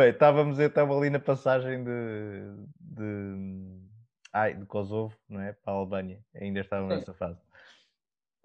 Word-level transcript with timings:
bem, 0.00 0.10
estávamos 0.10 0.58
então 0.58 0.90
ali 0.96 1.10
na 1.10 1.20
passagem 1.20 1.84
de, 1.84 2.54
de, 2.80 3.80
ai, 4.32 4.54
de 4.54 4.64
Kosovo, 4.64 5.14
não 5.28 5.40
é? 5.40 5.52
Para 5.52 5.74
a 5.74 5.76
Albânia. 5.76 6.24
Ainda 6.34 6.60
estávamos 6.60 6.96
nessa 6.96 7.12
fase. 7.12 7.38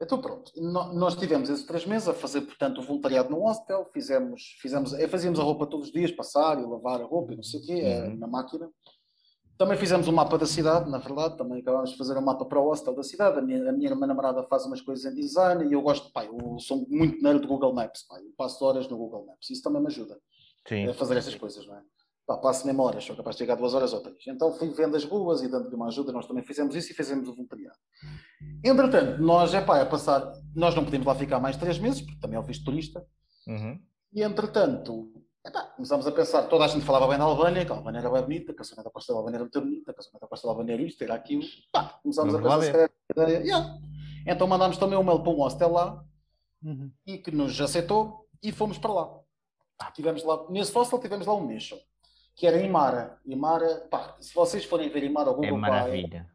Então 0.01 0.19
pronto, 0.19 0.51
nós 0.61 1.15
tivemos 1.15 1.49
esses 1.49 1.65
três 1.65 1.85
meses 1.85 2.09
a 2.09 2.13
fazer, 2.13 2.41
portanto, 2.41 2.79
o 2.79 2.83
voluntariado 2.83 3.29
no 3.29 3.39
hostel, 3.39 3.85
fizemos, 3.93 4.57
fizemos, 4.61 4.93
eh, 4.93 5.07
fazíamos 5.07 5.39
a 5.39 5.43
roupa 5.43 5.65
todos 5.65 5.87
os 5.87 5.93
dias, 5.93 6.11
passar 6.11 6.59
e 6.59 6.65
lavar 6.65 6.99
a 6.99 7.05
roupa 7.05 7.31
e 7.31 7.37
não 7.37 7.43
sei 7.43 7.61
o 7.61 7.65
quê, 7.65 7.79
eh, 7.81 8.03
uhum. 8.03 8.17
na 8.17 8.27
máquina. 8.27 8.69
Também 9.57 9.77
fizemos 9.77 10.09
um 10.09 10.11
mapa 10.11 10.37
da 10.37 10.45
cidade, 10.45 10.91
na 10.91 10.97
verdade, 10.97 11.37
também 11.37 11.61
acabámos 11.61 11.91
de 11.91 11.97
fazer 11.97 12.17
um 12.17 12.21
mapa 12.21 12.43
para 12.43 12.59
o 12.59 12.65
hostel 12.65 12.93
da 12.93 13.03
cidade. 13.03 13.39
A 13.39 13.41
minha, 13.41 13.69
a 13.69 13.71
minha 13.71 13.89
irmã 13.89 14.05
namorada 14.05 14.43
faz 14.43 14.65
umas 14.65 14.81
coisas 14.81 15.09
em 15.09 15.15
design 15.15 15.65
e 15.65 15.71
eu 15.71 15.81
gosto, 15.81 16.11
pai, 16.11 16.27
eu 16.27 16.59
sou 16.59 16.85
muito 16.89 17.23
nerd 17.23 17.39
do 17.39 17.47
Google 17.47 17.73
Maps, 17.73 18.03
pai, 18.03 18.21
eu 18.21 18.33
passo 18.35 18.65
horas 18.65 18.89
no 18.89 18.97
Google 18.97 19.25
Maps, 19.27 19.49
isso 19.49 19.63
também 19.63 19.81
me 19.81 19.87
ajuda 19.87 20.19
Sim. 20.67 20.87
a 20.87 20.93
fazer 20.93 21.17
essas 21.17 21.35
coisas, 21.35 21.65
não 21.67 21.75
é? 21.75 21.81
Pá, 22.25 22.37
passo 22.37 22.65
mesmo 22.65 22.81
horas, 22.81 23.03
sou 23.03 23.15
capaz 23.15 23.35
de 23.35 23.43
chegar 23.43 23.55
duas 23.55 23.75
horas 23.75 23.93
ou 23.93 24.01
três. 24.01 24.17
Então 24.27 24.51
fui 24.51 24.69
vendo 24.69 24.97
as 24.97 25.03
ruas 25.03 25.43
e 25.43 25.47
dando-lhe 25.47 25.75
uma 25.75 25.87
ajuda, 25.87 26.11
nós 26.11 26.25
também 26.25 26.43
fizemos 26.43 26.75
isso 26.75 26.91
e 26.91 26.95
fizemos 26.95 27.29
o 27.29 27.35
voluntariado. 27.35 27.77
Entretanto, 28.63 29.21
nós, 29.21 29.53
é 29.53 29.61
pá, 29.61 29.79
a 29.79 29.85
passar, 29.85 30.33
nós 30.55 30.73
não 30.73 30.83
podemos 30.83 31.05
lá 31.05 31.13
ficar 31.13 31.39
mais 31.39 31.55
três 31.55 31.77
meses, 31.77 32.01
porque 32.01 32.19
também 32.19 32.35
é 32.35 32.39
o 32.39 32.43
visto 32.43 32.65
turista. 32.65 33.05
Uhum. 33.47 33.79
E 34.11 34.23
entretanto, 34.23 35.11
epá, 35.45 35.61
começámos 35.75 36.07
a 36.07 36.11
pensar, 36.11 36.43
toda 36.43 36.65
a 36.65 36.67
gente 36.67 36.83
falava 36.83 37.07
bem 37.07 37.19
da 37.19 37.25
Albânia, 37.25 37.63
que 37.63 37.71
a 37.71 37.75
Albânia 37.75 37.99
era 37.99 38.09
bem 38.09 38.23
bonita, 38.23 38.53
que 38.55 38.61
a 38.61 38.65
zona 38.65 38.83
da 38.83 38.89
costa 38.89 39.13
da 39.13 39.19
Albânia 39.19 39.37
era 39.37 39.43
muito 39.43 39.61
bonita, 39.61 39.93
que 39.93 39.99
a 39.99 40.03
zona 40.03 40.19
da 40.19 40.27
costa 40.27 40.47
da 40.47 40.51
Albânia 40.53 40.73
era 40.73 40.81
isto, 40.81 41.03
era 41.03 41.13
aquilo. 41.13 41.43
Pá, 41.71 41.99
começámos 42.01 42.33
a 42.33 42.41
pensar, 42.41 42.89
ideia. 43.11 43.37
Yeah. 43.43 43.77
Então 44.25 44.47
mandámos 44.47 44.77
também 44.77 44.97
um 44.97 45.03
mail 45.03 45.21
para 45.21 45.31
um 45.31 45.35
hostel 45.35 45.71
lá, 45.71 46.03
uhum. 46.63 46.91
e 47.05 47.19
que 47.19 47.29
nos 47.29 47.61
aceitou, 47.61 48.27
e 48.41 48.51
fomos 48.51 48.79
para 48.79 48.93
lá. 48.93 49.24
Ah, 49.79 49.91
tivemos 49.91 50.23
lá, 50.23 50.45
nesse 50.49 50.73
hostel 50.73 50.99
tivemos 50.99 51.27
lá 51.27 51.35
um 51.35 51.59
só 51.59 51.75
que 52.35 52.45
era 52.45 52.61
Imara. 52.61 53.17
Imara, 53.25 53.87
pá, 53.89 54.15
se 54.19 54.35
vocês 54.35 54.65
forem 54.65 54.89
ver 54.89 55.03
Imara 55.03 55.29
ao 55.29 55.35
Google, 55.35 55.57
é 55.57 55.57
maravilha. 55.57 56.29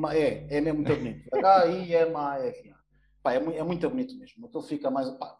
Pá, 0.00 0.14
é, 0.14 0.18
é, 0.18 0.56
é 0.56 0.60
mesmo 0.60 0.80
muito 0.80 0.96
bonito. 0.96 1.28
H-I-M-A-R. 1.34 2.74
Pá, 3.22 3.34
é, 3.34 3.36
é 3.36 3.62
muito 3.62 3.88
bonito 3.88 4.16
mesmo. 4.16 4.46
Aquilo 4.46 4.62
fica 4.62 4.90
mais. 4.90 5.08
Pá, 5.10 5.36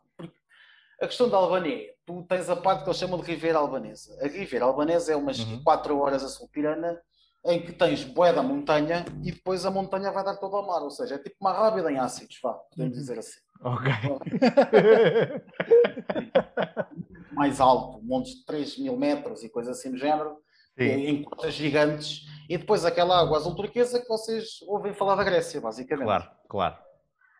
a 1.00 1.08
questão 1.08 1.28
da 1.28 1.36
Albanês, 1.36 1.88
é, 1.88 1.94
tu 2.06 2.22
tens 2.28 2.48
a 2.48 2.54
parte 2.54 2.84
que 2.84 2.90
eles 2.90 2.98
chamam 2.98 3.18
de 3.18 3.26
Ribeira 3.26 3.58
Albanesa. 3.58 4.16
A 4.22 4.28
Ribeira 4.28 4.66
Albanesa 4.66 5.12
é 5.12 5.16
umas 5.16 5.40
uhum. 5.40 5.60
4 5.64 5.98
horas 5.98 6.22
a 6.22 6.28
sul 6.28 6.48
Pirana, 6.48 7.00
em 7.44 7.60
que 7.60 7.72
tens 7.72 8.04
boé 8.04 8.32
da 8.32 8.42
montanha 8.42 9.04
e 9.24 9.32
depois 9.32 9.66
a 9.66 9.70
montanha 9.70 10.12
vai 10.12 10.22
dar 10.22 10.36
todo 10.36 10.54
ao 10.54 10.66
mar. 10.66 10.80
Ou 10.82 10.90
seja, 10.90 11.16
é 11.16 11.18
tipo 11.18 11.36
uma 11.40 11.52
rábida 11.52 11.90
em 11.90 11.98
ácidos, 11.98 12.38
vá, 12.40 12.52
podemos 12.52 12.96
uhum. 12.96 13.00
dizer 13.00 13.18
assim. 13.18 13.40
Ok. 13.64 13.92
mais 17.42 17.60
alto, 17.60 18.00
montes 18.04 18.36
de 18.36 18.44
3 18.44 18.78
mil 18.78 18.96
metros 18.96 19.42
e 19.42 19.48
coisas 19.48 19.76
assim 19.76 19.90
do 19.90 19.98
género, 19.98 20.36
Sim. 20.78 20.84
em 20.84 21.22
coisas 21.24 21.52
gigantes, 21.52 22.24
e 22.48 22.56
depois 22.56 22.84
aquela 22.84 23.18
água 23.18 23.36
azul 23.36 23.54
turquesa 23.56 24.00
que 24.00 24.08
vocês 24.08 24.62
ouvem 24.62 24.94
falar 24.94 25.16
da 25.16 25.24
Grécia, 25.24 25.60
basicamente. 25.60 26.04
Claro, 26.04 26.30
claro. 26.48 26.76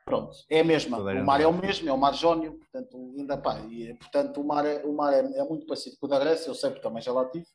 Pronto, 0.05 0.37
é 0.51 0.61
a 0.61 0.65
mesma. 0.65 0.99
O 0.99 1.25
mar 1.25 1.41
é 1.41 1.47
o 1.47 1.53
mesmo, 1.53 1.89
é 1.89 1.93
o 1.93 1.97
mar 1.97 2.13
Jónio, 2.15 2.59
portanto, 2.59 3.15
ainda 3.17 3.37
pá, 3.37 3.61
e, 3.71 3.95
portanto, 3.95 4.41
o 4.41 4.45
mar, 4.45 4.67
é, 4.67 4.85
o 4.85 4.93
mar 4.93 5.13
é, 5.13 5.21
é, 5.21 5.45
muito 5.45 5.65
parecido 5.67 5.97
com 6.01 6.07
o 6.07 6.09
da 6.09 6.19
Grécia, 6.19 6.51
eu 6.51 6.55
sei 6.57 6.71
porque 6.71 6.83
também 6.83 7.01
já 7.01 7.13
lá 7.13 7.25
tive. 7.27 7.47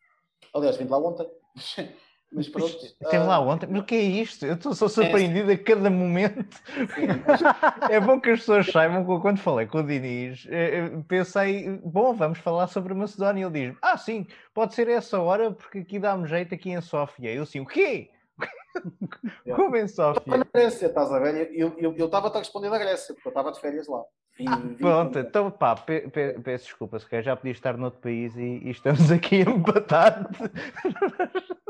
Aliás, 0.54 0.78
vim 0.78 0.86
de 0.86 0.92
lá 0.92 0.98
ontem. 1.00 1.28
Mas 2.32 2.50
pronto. 2.50 2.76
Esteve 2.76 3.24
lá 3.24 3.40
ontem, 3.40 3.68
mas 3.70 3.82
o 3.82 3.86
que 3.86 3.96
é 3.96 4.02
isto? 4.02 4.46
Eu 4.46 4.56
estou 4.56 4.74
só 4.74 4.88
surpreendido 4.88 5.50
é... 5.50 5.54
a 5.54 5.58
cada 5.58 5.90
momento. 5.90 6.62
é 7.90 8.00
bom 8.00 8.20
que 8.20 8.32
as 8.32 8.40
pessoas 8.40 8.68
saibam 8.68 9.06
que 9.06 9.22
quando 9.22 9.40
falei 9.40 9.66
com 9.66 9.80
o 9.80 9.84
Diniz, 9.84 10.46
eh, 10.50 10.78
eh, 10.78 11.04
pensei, 11.08 11.70
bom, 11.84 12.14
vamos 12.14 12.40
falar 12.40 12.68
sobre 12.68 12.92
a 12.92 12.96
Macedónia. 12.96 13.46
Ele 13.46 13.70
diz: 13.70 13.78
Ah, 13.82 13.98
sim, 13.98 14.28
pode 14.54 14.76
ser 14.76 14.90
essa 14.90 15.20
hora, 15.20 15.52
porque 15.52 15.80
aqui 15.80 16.00
dá-me 16.00 16.28
jeito 16.28 16.54
aqui 16.54 16.72
em 16.72 16.82
Sófia. 16.82 17.34
Eu 17.34 17.44
assim, 17.44 17.62
o 17.62 17.66
quê? 17.66 18.10
Como 19.56 19.78
em 19.78 19.88
Sófia? 19.88 20.38
Na 20.38 20.46
Grécia, 20.54 20.88
estás 20.88 21.12
a 21.12 21.20
ver? 21.20 21.50
Eu 21.54 21.76
estava 21.98 22.28
a 22.28 22.40
responder 22.40 22.70
da 22.70 22.78
Grécia, 22.78 23.16
porque 23.16 23.30
eu 23.30 23.32
estava 23.32 23.52
de 23.54 23.62
férias 23.62 23.88
lá. 23.88 24.04
Ah, 24.46 24.62
pronto, 24.78 25.18
então 25.18 25.50
pá, 25.50 25.76
pe, 25.76 26.02
pe, 26.10 26.34
peço 26.44 26.66
desculpa, 26.66 27.00
se 27.00 27.22
já 27.24 27.36
podia 27.36 27.54
estar 27.54 27.76
noutro 27.76 28.00
país 28.00 28.36
e, 28.36 28.62
e 28.64 28.70
estamos 28.70 29.12
aqui 29.12 29.38
empatados. 29.38 30.38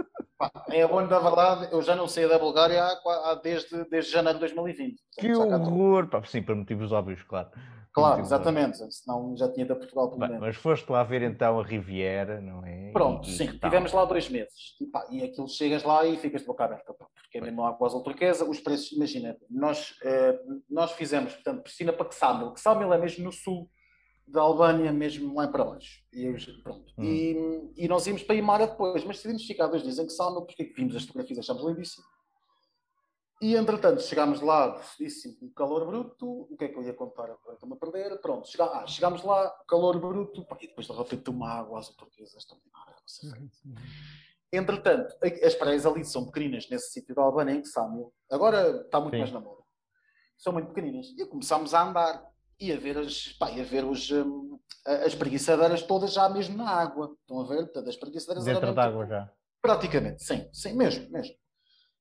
É 0.70 0.88
da 1.08 1.20
verdade, 1.20 1.70
eu 1.72 1.82
já 1.82 1.96
não 1.96 2.08
saí 2.08 2.28
da 2.28 2.38
Bulgária 2.38 2.84
há, 2.84 3.32
há 3.32 3.36
desde, 3.36 3.84
desde 3.90 4.12
janeiro 4.12 4.38
de 4.38 4.42
2020. 4.42 5.02
Que 5.20 5.34
horror! 5.34 6.08
Pá, 6.08 6.24
sim, 6.24 6.44
por 6.44 6.56
motivos 6.56 6.92
óbvios, 6.92 7.24
claro. 7.24 7.50
Claro, 7.92 8.22
exatamente, 8.22 8.76
óbvios. 8.76 9.00
senão 9.00 9.36
já 9.36 9.52
tinha 9.52 9.66
ido 9.66 9.74
a 9.74 9.76
Portugal 9.76 10.10
pelo 10.10 10.20
menos. 10.20 10.40
Mas 10.40 10.56
foste 10.56 10.88
lá 10.92 11.04
ver 11.04 11.24
então 11.24 11.60
a 11.60 11.64
Riviera, 11.64 12.40
não 12.40 12.64
é? 12.64 12.92
Pronto, 12.92 13.28
e, 13.28 13.32
sim, 13.32 13.46
e 13.46 13.60
tivemos 13.60 13.92
lá 13.92 14.06
dois 14.06 14.30
meses. 14.30 14.76
E, 14.80 14.86
pá, 14.86 15.08
e 15.10 15.24
aquilo 15.24 15.48
chegas 15.48 15.84
lá 15.84 16.06
e 16.06 16.16
ficas 16.18 16.42
de 16.42 16.48
boca 16.48 16.66
aberta, 16.66 16.94
pá, 16.94 17.08
porque 17.16 17.40
é 17.40 17.42
mesmo 17.42 17.64
água 17.64 17.88
azul 17.88 18.04
turquesa, 18.04 18.48
os 18.48 18.60
preços, 18.60 18.92
imagina, 18.92 19.36
nós, 19.50 19.96
eh, 20.04 20.40
nós 20.70 20.92
fizemos, 20.92 21.34
portanto, 21.34 21.64
piscina 21.64 21.92
para 21.92 22.06
Ksamil. 22.10 22.52
Ksamil 22.52 22.94
é 22.94 22.98
mesmo 23.00 23.24
no 23.24 23.32
sul 23.32 23.68
da 24.28 24.42
Albânia, 24.42 24.92
mesmo 24.92 25.34
lá 25.36 25.48
para 25.48 25.64
baixo. 25.64 26.04
E, 26.12 26.32
pronto. 26.62 26.94
Hum. 26.98 27.04
E, 27.04 27.86
e, 27.86 27.88
nós 27.88 28.06
íamos 28.06 28.24
para 28.24 28.36
Imara 28.36 28.68
depois, 28.68 29.04
mas 29.06 29.18
decidimos 29.18 29.46
ficar 29.46 29.68
dois 29.68 29.84
dias 29.84 29.98
em 29.98 30.10
Salma, 30.10 30.46
porque 30.46 30.74
vimos 30.76 30.96
as 30.96 31.04
fotografias, 31.04 31.40
achámos 31.40 31.64
lindíssimo. 31.64 32.06
E 33.40 33.56
entretanto, 33.56 34.02
chegámos 34.02 34.42
lá, 34.42 34.82
disse 35.00 35.38
o 35.42 35.52
calor 35.52 35.86
bruto, 35.86 36.48
o 36.52 36.58
que 36.58 36.66
é 36.66 36.68
que 36.68 36.78
eu 36.78 36.84
ia 36.84 36.94
contar 36.94 37.26
agora? 37.26 37.54
Estou-me 37.54 37.76
a 37.76 37.78
perder. 37.78 38.20
Pronto, 38.20 38.50
ah, 38.60 38.88
chegámos 38.88 39.24
lá, 39.24 39.50
calor 39.68 40.00
bruto, 40.00 40.46
e 40.60 40.68
depois 40.68 40.88
de 40.88 40.94
repente 40.94 41.30
uma 41.30 41.50
água, 41.52 41.80
as 41.80 41.90
portuguesas 41.92 42.36
extraordinária, 42.36 42.96
não 43.00 43.08
sei 43.08 43.30
Entretanto, 44.52 45.16
as 45.44 45.56
praias 45.56 45.86
ali 45.86 46.04
são 46.04 46.26
pequeninas 46.26 46.68
nesse 46.70 46.92
sítio 46.92 47.14
da 47.14 47.22
Albânia, 47.22 47.54
em 47.54 47.64
Sâmio. 47.64 48.12
Agora 48.32 48.82
está 48.82 49.00
muito 49.00 49.14
Sim. 49.14 49.20
mais 49.20 49.32
na 49.32 49.40
moda. 49.40 49.62
São 50.38 50.54
muito 50.54 50.70
pequeninas. 50.70 51.08
E 51.18 51.26
começámos 51.26 51.74
a 51.74 51.84
andar 51.84 52.26
e 52.60 52.72
a 52.72 52.78
ver 52.78 52.98
as, 52.98 53.30
pá, 53.40 53.48
a 53.48 53.64
ver 53.64 53.86
os, 53.86 54.10
um, 54.12 54.60
as 54.86 55.14
preguiçadeiras 55.16 55.82
todas 55.84 56.14
já 56.14 56.28
mesmo 56.30 56.58
na 56.58 56.70
água. 56.70 57.16
Estão 57.22 57.40
a 57.42 57.48
ver? 57.48 57.66
Portanto, 57.66 57.90
as 57.90 57.96
preguiçadeiras 57.96 58.46
Dentro 58.46 58.74
da 58.74 58.84
água 58.84 59.06
já. 59.06 59.32
Praticamente, 59.62 60.24
sim, 60.24 60.48
sim, 60.54 60.74
mesmo, 60.74 61.10
mesmo. 61.12 61.36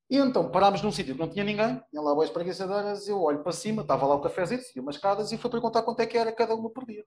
E 0.09 0.19
então 0.19 0.50
parámos 0.50 0.83
num 0.83 0.93
sítio 0.93 1.15
que 1.15 1.21
não 1.21 1.28
tinha 1.28 1.44
ninguém, 1.44 1.83
tinha 1.91 2.00
lá 2.00 2.22
as 2.22 2.31
preguiçadeiras, 2.31 3.09
eu 3.09 3.21
olho 3.21 3.43
para 3.43 3.50
cima, 3.50 3.83
estava 3.83 4.06
lá 4.06 4.15
o 4.15 4.21
cafezinho, 4.21 4.61
e 4.75 4.81
umas 4.81 4.94
escadas, 4.94 5.33
e 5.33 5.37
fui 5.37 5.50
perguntar 5.50 5.83
quanto 5.83 6.00
é 6.00 6.06
que 6.06 6.17
era 6.17 6.31
cada 6.31 6.55
uma 6.55 6.71
por 6.71 6.87
dia. 6.87 7.05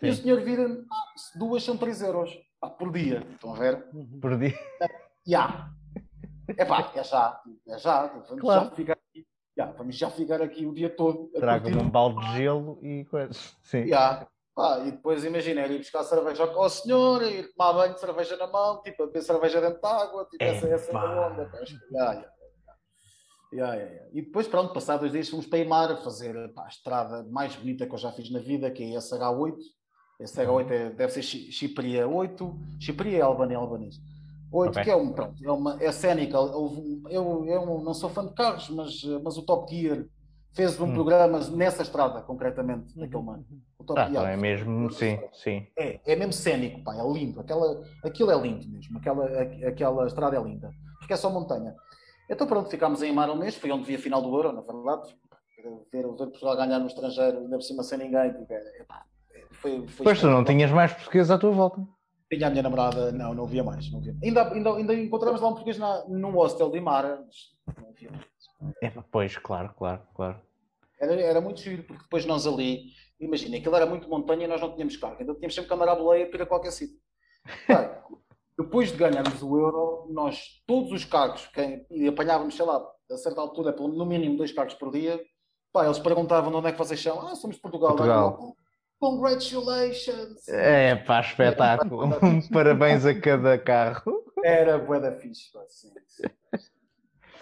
Sim. 0.00 0.06
E 0.06 0.10
o 0.10 0.14
senhor 0.14 0.40
vira 0.42 0.66
ah, 0.90 1.38
duas 1.38 1.62
são 1.62 1.76
3 1.76 2.02
euros 2.02 2.30
ah, 2.60 2.68
por 2.68 2.90
dia. 2.90 3.24
Estão 3.34 3.54
a 3.54 3.58
ver? 3.58 3.86
Por 4.20 4.36
dia. 4.36 4.58
Já. 5.26 5.70
É 6.56 6.64
pá, 6.64 6.90
é 6.94 7.04
já, 7.04 7.40
é 7.68 7.78
já. 7.78 8.06
Vamos 8.06 8.40
claro. 8.40 8.64
já 8.64 8.70
ficar 8.70 8.98
Yeah, 9.60 9.76
vamos 9.76 9.96
já 9.96 10.10
ficar 10.10 10.40
aqui 10.40 10.64
o 10.64 10.72
dia 10.72 10.88
todo. 10.88 11.28
Traga-me 11.34 11.76
um 11.76 11.90
balde 11.90 12.18
de 12.20 12.36
gelo 12.38 12.78
e 12.82 13.04
coisas. 13.04 13.54
Sim. 13.62 13.82
Yeah. 13.82 14.26
Ah, 14.58 14.80
e 14.86 14.90
depois 14.90 15.24
imagina, 15.24 15.66
ir 15.66 15.78
buscar 15.78 16.02
cerveja 16.02 16.44
ao 16.44 16.68
senhor, 16.68 17.22
ir 17.22 17.52
tomar 17.52 17.72
banho 17.72 17.94
de 17.94 18.00
cerveja 18.00 18.36
na 18.36 18.46
mão, 18.46 18.82
tipo, 18.82 19.02
a 19.02 19.06
beber 19.06 19.22
cerveja 19.22 19.60
dentro 19.60 19.80
da 19.80 20.02
água, 20.02 20.26
tipo, 20.30 20.42
essa, 20.42 20.66
essa 20.66 20.98
onda. 20.98 21.50
Yeah, 21.92 22.12
yeah, 22.12 22.32
yeah, 23.52 23.74
yeah, 23.74 24.08
E 24.12 24.22
depois, 24.22 24.48
pronto, 24.48 24.72
passados 24.72 25.00
dois 25.00 25.12
dias 25.12 25.28
fomos 25.28 25.46
para 25.46 25.58
Imar 25.58 26.02
fazer 26.02 26.52
pá, 26.52 26.64
a 26.64 26.68
estrada 26.68 27.22
mais 27.30 27.54
bonita 27.54 27.86
que 27.86 27.94
eu 27.94 27.98
já 27.98 28.12
fiz 28.12 28.30
na 28.30 28.40
vida, 28.40 28.70
que 28.70 28.82
é 28.82 28.96
a 28.96 29.00
SH8. 29.00 29.56
Esse 30.20 30.44
H8 30.44 30.70
é, 30.70 30.90
deve 30.90 31.12
ser 31.12 31.22
Chipria 31.22 32.06
8, 32.06 32.58
Chipria 32.78 33.18
é 33.18 33.22
Albania 33.22 33.56
Albanês. 33.56 33.96
8, 34.52 34.70
okay. 34.70 34.84
que 34.84 34.90
é, 34.90 34.96
um, 34.96 35.12
pronto, 35.12 35.44
é, 35.44 35.50
uma, 35.50 35.82
é 35.82 35.92
cénica. 35.92 36.36
Eu, 36.36 37.02
eu, 37.08 37.46
eu 37.46 37.66
não 37.82 37.94
sou 37.94 38.10
fã 38.10 38.26
de 38.26 38.32
carros, 38.34 38.68
mas, 38.70 39.02
mas 39.22 39.36
o 39.36 39.42
Top 39.42 39.72
Gear 39.72 40.04
fez 40.52 40.80
um 40.80 40.86
hum. 40.86 40.94
programa 40.94 41.38
nessa 41.50 41.82
estrada, 41.82 42.20
concretamente, 42.22 42.94
uhum. 42.94 43.02
daquele 43.02 43.22
mano. 43.22 43.46
O 43.78 43.84
Top 43.84 44.00
ah, 44.00 44.08
Gear. 44.08 44.32
É 44.32 44.36
mesmo, 44.36 44.90
sim, 44.90 45.18
sim. 45.32 45.66
É, 45.78 46.00
é 46.04 46.16
mesmo 46.16 46.32
cénico, 46.32 46.82
pá, 46.82 46.96
é 46.96 47.12
lindo. 47.12 47.40
Aquela, 47.40 47.82
aquilo 48.04 48.30
é 48.30 48.38
lindo 48.40 48.68
mesmo, 48.68 48.98
aquela, 48.98 49.24
aquela 49.68 50.06
estrada 50.06 50.36
é 50.36 50.42
linda. 50.42 50.70
Porque 50.98 51.12
é 51.12 51.16
só 51.16 51.30
montanha. 51.30 51.74
Então 52.28 52.46
pronto, 52.46 52.70
ficámos 52.70 53.02
em 53.02 53.12
Mar 53.12 53.30
um 53.30 53.36
mês, 53.36 53.56
foi 53.56 53.70
onde 53.70 53.84
vi 53.84 53.94
a 53.94 53.98
final 53.98 54.22
do 54.22 54.34
Euro, 54.34 54.52
na 54.52 54.60
verdade. 54.60 55.14
Ver, 55.92 56.02
ver 56.06 56.16
Portugal 56.16 56.56
ganhar 56.56 56.78
no 56.78 56.86
estrangeiro, 56.86 57.38
ainda 57.38 57.56
por 57.56 57.62
cima 57.62 57.82
sem 57.82 57.98
ninguém. 57.98 58.32
Tipo, 58.32 58.52
é, 58.52 58.84
pá, 58.86 59.04
foi, 59.52 59.86
foi 59.88 60.04
pois 60.04 60.20
tu 60.20 60.26
não 60.26 60.44
tinhas 60.44 60.70
mais 60.70 60.92
portugueses 60.92 61.30
à 61.30 61.38
tua 61.38 61.50
volta. 61.50 61.86
Tinha 62.30 62.46
a 62.46 62.50
minha 62.50 62.62
namorada, 62.62 63.10
não, 63.10 63.34
não 63.34 63.46
via 63.46 63.64
mais. 63.64 63.90
Não 63.90 64.00
via. 64.00 64.16
Ainda, 64.22 64.52
ainda, 64.52 64.74
ainda 64.76 64.94
encontramos 64.94 65.40
lá 65.40 65.48
um 65.48 65.52
português 65.52 65.78
na, 65.78 66.04
num 66.06 66.30
hostel 66.30 66.70
de 66.70 66.80
Mara, 66.80 67.24
mas 67.26 67.76
não 67.82 67.92
via 67.92 68.10
mais. 68.10 68.24
É, 68.82 68.90
pois, 69.10 69.36
claro, 69.36 69.74
claro, 69.76 70.02
claro. 70.14 70.40
Era, 71.00 71.20
era 71.20 71.40
muito 71.40 71.60
giro, 71.60 71.82
porque 71.82 72.02
depois 72.02 72.24
nós 72.26 72.46
ali, 72.46 72.92
imagina, 73.18 73.56
aquilo 73.56 73.74
era 73.74 73.86
muito 73.86 74.08
montanha 74.08 74.44
e 74.44 74.48
nós 74.48 74.60
não 74.60 74.72
tínhamos 74.72 74.96
carro, 74.96 75.16
então 75.18 75.34
tínhamos 75.34 75.54
sempre 75.54 75.70
câmara 75.70 75.92
à 75.92 75.96
boleia 75.96 76.26
para 76.26 76.38
ir 76.38 76.42
a 76.42 76.46
qualquer 76.46 76.70
sítio. 76.70 76.98
depois 78.62 78.92
de 78.92 78.98
ganharmos 78.98 79.42
o 79.42 79.58
euro, 79.58 80.06
nós, 80.10 80.62
todos 80.66 80.92
os 80.92 81.04
carros, 81.04 81.46
que, 81.48 81.86
e 81.90 82.06
apanhávamos, 82.06 82.54
sei 82.54 82.66
lá, 82.66 82.86
a 83.10 83.16
certa 83.16 83.40
altura, 83.40 83.72
no 83.72 84.04
mínimo 84.04 84.36
dois 84.36 84.52
carros 84.52 84.74
por 84.74 84.92
dia, 84.92 85.20
pá, 85.72 85.84
eles 85.86 85.98
perguntavam 85.98 86.50
de 86.50 86.56
onde 86.56 86.68
é 86.68 86.72
que 86.72 86.78
vocês 86.78 87.00
são. 87.00 87.26
Ah, 87.26 87.34
somos 87.34 87.56
de 87.56 87.62
Portugal. 87.62 87.96
Portugal. 87.96 88.54
Congratulations! 89.00 90.46
É, 90.48 90.94
pá, 90.94 91.20
espetáculo. 91.20 92.08
Parabéns 92.52 93.04
a 93.06 93.18
cada 93.18 93.58
carro. 93.58 94.22
Era 94.44 94.78
bué 94.78 95.00
da 95.00 95.12
fixe, 95.12 95.50
sim, 95.68 95.92
sim. 96.06 96.28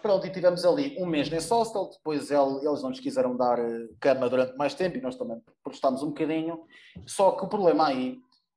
Pronto, 0.01 0.27
e 0.27 0.31
tivemos 0.31 0.65
ali 0.65 0.97
um 0.99 1.07
mês 1.07 1.29
nesse 1.29 1.53
hostel, 1.53 1.91
depois 1.91 2.31
ele, 2.31 2.65
eles 2.65 2.83
não 2.83 2.91
nos 2.91 3.01
quiseram 3.01 3.37
dar 3.37 3.59
eh, 3.59 3.89
cama 4.01 4.31
durante 4.31 4.57
mais 4.57 4.73
tempo 4.73 4.97
e 4.97 5.01
nós 5.01 5.17
também 5.17 5.43
protestámos 5.63 6.03
um 6.05 6.09
bocadinho. 6.09 6.61
Só 7.05 7.33
que 7.33 7.45
o 7.45 7.49
problema 7.49 7.89
aí 7.89 8.17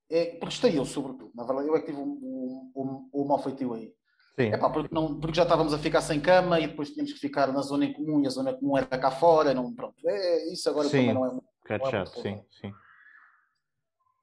é, 0.09 0.36
protestei 0.36 0.77
eu, 0.77 0.86
sobretudo, 0.86 1.31
na 1.33 1.44
verdade, 1.44 1.68
eu 1.68 1.75
é 1.75 1.80
que 1.80 1.88
tive 1.88 1.97
o 1.97 2.04
um, 2.04 2.71
um, 2.75 3.09
um, 3.21 3.25
mau 3.25 3.39
feitio 3.39 3.74
aí. 3.74 3.92
Sim. 4.36 4.54
Epá, 4.54 4.69
porque, 4.69 4.94
não, 4.94 5.19
porque 5.19 5.36
já 5.36 5.44
estávamos 5.44 5.74
a 5.74 5.80
ficar 5.80 6.01
sem 6.01 6.21
cama 6.21 6.59
e 6.59 6.68
depois 6.68 6.92
tínhamos 6.92 7.13
que 7.13 7.19
ficar 7.19 7.51
na 7.51 7.62
zona 7.62 7.86
em 7.86 7.94
comum 7.94 8.21
e 8.21 8.27
a 8.27 8.30
zona 8.30 8.54
comum 8.54 8.77
era 8.77 8.86
cá 8.86 9.09
fora, 9.09 9.54
não, 9.54 9.74
pronto. 9.74 9.95
É, 10.07 10.54
isso 10.54 10.69
agora 10.69 10.88
sim. 10.88 10.97
também 10.97 11.13
não 11.13 11.25
é 11.25 11.31
muito. 11.31 11.51
É 11.69 11.89
chato, 11.89 12.21
sim, 12.21 12.42
sim. 12.51 12.74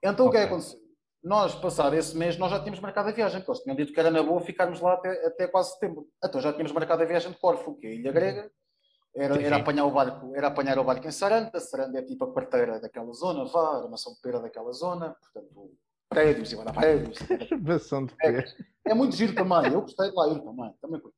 Então 0.03 0.27
okay. 0.27 0.29
o 0.29 0.31
que 0.31 0.37
é 0.37 0.41
que 0.41 0.47
aconteceu? 0.55 0.89
nós, 1.23 1.55
passado 1.55 1.95
esse 1.95 2.17
mês, 2.17 2.37
nós 2.39 2.51
já 2.51 2.59
tínhamos 2.59 2.81
marcado 2.81 3.09
a 3.09 3.13
viagem, 3.13 3.41
porque 3.41 3.51
eles 3.51 3.63
tinham 3.63 3.77
dito 3.77 3.93
que 3.93 4.01
era 4.01 4.11
na 4.11 4.23
boa 4.23 4.41
ficarmos 4.41 4.81
lá 4.81 4.95
até, 4.95 5.27
até 5.27 5.47
quase 5.49 5.73
setembro. 5.73 6.07
Então 6.25 6.41
já 6.41 6.53
tínhamos 6.53 6.73
marcado 6.73 7.03
a 7.03 7.07
viagem 7.07 7.33
de 7.33 7.39
Corfu, 7.39 7.77
que 7.77 7.87
é 7.87 7.91
a 7.91 7.95
Ilha 7.95 8.13
Grega, 8.13 8.51
era, 9.15 9.43
era, 9.43 9.57
apanhar 9.57 9.85
o 9.85 9.91
barco, 9.91 10.35
era 10.35 10.47
apanhar 10.47 10.79
o 10.79 10.85
barco 10.85 11.07
em 11.07 11.11
Saranda, 11.11 11.59
Saranda 11.61 11.99
é 11.99 12.03
tipo 12.03 12.25
a 12.25 12.33
parteira 12.33 12.81
daquela 12.81 13.13
zona, 13.13 13.45
vá, 13.45 13.83
armação 13.83 14.15
de 14.15 14.21
pera 14.21 14.41
daquela 14.41 14.73
zona, 14.73 15.17
portanto, 15.21 15.73
prédios 16.09 16.53
e 16.53 16.57
guarda-prédios. 16.57 17.19
Armação 17.51 18.07
de 18.07 18.15
pera. 18.15 18.45
É, 18.87 18.93
é, 18.93 18.95
muito 18.95 19.17
giro 19.17 19.35
também, 19.35 19.73
eu 19.73 19.81
gostei 19.83 20.11
de 20.11 20.15
lá 20.15 20.29
ir 20.29 20.41
também, 20.41 20.75
também 20.81 21.01
curti. 21.01 21.18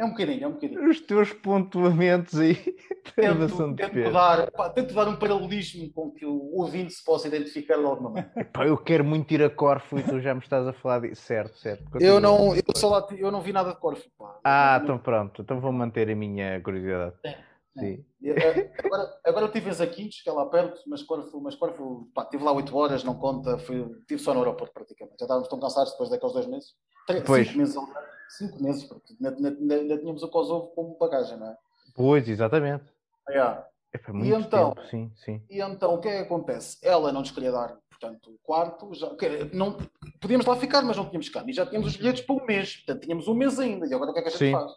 É 0.00 0.04
um 0.04 0.10
bocadinho, 0.10 0.44
é 0.44 0.48
um 0.48 0.52
bocadinho. 0.52 0.88
Os 0.88 0.98
teus 1.02 1.30
pontuamentos 1.30 2.38
aí. 2.40 2.56
Tento, 3.16 3.74
tento, 3.74 4.12
dar, 4.12 4.50
pá, 4.50 4.70
tento 4.70 4.94
dar 4.94 5.08
um 5.08 5.16
paralelismo 5.16 5.90
com 5.92 6.10
que 6.10 6.24
o 6.24 6.52
ouvinte 6.54 6.92
se 6.92 7.04
possa 7.04 7.26
identificar 7.28 7.76
logo 7.76 8.12
Pá, 8.52 8.66
eu 8.66 8.76
quero 8.76 9.04
muito 9.04 9.32
ir 9.32 9.42
a 9.42 9.50
Corfu 9.50 9.98
e 9.98 10.02
tu 10.02 10.20
já 10.20 10.34
me 10.34 10.40
estás 10.40 10.66
a 10.66 10.72
falar 10.72 11.00
disso. 11.00 11.22
Certo, 11.22 11.56
certo. 11.58 11.84
Eu 11.98 12.20
não, 12.20 12.54
eu, 12.54 12.62
só 12.76 12.88
lá, 12.88 13.06
eu 13.10 13.30
não 13.30 13.40
vi 13.40 13.52
nada 13.52 13.70
de 13.70 13.80
Corfu. 13.80 14.08
Pá. 14.16 14.38
Ah, 14.44 14.80
então 14.82 14.98
pronto. 14.98 15.42
Então 15.42 15.60
vou 15.60 15.72
manter 15.72 16.08
a 16.08 16.14
minha 16.14 16.60
curiosidade. 16.60 17.14
É. 17.24 17.36
Sim. 17.78 18.04
É, 18.22 18.70
agora, 18.84 19.20
agora 19.24 19.46
eu 19.46 19.52
tive 19.52 19.70
em 19.70 19.72
Zaquintos, 19.72 20.22
que 20.22 20.28
é 20.28 20.32
lá 20.32 20.46
perto, 20.46 20.82
mas 20.86 21.02
Corfu, 21.02 21.40
mas 21.40 21.54
Corfu 21.54 22.08
pá, 22.14 22.22
estive 22.22 22.44
lá 22.44 22.52
8 22.52 22.76
horas, 22.76 23.04
não 23.04 23.14
conta, 23.14 23.58
fui, 23.58 23.82
estive 24.00 24.20
só 24.20 24.32
no 24.34 24.40
aeroporto 24.40 24.72
praticamente. 24.72 25.16
Já 25.18 25.24
estávamos 25.24 25.48
tão 25.48 25.58
cansados 25.58 25.92
depois 25.92 26.10
daqueles 26.10 26.34
dois 26.34 26.46
meses. 26.46 26.68
Três, 27.06 27.22
pois. 27.24 27.54
Meses 27.54 27.76
cinco 28.36 28.62
meses, 28.62 28.84
porque 28.84 29.14
ainda, 29.22 29.98
tínhamos 29.98 30.22
o 30.22 30.28
Kosovo 30.28 30.68
como 30.68 30.96
bagagem, 30.98 31.38
não 31.38 31.48
é? 31.48 31.56
Pois, 31.94 32.28
exatamente. 32.28 32.84
Yeah. 33.28 33.66
É 33.92 33.98
para 33.98 34.12
muito 34.12 34.28
e 34.28 34.34
então, 34.34 34.72
tempo, 34.72 34.86
sim, 34.86 35.12
sim. 35.16 35.42
E 35.50 35.60
então, 35.60 35.94
o 35.94 36.00
que 36.00 36.08
é 36.08 36.18
que 36.18 36.22
acontece? 36.22 36.78
Ela 36.82 37.12
não 37.12 37.20
nos 37.20 37.32
queria 37.32 37.50
dar, 37.50 37.76
portanto, 37.90 38.30
o 38.30 38.38
quarto, 38.42 38.94
já, 38.94 39.10
não, 39.52 39.76
podíamos 40.20 40.46
lá 40.46 40.54
ficar, 40.56 40.82
mas 40.82 40.96
não 40.96 41.06
tínhamos 41.06 41.28
cá. 41.28 41.44
E 41.46 41.52
já 41.52 41.66
tínhamos 41.66 41.88
os 41.88 41.96
bilhetes 41.96 42.22
para 42.22 42.36
um 42.36 42.46
mês, 42.46 42.76
portanto, 42.76 43.02
tínhamos 43.02 43.26
um 43.26 43.34
mês 43.34 43.58
ainda. 43.58 43.86
E 43.86 43.92
agora 43.92 44.12
o 44.12 44.14
que 44.14 44.20
é 44.20 44.22
que 44.22 44.28
a 44.28 44.30
gente 44.30 44.38
sim. 44.38 44.52
faz? 44.52 44.70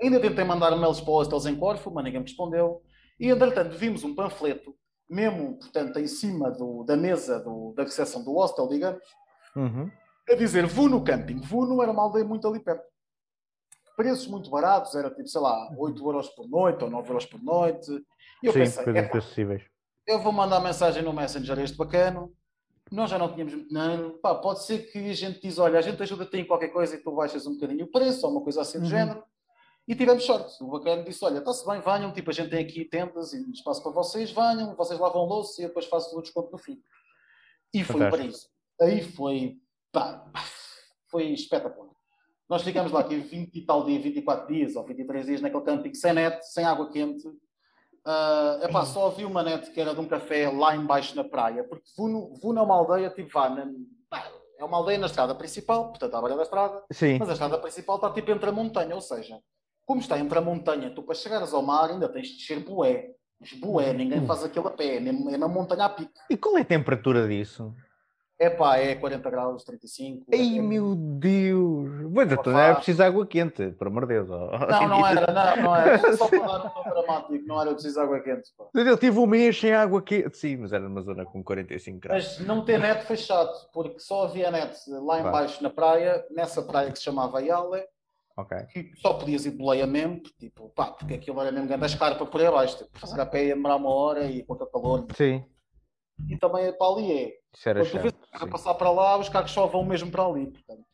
Ainda 0.00 0.20
tentei 0.20 0.44
mandar 0.44 0.74
mails 0.76 1.00
para 1.00 1.12
hostels 1.12 1.46
em 1.46 1.56
Corfu, 1.56 1.90
mas 1.90 2.04
ninguém 2.04 2.20
me 2.20 2.26
respondeu. 2.26 2.80
E, 3.18 3.28
entretanto, 3.28 3.76
vimos 3.76 4.04
um 4.04 4.14
panfleto, 4.14 4.74
mesmo, 5.08 5.58
portanto, 5.58 5.98
em 5.98 6.06
cima 6.06 6.50
do, 6.50 6.84
da 6.84 6.96
mesa 6.96 7.40
do, 7.40 7.74
da 7.76 7.82
recepção 7.82 8.22
do 8.24 8.32
hostel, 8.32 8.68
digamos, 8.68 9.02
uhum. 9.56 9.90
a 10.28 10.34
dizer, 10.36 10.64
vou 10.66 10.88
no 10.88 11.02
camping. 11.02 11.40
Vou 11.40 11.66
não 11.66 11.82
era 11.82 11.90
uma 11.90 12.04
aldeia 12.04 12.24
muito 12.24 12.46
ali 12.46 12.60
perto 12.60 12.84
preços 14.00 14.26
muito 14.26 14.48
baratos, 14.48 14.94
era 14.94 15.10
tipo, 15.10 15.28
sei 15.28 15.42
lá, 15.42 15.70
8 15.76 16.02
euros 16.02 16.30
por 16.30 16.48
noite 16.48 16.82
ou 16.82 16.90
9 16.90 17.10
euros 17.10 17.26
por 17.26 17.42
noite. 17.42 17.90
E 18.42 18.46
eu 18.46 18.52
Sim, 18.54 18.60
pensei, 18.60 18.84
coisas 18.84 19.10
acessíveis. 19.10 19.62
Eu 20.06 20.20
vou 20.20 20.32
mandar 20.32 20.58
mensagem 20.60 21.02
no 21.02 21.12
Messenger 21.12 21.58
a 21.58 21.62
este 21.62 21.76
bacano. 21.76 22.32
Nós 22.90 23.10
já 23.10 23.18
não 23.18 23.30
tínhamos 23.30 23.54
muito 23.54 23.68
dinheiro. 23.68 24.18
Pá, 24.22 24.34
pode 24.36 24.64
ser 24.64 24.90
que 24.90 25.10
a 25.10 25.12
gente 25.12 25.42
diz: 25.42 25.58
olha, 25.58 25.78
a 25.78 25.82
gente 25.82 26.02
ajuda-te 26.02 26.34
em 26.38 26.46
qualquer 26.46 26.68
coisa 26.68 26.96
e 26.96 27.02
tu 27.02 27.14
baixas 27.14 27.46
um 27.46 27.52
bocadinho 27.52 27.84
o 27.84 27.90
preço, 27.90 28.26
ou 28.26 28.32
uma 28.32 28.42
coisa 28.42 28.62
assim 28.62 28.78
do 28.78 28.84
uhum. 28.84 28.90
género. 28.90 29.22
E 29.86 29.94
tivemos 29.94 30.24
sorte. 30.24 30.64
O 30.64 30.68
bacano 30.68 31.04
disse: 31.04 31.22
Olha, 31.22 31.38
está-se 31.38 31.66
bem, 31.66 31.80
venham. 31.80 32.10
Tipo, 32.10 32.30
a 32.30 32.32
gente 32.32 32.48
tem 32.48 32.64
aqui 32.64 32.86
tendas 32.86 33.34
e 33.34 33.50
espaço 33.52 33.82
para 33.82 33.92
vocês, 33.92 34.30
venham, 34.30 34.74
vocês 34.74 34.98
lavam 34.98 35.26
louça 35.26 35.60
e 35.60 35.64
eu 35.64 35.68
depois 35.68 35.84
faço 35.84 36.16
o 36.18 36.22
desconto 36.22 36.50
no 36.50 36.58
fim. 36.58 36.80
E 37.74 37.84
foi 37.84 38.08
para 38.08 38.24
isso. 38.24 38.48
Aí 38.80 39.02
foi, 39.02 39.58
pá, 39.92 40.24
foi 41.10 41.26
espetacular. 41.32 41.89
Nós 42.50 42.62
ficamos 42.62 42.90
lá 42.90 42.98
aqui 42.98 43.16
20 43.16 43.54
e 43.54 43.60
tal 43.64 43.84
dias, 43.84 44.02
24 44.02 44.52
dias 44.52 44.74
ou 44.74 44.84
23 44.84 45.24
dias 45.24 45.40
naquele 45.40 45.62
camping 45.62 45.94
sem 45.94 46.12
net, 46.12 46.44
sem 46.52 46.64
água 46.64 46.90
quente. 46.90 47.24
Uh, 47.28 48.64
epá, 48.64 48.84
só 48.84 49.06
havia 49.06 49.28
uma 49.28 49.44
net 49.44 49.70
que 49.70 49.80
era 49.80 49.94
de 49.94 50.00
um 50.00 50.08
café 50.08 50.50
lá 50.50 50.74
embaixo 50.74 51.14
na 51.14 51.22
praia, 51.22 51.62
porque 51.62 51.88
Vuno, 51.96 52.34
Vuno 52.42 52.58
é 52.58 52.62
uma 52.62 52.74
aldeia, 52.74 53.08
tipo, 53.10 53.30
vá, 53.32 53.48
na, 53.50 53.70
é 54.58 54.64
uma 54.64 54.78
aldeia 54.78 54.98
na 54.98 55.06
estrada 55.06 55.32
principal, 55.32 55.90
portanto, 55.90 56.12
à 56.12 56.20
beira 56.20 56.36
da 56.36 56.42
estrada, 56.42 56.82
Sim. 56.90 57.18
mas 57.20 57.28
a 57.28 57.34
estrada 57.34 57.58
principal 57.58 57.96
está 57.96 58.10
tipo 58.10 58.32
entre 58.32 58.48
a 58.48 58.52
montanha, 58.52 58.96
ou 58.96 59.00
seja, 59.00 59.38
como 59.86 60.00
está 60.00 60.18
entre 60.18 60.36
a 60.36 60.42
montanha, 60.42 60.92
tu 60.92 61.04
para 61.04 61.14
chegares 61.14 61.52
ao 61.52 61.62
mar 61.62 61.90
ainda 61.90 62.08
tens 62.08 62.28
de 62.28 62.38
descer 62.38 62.64
bué. 62.64 63.14
Mas 63.38 63.52
bué, 63.52 63.92
ninguém 63.92 64.26
faz 64.26 64.44
aquilo 64.44 64.68
a 64.68 64.70
pé, 64.70 64.96
é 64.96 65.00
na 65.00 65.48
montanha 65.48 65.84
a 65.84 65.88
pique. 65.88 66.12
E 66.28 66.36
qual 66.36 66.58
é 66.58 66.62
a 66.62 66.64
temperatura 66.64 67.28
disso? 67.28 67.74
É 68.40 68.48
pá, 68.48 68.78
é 68.78 68.94
40 68.94 69.30
graus, 69.30 69.64
35. 69.64 70.24
Ai 70.32 70.56
é... 70.56 70.62
meu 70.62 70.94
Deus! 70.94 72.10
Mas 72.10 72.32
então 72.32 72.54
não 72.54 72.58
era 72.58 72.74
preciso 72.74 73.02
água 73.02 73.26
quente, 73.26 73.70
por 73.72 73.88
amor 73.88 74.06
de 74.06 74.14
Deus. 74.14 74.30
Não, 74.30 74.88
não 74.88 75.06
era, 75.06 75.26
não, 75.30 75.62
não 75.62 75.76
era. 75.76 75.98
Só 76.16 76.26
para 76.26 76.38
dar 76.38 76.72
um 76.74 76.90
dramático, 76.90 77.44
não 77.46 77.60
era 77.60 77.74
preciso 77.74 78.00
água 78.00 78.18
quente. 78.20 78.50
Pá. 78.56 78.64
Ele 78.74 78.96
tive 78.96 79.18
um 79.18 79.26
mês 79.26 79.60
sem 79.60 79.74
água 79.74 80.00
quente. 80.00 80.38
Sim, 80.38 80.56
mas 80.56 80.72
era 80.72 80.88
numa 80.88 81.02
zona 81.02 81.26
com 81.26 81.44
45 81.44 82.00
graus. 82.00 82.38
Mas 82.38 82.46
não 82.46 82.64
ter 82.64 82.78
net 82.78 83.04
foi 83.04 83.18
chato, 83.18 83.68
porque 83.74 83.98
só 83.98 84.24
havia 84.24 84.50
net 84.50 84.74
lá 84.88 85.20
embaixo 85.20 85.62
na 85.62 85.68
praia, 85.68 86.24
nessa 86.30 86.62
praia 86.62 86.90
que 86.90 86.98
se 86.98 87.04
chamava 87.04 87.42
Iale. 87.42 87.84
Okay. 88.38 88.62
Que 88.72 88.96
só 89.02 89.12
podias 89.12 89.44
ir 89.44 89.50
boleia 89.50 89.86
mesmo, 89.86 90.18
tipo, 90.38 90.70
pá, 90.70 90.86
porque 90.86 91.12
aquilo 91.12 91.42
era 91.42 91.52
mesmo 91.52 91.68
grande 91.68 91.84
escarpa 91.84 92.24
por 92.24 92.40
aí 92.40 92.46
abaixo. 92.46 92.78
Tipo, 92.78 92.98
fazer 92.98 93.20
a 93.20 93.26
pé 93.26 93.44
ia 93.44 93.54
demorar 93.54 93.76
uma 93.76 93.90
hora 93.90 94.24
e 94.24 94.40
aquele 94.40 94.70
calor. 94.70 95.06
Sim 95.14 95.44
e 96.28 96.36
também 96.36 96.66
é 96.66 96.72
para 96.72 96.92
ali 96.92 97.12
é. 97.12 97.32
Isso 97.54 97.68
era 97.68 97.80
Quando 97.80 97.90
tu 97.90 97.98
vês 98.00 98.50
passar 98.50 98.74
para 98.74 98.90
lá, 98.90 99.18
os 99.18 99.28
carros 99.28 99.50
só 99.50 99.66
vão 99.66 99.84
mesmo 99.84 100.10
para 100.10 100.24
ali. 100.24 100.50
Portanto, 100.50 100.84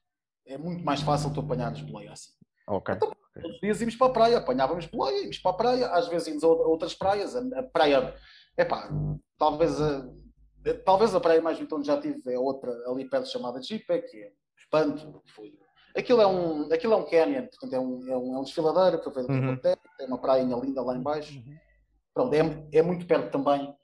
é 0.46 0.56
muito 0.56 0.84
mais 0.84 1.02
fácil 1.02 1.32
tu 1.32 1.40
apanhares 1.40 1.80
boleia 1.80 2.12
assim. 2.12 2.32
Ok. 2.68 2.94
Então, 2.94 3.12
todos 3.34 3.50
os 3.54 3.60
dias 3.60 3.80
íamos 3.80 3.96
para 3.96 4.06
a 4.06 4.12
praia, 4.12 4.38
apanhávamos 4.38 4.86
boleia, 4.86 5.22
íamos 5.22 5.38
para 5.38 5.50
a 5.50 5.54
praia, 5.54 5.86
às 5.88 6.08
vezes 6.08 6.28
íamos 6.28 6.44
a 6.44 6.48
outras 6.48 6.94
praias. 6.94 7.36
A, 7.36 7.40
a 7.58 7.62
praia, 7.62 8.14
é 8.56 8.64
pá, 8.64 8.88
talvez 9.38 9.80
a, 9.80 10.08
talvez 10.84 11.14
a 11.14 11.20
praia 11.20 11.40
mais 11.40 11.56
bonita 11.58 11.76
onde 11.76 11.86
já 11.86 12.00
tive 12.00 12.32
é 12.32 12.38
outra 12.38 12.72
ali 12.88 13.08
perto 13.08 13.28
chamada 13.28 13.62
Jipe, 13.62 14.02
que 14.02 14.16
é 14.16 14.32
Espanto. 14.58 15.22
Foi. 15.34 15.52
Aquilo 15.96 16.20
é 16.20 16.26
um, 16.26 16.72
aquilo 16.72 16.92
é 16.92 16.96
um 16.96 17.06
canyon, 17.06 17.46
portanto 17.46 17.72
é 17.72 17.80
um, 17.80 18.08
é 18.08 18.16
um, 18.16 18.36
é 18.36 18.38
um 18.38 18.42
desfiladeiro 18.42 19.02
que 19.02 19.10
foi 19.10 19.22
uhum. 19.22 19.56
tem 19.56 19.76
uma 20.06 20.20
prainha 20.20 20.56
linda 20.56 20.82
lá 20.82 20.94
embaixo. 20.94 21.34
Uhum. 21.34 21.56
Pronto, 22.12 22.34
é, 22.34 22.78
é 22.78 22.82
muito 22.82 23.06
perto 23.06 23.30
também 23.30 23.74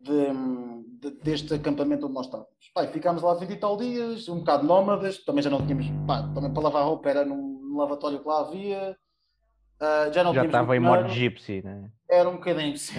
de, 0.00 1.10
de, 1.10 1.10
deste 1.22 1.54
acampamento 1.54 2.06
onde 2.06 2.14
nós 2.14 2.26
estávamos. 2.26 2.50
Pai, 2.74 2.88
ficámos 2.88 3.22
lá 3.22 3.34
20 3.34 3.50
e 3.50 3.56
tal 3.56 3.76
dias, 3.76 4.28
um 4.28 4.38
bocado 4.38 4.66
nómadas, 4.66 5.18
também 5.18 5.42
já 5.42 5.50
não 5.50 5.66
tínhamos, 5.66 5.86
pá, 6.06 6.22
também 6.34 6.52
para 6.52 6.62
lavar 6.62 6.84
roupa 6.84 7.10
era 7.10 7.24
num, 7.24 7.60
num 7.62 7.76
lavatório 7.76 8.20
que 8.20 8.28
lá 8.28 8.40
havia. 8.40 8.96
Uh, 9.80 10.12
já 10.12 10.22
não 10.22 10.34
já 10.34 10.44
estava 10.44 10.76
em 10.76 10.80
modo 10.80 11.08
gypsy, 11.08 11.62
né? 11.62 11.90
Era 12.08 12.28
um 12.28 12.34
bocadinho, 12.34 12.76
sim. 12.78 12.94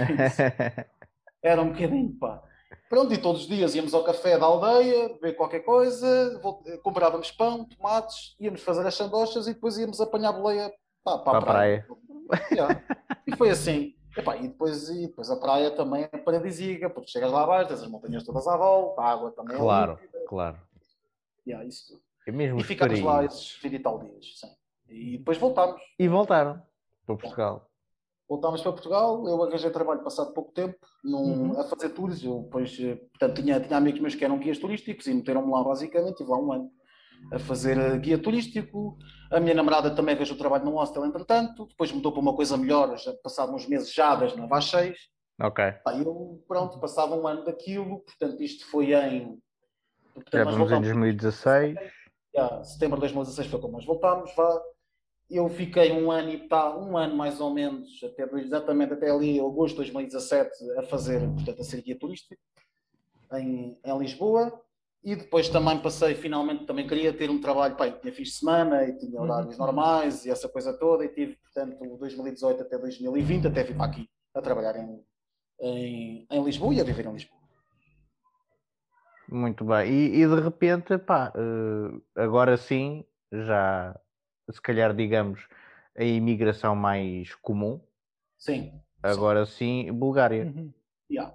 era 1.42 1.62
um 1.62 1.72
bocadinho, 1.72 2.14
pá. 2.20 2.44
Pronto, 2.90 3.14
e 3.14 3.18
todos 3.18 3.44
os 3.44 3.48
dias 3.48 3.74
íamos 3.74 3.94
ao 3.94 4.04
café 4.04 4.38
da 4.38 4.46
aldeia, 4.46 5.10
beber 5.14 5.36
qualquer 5.36 5.62
coisa, 5.62 6.42
comprávamos 6.84 7.32
pão, 7.32 7.66
tomates, 7.66 8.36
íamos 8.40 8.62
fazer 8.62 8.86
as 8.86 8.96
sandochas 8.96 9.48
e 9.48 9.54
depois 9.54 9.78
íamos 9.78 10.02
apanhar 10.02 10.34
boleia 10.34 10.72
pá, 11.04 11.18
para, 11.18 11.24
para 11.24 11.38
a 11.40 11.42
praia. 11.42 11.88
praia. 12.28 12.48
Yeah. 12.52 12.84
E 13.26 13.36
foi 13.36 13.50
assim. 13.50 13.94
Epá, 14.16 14.36
e, 14.38 14.48
depois, 14.48 14.90
e 14.90 15.08
depois 15.08 15.30
a 15.30 15.38
praia 15.38 15.72
também 15.72 16.04
é 16.04 16.18
paradisíaca, 16.18 16.90
porque 16.90 17.10
chegas 17.10 17.32
lá 17.32 17.44
abaixo, 17.44 17.70
tens 17.70 17.82
as 17.82 17.88
montanhas 17.88 18.24
todas 18.24 18.46
à 18.48 18.58
volta, 18.58 19.02
a 19.02 19.10
água 19.10 19.32
também 19.32 19.58
claro, 19.58 19.94
é 19.94 20.08
Claro, 20.08 20.28
claro. 20.28 20.58
Yeah, 21.48 21.66
isso 21.66 21.88
tudo. 21.88 22.02
É 22.28 22.32
mesmo 22.32 22.60
e 22.60 22.64
ficámos 22.64 23.00
lá 23.00 23.26
esses 23.26 23.58
20 23.62 23.74
e 23.74 23.80
tal 23.80 24.00
dias, 24.00 24.40
sim. 24.40 24.48
E 24.88 25.18
depois 25.18 25.38
voltámos. 25.38 25.82
E 25.98 26.08
voltaram 26.08 26.62
para 27.06 27.16
Portugal. 27.16 27.68
Voltámos 28.28 28.62
para 28.62 28.72
Portugal, 28.72 29.28
eu 29.28 29.44
arranjei 29.44 29.70
trabalho 29.72 30.04
passado 30.04 30.34
pouco 30.34 30.54
tempo 30.54 30.78
num, 31.04 31.52
uhum. 31.52 31.60
a 31.60 31.64
fazer 31.66 31.90
tours. 31.90 32.24
Eu 32.24 32.44
depois, 32.44 32.78
eh, 32.80 32.96
portanto, 32.96 33.42
tinha, 33.42 33.60
tinha 33.60 33.78
amigos 33.78 34.00
meus 34.00 34.16
que 34.16 34.24
eram 34.24 34.40
guias 34.40 34.58
turísticos 34.58 35.08
e 35.08 35.14
meteram-me 35.14 35.52
lá 35.52 35.64
basicamente, 35.64 36.18
tive 36.18 36.30
lá 36.30 36.38
um 36.38 36.52
ano 36.54 36.72
a 37.32 37.40
fazer 37.40 37.78
eh, 37.78 37.98
guia 37.98 38.18
turístico. 38.18 38.98
A 39.32 39.40
minha 39.40 39.54
namorada 39.54 39.94
também 39.96 40.16
arranjou 40.16 40.38
trabalho 40.38 40.66
num 40.66 40.74
hostel, 40.76 41.06
entretanto. 41.06 41.66
Depois 41.68 41.92
mudou 41.92 42.12
para 42.12 42.22
uma 42.22 42.36
coisa 42.36 42.58
melhor, 42.58 42.98
já 42.98 43.14
passado 43.24 43.54
uns 43.54 43.68
meses 43.68 43.94
já 43.94 44.16
das 44.16 44.36
Nova 44.36 44.58
às 44.58 44.66
6. 44.66 44.98
Ok. 45.42 45.64
Aí 45.88 46.02
eu, 46.02 46.44
pronto, 46.48 46.80
passava 46.80 47.16
um 47.16 47.28
ano 47.28 47.44
daquilo, 47.44 48.00
portanto, 48.02 48.42
isto 48.42 48.70
foi 48.70 48.94
em. 48.94 49.40
Portanto, 50.14 50.34
já 50.34 50.44
vamos 50.44 50.72
em 50.72 50.82
2016. 50.82 51.76
Já, 52.36 52.64
setembro 52.64 52.98
de 52.98 53.02
2016 53.02 53.48
foi 53.48 53.60
quando 53.60 53.74
nós 53.74 53.86
voltámos. 53.86 54.34
Vá. 54.36 54.62
Eu 55.30 55.48
fiquei 55.48 55.94
um 55.94 56.12
ano 56.12 56.30
e 56.30 56.50
tal, 56.50 56.84
um 56.84 56.98
ano 56.98 57.16
mais 57.16 57.40
ou 57.40 57.54
menos, 57.54 58.04
até, 58.04 58.24
exatamente 58.38 58.94
até 58.94 59.10
ali, 59.10 59.40
agosto 59.40 59.76
de 59.76 59.90
2017, 59.90 60.52
a 60.78 60.84
fazer, 60.84 61.22
portanto, 61.22 61.62
a 61.62 61.64
ser 61.64 61.82
guia 61.82 61.98
turístico. 61.98 62.42
em, 63.32 63.80
em 63.82 63.98
Lisboa 63.98 64.62
e 65.04 65.16
depois 65.16 65.50
também 65.50 65.80
passei, 65.80 66.14
finalmente, 66.14 66.66
também 66.66 66.88
queria 66.88 67.12
ter 67.12 67.30
um 67.30 67.42
trabalho, 67.42 67.76
pá, 67.76 67.90
tinha 67.90 68.14
fins 68.14 68.30
de 68.30 68.36
semana 68.36 68.84
e 68.84 68.98
tinha 68.98 69.20
horários 69.20 69.58
uhum. 69.58 69.66
normais 69.66 70.26
e 70.26 70.30
essa 70.30 70.48
coisa 70.48 70.78
toda, 70.78 71.04
e 71.04 71.10
tive, 71.10 71.36
portanto, 71.38 71.98
2018 71.98 72.62
até 72.62 72.78
2020, 72.78 73.48
até 73.48 73.64
vim 73.64 73.74
para 73.74 73.86
aqui 73.86 74.08
a 74.36 74.42
trabalhar 74.42 74.76
em, 74.76 75.04
em, 75.60 76.28
em 76.30 76.44
Lisboa 76.44 76.76
e 76.76 76.82
a 76.82 76.84
viver 76.84 77.06
em 77.08 77.14
Lisboa. 77.14 77.42
Muito 79.28 79.66
bem. 79.66 79.90
E, 79.90 80.22
e 80.22 80.28
de 80.28 80.40
repente, 80.40 80.98
pá, 81.00 81.34
eh, 81.36 82.22
agora 82.22 82.56
sim, 82.58 83.04
já, 83.32 84.00
se 84.52 84.62
calhar, 84.62 84.94
digamos, 84.94 85.48
a 85.98 86.04
imigração 86.04 86.76
mais 86.76 87.34
comum. 87.36 87.82
Sim. 88.38 88.80
Agora 89.02 89.46
sim, 89.46 89.86
sim 89.86 89.94
Bulgária. 89.94 90.46
Uhum. 90.46 90.72
Yeah. 91.10 91.34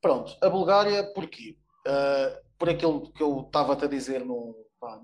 Pronto, 0.00 0.36
a 0.40 0.48
Bulgária, 0.48 1.02
porquê? 1.14 1.56
Uh, 1.86 2.45
por 2.58 2.68
aquilo 2.68 3.12
que 3.12 3.22
eu 3.22 3.42
estava-te 3.46 3.84
a 3.84 3.88
dizer 3.88 4.24
no, 4.24 4.54
pá, 4.80 5.00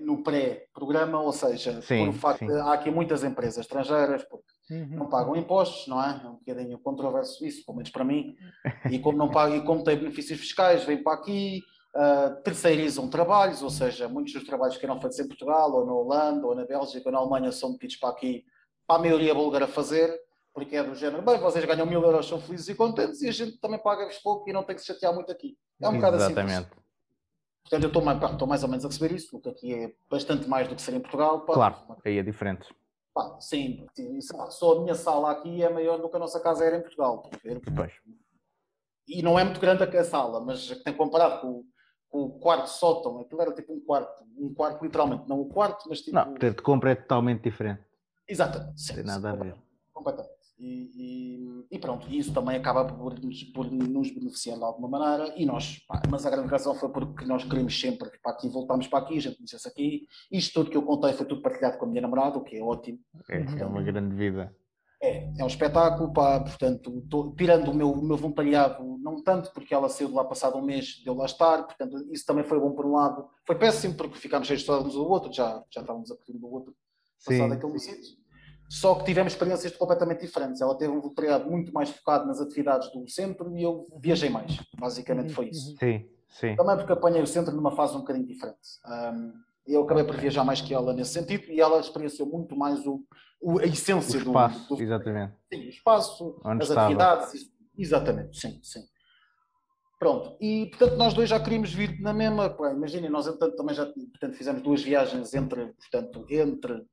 no 0.00 0.22
pré-programa, 0.22 1.20
ou 1.20 1.32
seja, 1.32 1.80
sim, 1.82 2.06
por 2.06 2.08
o 2.08 2.12
facto 2.12 2.46
sim. 2.46 2.60
há 2.60 2.72
aqui 2.72 2.90
muitas 2.90 3.24
empresas 3.24 3.58
estrangeiras 3.58 4.24
porque 4.24 4.46
uhum. 4.70 4.96
não 4.96 5.08
pagam 5.08 5.36
impostos, 5.36 5.86
não 5.86 6.02
é? 6.02 6.20
É 6.24 6.28
um 6.28 6.36
bocadinho 6.36 6.78
controverso 6.78 7.44
isso, 7.44 7.64
pelo 7.64 7.76
menos 7.76 7.90
para 7.90 8.04
mim. 8.04 8.34
E 8.90 8.98
como 8.98 9.16
não 9.18 9.30
pagam, 9.30 9.56
e 9.56 9.64
como 9.64 9.82
têm 9.82 9.96
benefícios 9.96 10.38
fiscais, 10.40 10.84
vêm 10.84 11.02
para 11.02 11.14
aqui, 11.14 11.62
uh, 11.96 12.42
terceirizam 12.42 13.08
trabalhos, 13.08 13.62
ou 13.62 13.70
seja, 13.70 14.08
muitos 14.08 14.34
dos 14.34 14.44
trabalhos 14.44 14.76
que 14.76 14.84
eram 14.84 15.00
feitos 15.00 15.18
em 15.18 15.26
Portugal, 15.26 15.72
ou 15.72 15.86
na 15.86 15.92
Holanda, 15.92 16.46
ou 16.46 16.54
na 16.54 16.64
Bélgica, 16.64 17.08
ou 17.08 17.12
na 17.12 17.18
Alemanha, 17.18 17.50
são 17.50 17.72
metidos 17.72 17.96
para 17.96 18.10
aqui, 18.10 18.44
para 18.86 18.96
a 18.96 18.98
maioria 18.98 19.34
búlgara 19.34 19.66
fazer 19.66 20.14
porque 20.54 20.76
é 20.76 20.84
do 20.84 20.94
género, 20.94 21.20
bem, 21.20 21.36
vocês 21.38 21.64
ganham 21.64 21.84
mil 21.84 22.00
euros, 22.00 22.28
são 22.28 22.40
felizes 22.40 22.68
e 22.68 22.76
contentes, 22.76 23.20
e 23.22 23.28
a 23.28 23.32
gente 23.32 23.58
também 23.58 23.82
paga-vos 23.82 24.18
pouco 24.18 24.48
e 24.48 24.52
não 24.52 24.62
tem 24.62 24.76
que 24.76 24.82
se 24.82 24.86
chatear 24.86 25.12
muito 25.12 25.30
aqui. 25.32 25.58
É 25.82 25.88
um 25.88 25.94
bocado 25.94 26.16
assim. 26.16 26.26
Exatamente. 26.26 26.70
Portanto, 27.64 27.82
eu 27.82 27.88
estou 27.88 28.04
mais, 28.04 28.22
estou 28.22 28.46
mais 28.46 28.62
ou 28.62 28.68
menos 28.68 28.84
a 28.84 28.88
receber 28.88 29.14
isso, 29.14 29.36
o 29.36 29.40
que 29.40 29.48
aqui 29.48 29.74
é 29.74 29.94
bastante 30.10 30.46
mais 30.46 30.68
do 30.68 30.76
que 30.76 30.82
ser 30.82 30.94
em 30.94 31.00
Portugal. 31.00 31.40
Pá, 31.46 31.54
claro, 31.54 31.76
aí 32.04 32.18
é 32.18 32.22
diferente. 32.22 32.68
Pá, 33.14 33.40
sim, 33.40 33.86
só 34.50 34.76
a 34.76 34.80
minha 34.82 34.94
sala 34.94 35.30
aqui 35.30 35.62
é 35.62 35.70
maior 35.70 35.98
do 35.98 36.08
que 36.10 36.16
a 36.16 36.18
nossa 36.18 36.38
casa 36.40 36.64
era 36.64 36.76
em 36.76 36.82
Portugal. 36.82 37.30
Depois. 37.42 37.92
E 39.08 39.22
não 39.22 39.38
é 39.38 39.44
muito 39.44 39.60
grande 39.60 39.82
a 39.82 40.04
sala, 40.04 40.40
mas 40.40 40.68
tem 40.82 40.92
comparado 40.94 41.40
com, 41.40 41.64
com, 42.10 42.22
o 42.24 42.38
quarto 42.38 42.66
sótão, 42.66 43.20
aquilo 43.20 43.40
era 43.40 43.52
tipo 43.52 43.72
um 43.72 43.80
quarto, 43.80 44.24
um 44.36 44.52
quarto 44.52 44.82
literalmente, 44.82 45.26
não 45.26 45.38
o 45.38 45.46
um 45.46 45.48
quarto, 45.48 45.88
mas 45.88 46.00
tipo. 46.00 46.14
Não, 46.14 46.34
ter 46.34 46.54
de 46.54 46.62
compra 46.62 46.90
é 46.90 46.94
totalmente 46.94 47.42
diferente. 47.42 47.82
Exatamente. 48.28 48.80
Sim, 48.80 48.94
tem 48.94 49.04
nada 49.04 49.30
a 49.30 49.36
ver. 49.36 49.54
Completamente. 49.92 50.33
E, 50.56 50.90
e, 50.94 51.66
e, 51.72 51.78
pronto, 51.78 52.08
isso 52.08 52.32
também 52.32 52.56
acaba 52.56 52.84
por, 52.84 53.14
por, 53.52 53.70
nos 53.70 54.10
beneficiar 54.10 54.56
de 54.56 54.64
alguma 54.64 54.88
maneira. 54.88 55.34
E 55.36 55.44
nós, 55.44 55.78
pá, 55.86 56.00
mas 56.08 56.24
a 56.24 56.30
grande 56.30 56.48
razão 56.48 56.74
foi 56.74 56.88
porque 56.90 57.24
nós 57.24 57.44
queremos 57.44 57.78
sempre 57.78 58.08
para 58.22 58.32
aqui, 58.32 58.48
voltámos 58.48 58.86
para 58.86 59.00
aqui, 59.00 59.18
a 59.18 59.20
gente 59.20 59.36
conhecesse 59.36 59.68
aqui. 59.68 60.06
Isto 60.30 60.54
tudo 60.54 60.70
que 60.70 60.76
eu 60.76 60.82
contei 60.82 61.12
foi 61.12 61.26
tudo 61.26 61.42
partilhado 61.42 61.76
com 61.78 61.86
a 61.86 61.88
minha 61.88 62.02
namorada, 62.02 62.38
o 62.38 62.44
que 62.44 62.56
é 62.56 62.62
ótimo. 62.62 63.00
É, 63.28 63.62
é 63.62 63.66
uma 63.66 63.82
grande 63.82 64.14
vida. 64.14 64.54
É, 65.02 65.30
é 65.38 65.44
um 65.44 65.48
espetáculo, 65.48 66.12
pá, 66.12 66.40
portanto, 66.40 67.02
tô, 67.10 67.34
tirando 67.36 67.68
o 67.68 67.74
meu, 67.74 67.90
o 67.90 68.02
meu 68.02 68.16
voluntariado, 68.16 68.96
não 68.98 69.22
tanto, 69.22 69.52
porque 69.52 69.74
ela 69.74 69.88
saiu 69.88 70.08
de 70.08 70.14
lá 70.14 70.24
passado 70.24 70.56
um 70.56 70.64
mês 70.64 70.86
de 70.86 71.06
eu 71.06 71.14
lá 71.14 71.26
estar, 71.26 71.64
portanto, 71.64 72.08
isso 72.10 72.24
também 72.24 72.44
foi 72.44 72.58
bom 72.58 72.72
por 72.72 72.86
um 72.86 72.92
lado. 72.92 73.28
Foi 73.46 73.56
péssimo, 73.58 73.94
porque 73.94 74.18
ficámos 74.18 74.46
cheios 74.46 74.62
de 74.62 74.70
uns 74.70 74.94
do 74.94 75.06
outro, 75.06 75.30
já, 75.32 75.62
já 75.70 75.82
estávamos 75.82 76.10
a 76.10 76.16
pedir 76.16 76.38
do 76.38 76.50
outro, 76.50 76.74
passado 77.22 77.50
Sim. 77.50 77.56
aquele 77.56 77.78
sítio. 77.78 78.23
Só 78.68 78.94
que 78.94 79.04
tivemos 79.04 79.32
experiências 79.32 79.76
completamente 79.76 80.20
diferentes. 80.20 80.60
Ela 80.60 80.76
teve 80.76 80.92
um 80.92 81.00
voluntariado 81.00 81.50
muito 81.50 81.72
mais 81.72 81.90
focado 81.90 82.26
nas 82.26 82.40
atividades 82.40 82.90
do 82.92 83.08
centro 83.08 83.56
e 83.56 83.62
eu 83.62 83.86
viajei 84.00 84.30
mais. 84.30 84.58
Basicamente 84.78 85.32
foi 85.32 85.50
isso. 85.50 85.76
Sim, 85.78 86.08
sim. 86.28 86.56
Também 86.56 86.76
porque 86.76 86.92
apanhei 86.92 87.22
o 87.22 87.26
centro 87.26 87.54
numa 87.54 87.72
fase 87.72 87.94
um 87.94 88.00
bocadinho 88.00 88.26
diferente. 88.26 88.58
Um, 88.86 89.32
eu 89.66 89.82
acabei 89.82 90.04
por 90.04 90.16
viajar 90.16 90.44
mais 90.44 90.60
que 90.60 90.74
ela 90.74 90.92
nesse 90.92 91.12
sentido 91.12 91.44
e 91.50 91.60
ela 91.60 91.80
experienciou 91.80 92.28
muito 92.28 92.56
mais 92.56 92.86
o, 92.86 93.02
o 93.40 93.58
a 93.58 93.64
essência 93.64 94.18
o 94.18 94.22
espaço, 94.22 94.68
do, 94.68 94.76
do, 94.76 94.82
exatamente. 94.82 95.34
Sim, 95.52 95.60
o 95.60 95.68
espaço, 95.68 96.40
Onde 96.44 96.62
as 96.62 96.68
estava. 96.68 96.86
atividades. 96.86 97.50
Exatamente, 97.76 98.38
sim, 98.38 98.60
sim. 98.62 98.82
Pronto, 99.98 100.36
e 100.40 100.66
portanto 100.66 100.96
nós 100.96 101.14
dois 101.14 101.30
já 101.30 101.40
queríamos 101.40 101.72
vir 101.72 101.98
na 102.00 102.12
mesma. 102.12 102.54
Imaginem, 102.72 103.08
nós 103.08 103.26
entanto 103.26 103.56
também 103.56 103.74
já 103.74 103.86
portanto, 103.86 104.34
fizemos 104.34 104.62
duas 104.62 104.82
viagens 104.82 105.32
entre, 105.34 105.72
portanto, 105.72 106.26
entre 106.28 106.84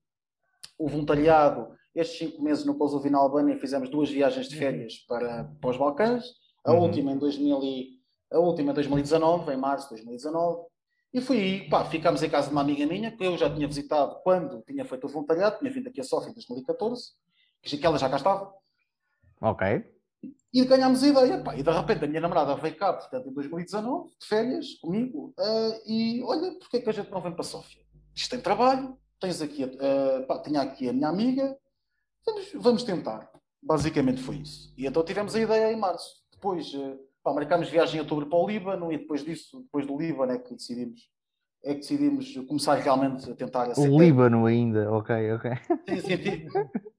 o 0.82 0.88
voluntariado, 0.88 1.76
estes 1.94 2.18
cinco 2.18 2.42
meses 2.42 2.66
no 2.66 2.76
Kosovo 2.76 3.06
e 3.06 3.10
na 3.10 3.20
Albânia, 3.20 3.58
fizemos 3.58 3.90
duas 3.90 4.10
viagens 4.10 4.48
de 4.48 4.56
uhum. 4.56 4.62
férias 4.62 4.98
para, 5.08 5.44
para 5.62 5.70
os 5.70 5.78
Balcãs, 5.78 6.26
a 6.66 6.74
uhum. 6.74 6.82
última 6.82 7.12
em 7.12 7.18
2000 7.18 7.64
e, 7.64 7.90
a 8.32 8.40
última 8.40 8.72
em 8.72 8.74
2019, 8.74 9.54
em 9.54 9.58
março 9.58 9.86
de 9.86 9.96
2019, 9.96 10.66
e 11.14 11.22
fui, 11.22 11.68
pá, 11.70 11.86
ficámos 11.86 12.24
em 12.24 12.30
casa 12.30 12.48
de 12.48 12.54
uma 12.54 12.62
amiga 12.62 12.86
minha, 12.86 13.16
que 13.16 13.24
eu 13.24 13.38
já 13.38 13.54
tinha 13.54 13.68
visitado 13.68 14.20
quando 14.24 14.62
tinha 14.62 14.86
feito 14.86 15.06
o 15.06 15.10
voluntariado, 15.10 15.60
tinha 15.60 15.70
vindo 15.70 15.88
aqui 15.88 16.00
a 16.00 16.04
Sofia 16.04 16.32
em 16.32 16.34
2014, 16.34 17.12
que 17.62 17.86
ela 17.86 18.00
já 18.00 18.10
cá 18.10 18.16
estava. 18.16 18.54
Ok. 19.42 19.86
E 20.54 20.66
ganhámos 20.66 21.04
a 21.04 21.08
ideia, 21.08 21.44
pá, 21.44 21.56
e 21.56 21.64
de 21.64 21.70
repente 21.70 22.06
a 22.06 22.08
minha 22.08 22.22
namorada 22.22 22.56
veio 22.56 22.76
cá, 22.78 22.94
portanto, 22.94 23.30
em 23.30 23.34
2019, 23.34 24.10
de 24.20 24.26
férias, 24.26 24.74
comigo, 24.82 25.34
uh, 25.38 25.82
e 25.86 26.24
olha, 26.24 26.54
porque 26.60 26.78
é 26.78 26.82
que 26.82 26.90
a 26.90 26.94
gente 26.94 27.12
não 27.12 27.22
vem 27.22 27.34
para 27.34 27.44
Sófia? 27.44 27.84
Isto 28.16 28.32
tem 28.32 28.42
trabalho, 28.42 28.98
tens 29.22 29.42
aqui, 29.42 29.63
uh, 29.63 30.25
pá, 30.28 30.40
tinha 30.40 30.62
aqui 30.62 30.90
a 30.90 30.94
minha 30.94 31.08
amiga, 31.08 31.56
vamos, 32.25 32.51
vamos 32.56 32.84
tentar. 32.84 33.32
Basicamente 33.63 34.22
foi 34.22 34.38
isso. 34.38 34.74
E 34.75 34.88
então 34.88 35.06
tivemos 35.06 35.36
a 35.36 35.40
ideia 35.40 35.72
em 35.72 35.78
março. 35.78 36.24
Depois, 36.32 36.74
uh, 36.74 37.00
pá, 37.24 37.32
marcámos 37.32 37.70
viagem 37.70 37.98
em 37.98 38.00
outubro 38.01 38.25
para 38.25 38.40
o 38.40 38.48
Líbano 38.48 38.92
e 38.92 38.98
depois 38.98 39.24
disso, 39.24 39.62
depois 39.62 39.86
do 39.86 39.98
Líbano 39.98 40.32
é 40.32 40.40
que 40.40 40.56
decidimos 40.56 41.10
é 41.63 41.75
que 41.75 41.82
decidimos 41.82 42.34
começar 42.48 42.74
realmente 42.74 43.30
a 43.30 43.36
tentar 43.36 43.72
O 43.78 44.00
Líbano 44.00 44.48
ainda, 44.48 44.92
ok, 44.92 45.34
ok. 45.34 45.51
Sim, 45.88 46.00
sim, 46.00 46.18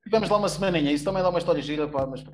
tivemos 0.04 0.28
lá 0.28 0.36
uma 0.36 0.48
semaninha, 0.48 0.92
isso 0.92 1.04
também 1.04 1.20
dá 1.20 1.30
uma 1.30 1.40
história 1.40 1.60
gira, 1.60 1.88
pá, 1.88 2.06
mas 2.06 2.24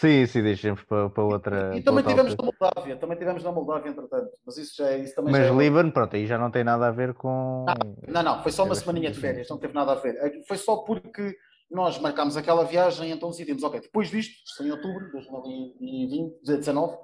Sim, 0.00 0.26
sim, 0.26 0.42
deixemos 0.42 0.82
para, 0.82 1.08
para 1.08 1.24
outra. 1.24 1.74
E, 1.74 1.78
e 1.78 1.82
também 1.82 2.04
tivemos 2.04 2.36
na 2.36 2.44
Moldávia, 2.44 2.96
também 2.96 3.16
tivemos 3.16 3.42
na 3.42 3.52
Moldávia, 3.52 3.90
entretanto, 3.90 4.30
mas 4.44 4.58
isso 4.58 4.76
já 4.76 4.90
é. 4.90 4.98
Isso 4.98 5.14
também 5.14 5.32
mas 5.32 5.46
já 5.46 5.54
é... 5.54 5.56
Líbano, 5.56 5.90
pronto, 5.90 6.14
aí 6.14 6.26
já 6.26 6.36
não 6.36 6.50
tem 6.50 6.62
nada 6.62 6.86
a 6.86 6.90
ver 6.90 7.14
com. 7.14 7.64
Não, 8.06 8.22
não, 8.22 8.42
foi 8.42 8.52
só 8.52 8.64
uma 8.64 8.74
semaninha 8.74 9.10
de 9.10 9.18
férias, 9.18 9.48
não 9.48 9.56
teve 9.56 9.72
nada 9.72 9.92
a 9.92 9.94
ver. 9.94 10.14
É 10.16 10.42
foi 10.46 10.58
só 10.58 10.76
porque 10.78 11.34
nós 11.70 11.98
marcámos 11.98 12.36
aquela 12.36 12.62
viagem, 12.64 13.10
então 13.10 13.30
decidimos, 13.30 13.62
ok, 13.62 13.80
depois 13.80 14.10
disto, 14.10 14.34
isto 14.44 14.62
em 14.62 14.70
outubro 14.70 15.06
de 15.06 15.12
2020, 15.12 16.30
2019, 16.44 16.98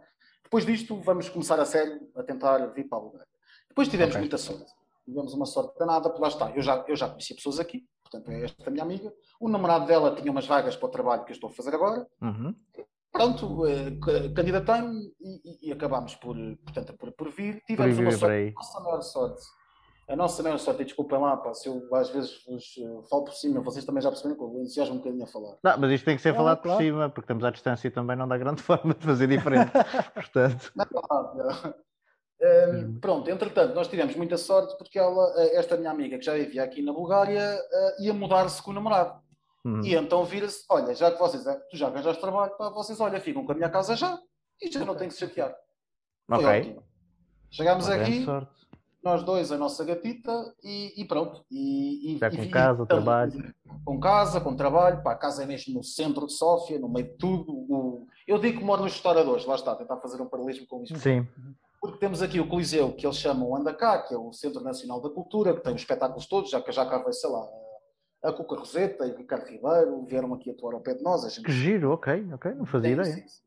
depois 0.44 0.66
disto 0.66 1.00
vamos 1.00 1.30
começar 1.30 1.58
a 1.58 1.64
sério 1.64 1.98
a 2.14 2.22
tentar 2.22 2.58
vir 2.74 2.84
para 2.90 2.98
a 2.98 3.00
Bulgária. 3.00 3.28
Depois 3.68 3.88
tivemos 3.88 4.14
okay. 4.14 4.20
muita 4.20 4.36
sorte. 4.36 4.70
Tivemos 5.06 5.32
uma 5.32 5.46
sorte 5.46 5.78
danada, 5.78 6.10
porque 6.10 6.20
lá 6.20 6.28
está, 6.28 6.50
eu 6.54 6.60
já, 6.60 6.84
eu 6.86 6.94
já 6.94 7.08
conheci 7.08 7.34
pessoas 7.34 7.58
aqui, 7.58 7.86
portanto 8.12 8.30
é 8.30 8.44
esta 8.44 8.70
minha 8.70 8.84
amiga. 8.84 9.12
O 9.40 9.48
namorado 9.48 9.86
dela 9.86 10.14
tinha 10.14 10.30
umas 10.30 10.46
vagas 10.46 10.76
para 10.76 10.86
o 10.86 10.90
trabalho 10.90 11.24
que 11.24 11.32
eu 11.32 11.34
estou 11.34 11.50
a 11.50 11.52
fazer 11.52 11.74
agora. 11.74 12.06
Uhum 12.20 12.54
pronto, 13.12 13.66
eh, 13.66 13.90
candidatei-me 14.34 15.12
e, 15.20 15.68
e, 15.68 15.72
acabámos 15.72 16.14
por, 16.16 16.34
portanto, 16.64 16.94
por, 16.94 17.12
por 17.12 17.30
vir. 17.30 17.62
Tivemos 17.66 17.96
por 17.96 18.04
uma 18.04 18.12
sorte, 18.12 18.48
a 18.48 18.52
nossa 18.54 18.80
maior 18.80 19.02
sorte. 19.02 19.42
A 20.08 20.16
nossa 20.16 20.42
maior 20.42 20.58
sorte, 20.58 20.82
e 20.82 20.84
desculpem 20.84 21.18
lá, 21.18 21.36
pá, 21.36 21.54
se 21.54 21.68
eu 21.68 21.88
às 21.94 22.10
vezes 22.10 22.42
vos 22.44 22.76
uh, 22.78 23.02
falo 23.08 23.24
por 23.24 23.34
cima, 23.34 23.60
vocês 23.60 23.84
também 23.84 24.02
já 24.02 24.10
perceberam 24.10 24.36
que 24.36 24.42
eu 24.42 24.60
entusiasmo 24.60 24.94
um 24.94 24.98
bocadinho 24.98 25.24
a 25.24 25.26
falar. 25.26 25.56
Não, 25.62 25.78
mas 25.78 25.90
isto 25.92 26.04
tem 26.04 26.16
que 26.16 26.22
ser 26.22 26.34
falado 26.34 26.60
claro. 26.60 26.78
por 26.78 26.84
cima, 26.84 27.08
porque 27.08 27.24
estamos 27.24 27.44
à 27.44 27.50
distância 27.50 27.86
e 27.86 27.90
também 27.90 28.16
não 28.16 28.26
dá 28.26 28.36
grande 28.36 28.60
forma 28.62 28.94
de 28.94 29.04
fazer 29.04 29.28
diferente. 29.28 29.70
Portanto. 30.12 30.72
Não, 30.74 30.86
não, 30.92 31.34
não. 31.34 31.74
Um, 32.42 32.98
pronto, 32.98 33.30
entretanto, 33.30 33.72
nós 33.72 33.86
tivemos 33.86 34.16
muita 34.16 34.36
sorte 34.36 34.76
porque 34.76 34.98
ela, 34.98 35.32
eh, 35.36 35.56
esta 35.56 35.76
minha 35.76 35.92
amiga 35.92 36.18
que 36.18 36.24
já 36.24 36.34
vivia 36.34 36.64
aqui 36.64 36.82
na 36.82 36.92
Bulgária, 36.92 37.56
uh, 37.56 38.02
ia 38.02 38.12
mudar-se 38.12 38.60
com 38.60 38.72
o 38.72 38.74
namorado. 38.74 39.20
Uhum. 39.64 39.80
E 39.84 39.94
então 39.94 40.24
vira-se, 40.24 40.64
olha, 40.68 40.92
já 40.92 41.12
que 41.12 41.20
vocês, 41.20 41.44
tu 41.70 41.76
já 41.76 41.86
arranjaste 41.86 42.20
trabalho, 42.20 42.56
para 42.56 42.70
vocês, 42.70 42.98
olha, 42.98 43.20
ficam 43.20 43.46
com 43.46 43.52
a 43.52 43.54
minha 43.54 43.70
casa 43.70 43.94
já 43.94 44.18
e 44.60 44.68
já 44.68 44.84
não 44.84 44.96
tem 44.96 45.06
que 45.06 45.14
se 45.14 45.20
chatear. 45.20 45.54
Foi 46.26 46.44
ok. 46.44 46.60
Ótimo. 46.60 46.82
Chegámos 47.48 47.88
aqui, 47.88 48.26
nós 49.04 49.22
dois, 49.22 49.52
a 49.52 49.56
nossa 49.56 49.84
gatita 49.84 50.32
e, 50.64 51.00
e 51.00 51.04
pronto. 51.04 51.44
E, 51.48 52.14
e, 52.14 52.18
já 52.18 52.28
com 52.28 52.42
e, 52.42 52.48
casa, 52.48 52.82
então, 52.82 52.86
trabalho. 52.86 53.54
Com 53.84 54.00
casa, 54.00 54.40
com 54.40 54.56
trabalho, 54.56 55.02
pá, 55.02 55.12
a 55.12 55.16
casa 55.16 55.44
é 55.44 55.46
mesmo 55.46 55.74
no 55.74 55.84
centro 55.84 56.26
de 56.26 56.32
Sófia, 56.32 56.78
no 56.80 56.88
meio 56.88 57.06
de 57.06 57.14
tudo. 57.18 57.52
O... 57.52 58.06
Eu 58.26 58.38
digo 58.38 58.58
que 58.58 58.64
moro 58.64 58.82
nos 58.82 58.94
restauradores, 58.94 59.44
lá 59.44 59.54
está, 59.54 59.76
tentar 59.76 59.98
fazer 59.98 60.20
um 60.20 60.26
paralelismo 60.26 60.66
com 60.66 60.82
isso. 60.82 60.96
Sim. 60.96 61.28
Porque 61.82 61.98
temos 61.98 62.22
aqui 62.22 62.38
o 62.38 62.46
Coliseu, 62.46 62.92
que 62.92 63.04
eles 63.04 63.16
chamam 63.16 63.56
Andacá, 63.56 64.00
que 64.02 64.14
é 64.14 64.16
o 64.16 64.32
Centro 64.32 64.62
Nacional 64.62 65.00
da 65.00 65.10
Cultura, 65.10 65.52
que 65.52 65.64
tem 65.64 65.74
os 65.74 65.80
espetáculos 65.80 66.26
todos, 66.26 66.48
já 66.48 66.62
que 66.62 66.70
já 66.70 66.86
cá 66.86 66.98
vai, 66.98 67.12
sei 67.12 67.28
lá, 67.28 67.44
a 68.22 68.32
Cuca 68.32 68.54
Roseta 68.54 69.04
e 69.04 69.10
o 69.10 69.16
Ricardo 69.16 69.48
Ribeiro 69.48 70.06
vieram 70.06 70.32
aqui 70.32 70.48
atuar 70.48 70.74
ao 70.74 70.80
pé 70.80 70.94
de 70.94 71.02
nós. 71.02 71.22
Gente... 71.22 71.44
Que 71.44 71.50
giro, 71.50 71.90
ok, 71.90 72.24
ok, 72.34 72.54
não 72.54 72.66
fazia 72.66 72.92
ideia. 72.92 73.12
Sim, 73.12 73.26
sim. 73.26 73.42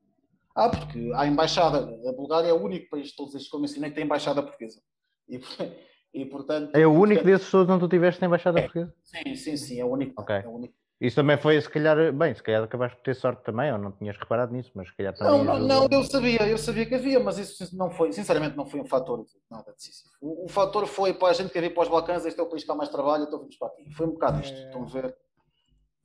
Ah, 0.54 0.68
porque 0.68 1.14
a 1.16 1.26
embaixada, 1.26 1.78
a 1.80 2.12
Bulgária 2.12 2.50
é 2.50 2.54
o 2.54 2.62
único 2.62 2.90
país 2.90 3.08
de 3.08 3.16
todos 3.16 3.34
estes 3.36 3.50
que 3.50 3.56
eu 3.56 3.62
mencionei 3.62 3.90
que 3.90 3.96
tem 3.96 4.04
embaixada 4.04 4.44
portuguesa. 4.44 4.82
E, 5.30 5.40
e 6.14 6.26
portanto... 6.26 6.76
É 6.76 6.86
o 6.86 6.92
único 6.92 7.24
desses 7.24 7.50
todos 7.50 7.74
onde 7.74 7.86
tu 7.86 7.90
tiveste 7.90 8.26
embaixada 8.26 8.60
é, 8.60 8.64
portuguesa? 8.64 8.94
Sim, 9.02 9.36
sim, 9.36 9.56
sim, 9.56 9.80
é 9.80 9.86
o 9.86 9.88
único. 9.88 10.22
Okay. 10.22 10.40
É 10.44 10.48
o 10.48 10.52
único. 10.52 10.74
Isso 11.00 11.18
também 11.18 11.38
foi, 11.38 11.60
se 11.60 11.70
calhar, 11.70 12.14
bem, 12.14 12.34
se 12.34 12.42
calhar 12.42 12.64
acabaste 12.64 12.98
de 12.98 13.04
ter 13.04 13.16
sorte 13.16 13.44
também, 13.44 13.72
ou 13.72 13.78
não 13.78 13.92
tinhas 13.92 14.18
reparado 14.18 14.54
nisso, 14.54 14.72
mas 14.74 14.88
se 14.88 14.96
calhar 14.96 15.14
também. 15.14 15.44
Não, 15.44 15.60
não, 15.60 15.68
não, 15.68 15.88
eu 15.92 16.04
sabia, 16.06 16.48
eu 16.48 16.58
sabia 16.58 16.86
que 16.86 16.96
havia, 16.96 17.20
mas 17.20 17.38
isso 17.38 17.76
não 17.76 17.92
foi, 17.92 18.14
sinceramente, 18.14 18.56
não 18.56 18.66
foi 18.66 18.80
um 18.80 18.86
fator 18.86 19.26
nada 19.52 19.74
decisivo. 19.74 20.10
O, 20.22 20.46
o 20.46 20.48
fator 20.48 20.88
foi 20.88 21.14
para 21.14 21.30
a 21.30 21.34
gente 21.34 21.52
que 21.52 21.60
vir 21.60 21.74
para 21.74 21.84
os 21.84 21.90
Balcãs, 21.90 22.26
este 22.26 22.40
é 22.40 22.44
o 22.44 22.48
país 22.48 22.64
que 22.64 22.72
há 22.72 22.76
mais 22.76 22.90
trabalho, 22.90 23.26
então 23.26 23.40
vimos 23.40 23.58
para 23.58 23.68
aqui. 23.68 23.92
Foi 23.92 24.08
um 24.08 24.12
bocado 24.12 24.40
isto, 24.40 24.58
é... 24.58 24.66
estão 24.66 24.84
a 24.84 24.86
ver? 24.86 25.18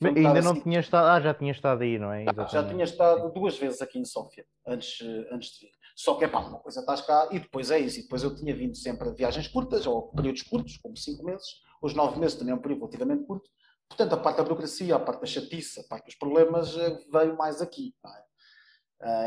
Um 0.02 0.06
ainda 0.08 0.42
não 0.42 0.52
assim. 0.52 0.62
tinha 0.62 0.80
estado, 0.80 1.08
ah, 1.08 1.20
já 1.20 1.34
tinha 1.34 1.52
estado 1.52 1.82
aí, 1.82 1.98
não 1.98 2.12
é? 2.12 2.24
Ah, 2.26 2.46
já 2.46 2.66
tinha 2.66 2.84
estado 2.84 3.30
duas 3.32 3.56
vezes 3.58 3.82
aqui 3.82 3.98
em 3.98 4.04
Sófia, 4.04 4.44
antes, 4.66 4.98
antes 5.30 5.52
de 5.52 5.66
vir. 5.66 5.72
Só 5.94 6.14
que 6.14 6.24
é 6.24 6.28
pá, 6.28 6.40
uma 6.40 6.58
coisa 6.58 6.80
estás 6.80 7.02
cá 7.02 7.28
e 7.30 7.38
depois 7.38 7.70
é 7.70 7.78
isso. 7.78 8.00
E 8.00 8.02
depois 8.02 8.22
eu 8.22 8.34
tinha 8.34 8.56
vindo 8.56 8.74
sempre 8.74 9.08
a 9.08 9.12
viagens 9.12 9.46
curtas, 9.46 9.86
ou 9.86 10.08
períodos 10.12 10.42
curtos, 10.42 10.78
como 10.78 10.96
cinco 10.96 11.22
meses. 11.22 11.46
Os 11.82 11.94
nove 11.94 12.18
meses 12.18 12.38
também 12.38 12.52
é 12.52 12.56
um 12.56 12.60
período 12.60 12.80
relativamente 12.80 13.24
curto. 13.26 13.50
Portanto, 13.90 14.12
a 14.14 14.16
parte 14.16 14.36
da 14.36 14.44
burocracia, 14.44 14.94
a 14.94 15.00
parte 15.00 15.20
da 15.20 15.26
chatice, 15.26 15.80
a 15.80 15.82
parte 15.82 16.06
dos 16.06 16.14
problemas 16.14 16.76
eh, 16.76 16.98
veio 17.12 17.36
mais 17.36 17.60
aqui. 17.60 17.92
É? 18.06 18.30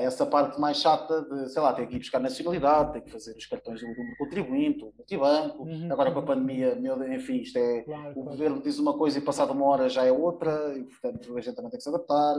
essa 0.03 0.24
parte 0.24 0.62
mais 0.62 0.77
chata 0.77 1.24
de, 1.24 1.50
sei 1.50 1.60
lá, 1.60 1.74
ter 1.74 1.88
que 1.88 1.96
ir 1.96 2.00
buscar 2.00 2.20
nacionalidade, 2.20 2.93
ter 2.93 3.01
que 3.01 3.10
fazer 3.10 3.36
os 3.36 3.46
cartões 3.48 3.82
do 3.82 3.88
número 3.88 4.17
contribuinte, 4.20 4.84
o 4.84 4.93
multibanco. 4.96 5.63
Uhum. 5.63 5.91
Agora 5.91 6.12
com 6.12 6.20
a 6.20 6.24
pandemia, 6.24 6.75
meu, 6.75 7.12
enfim, 7.12 7.38
isto 7.38 7.58
é. 7.58 7.82
Claro, 7.82 8.20
o 8.20 8.24
governo 8.24 8.62
diz 8.62 8.77
uma 8.77 8.96
coisa 8.96 9.17
e 9.17 9.22
passada 9.22 9.51
uma 9.51 9.65
hora 9.65 9.89
já 9.89 10.05
é 10.05 10.12
outra, 10.12 10.77
e 10.77 10.84
portanto 10.84 11.38
a 11.38 11.41
gente 11.41 11.55
também 11.55 11.72
tem 11.72 11.77
que 11.79 11.84
se 11.84 11.89
adaptar. 11.89 12.36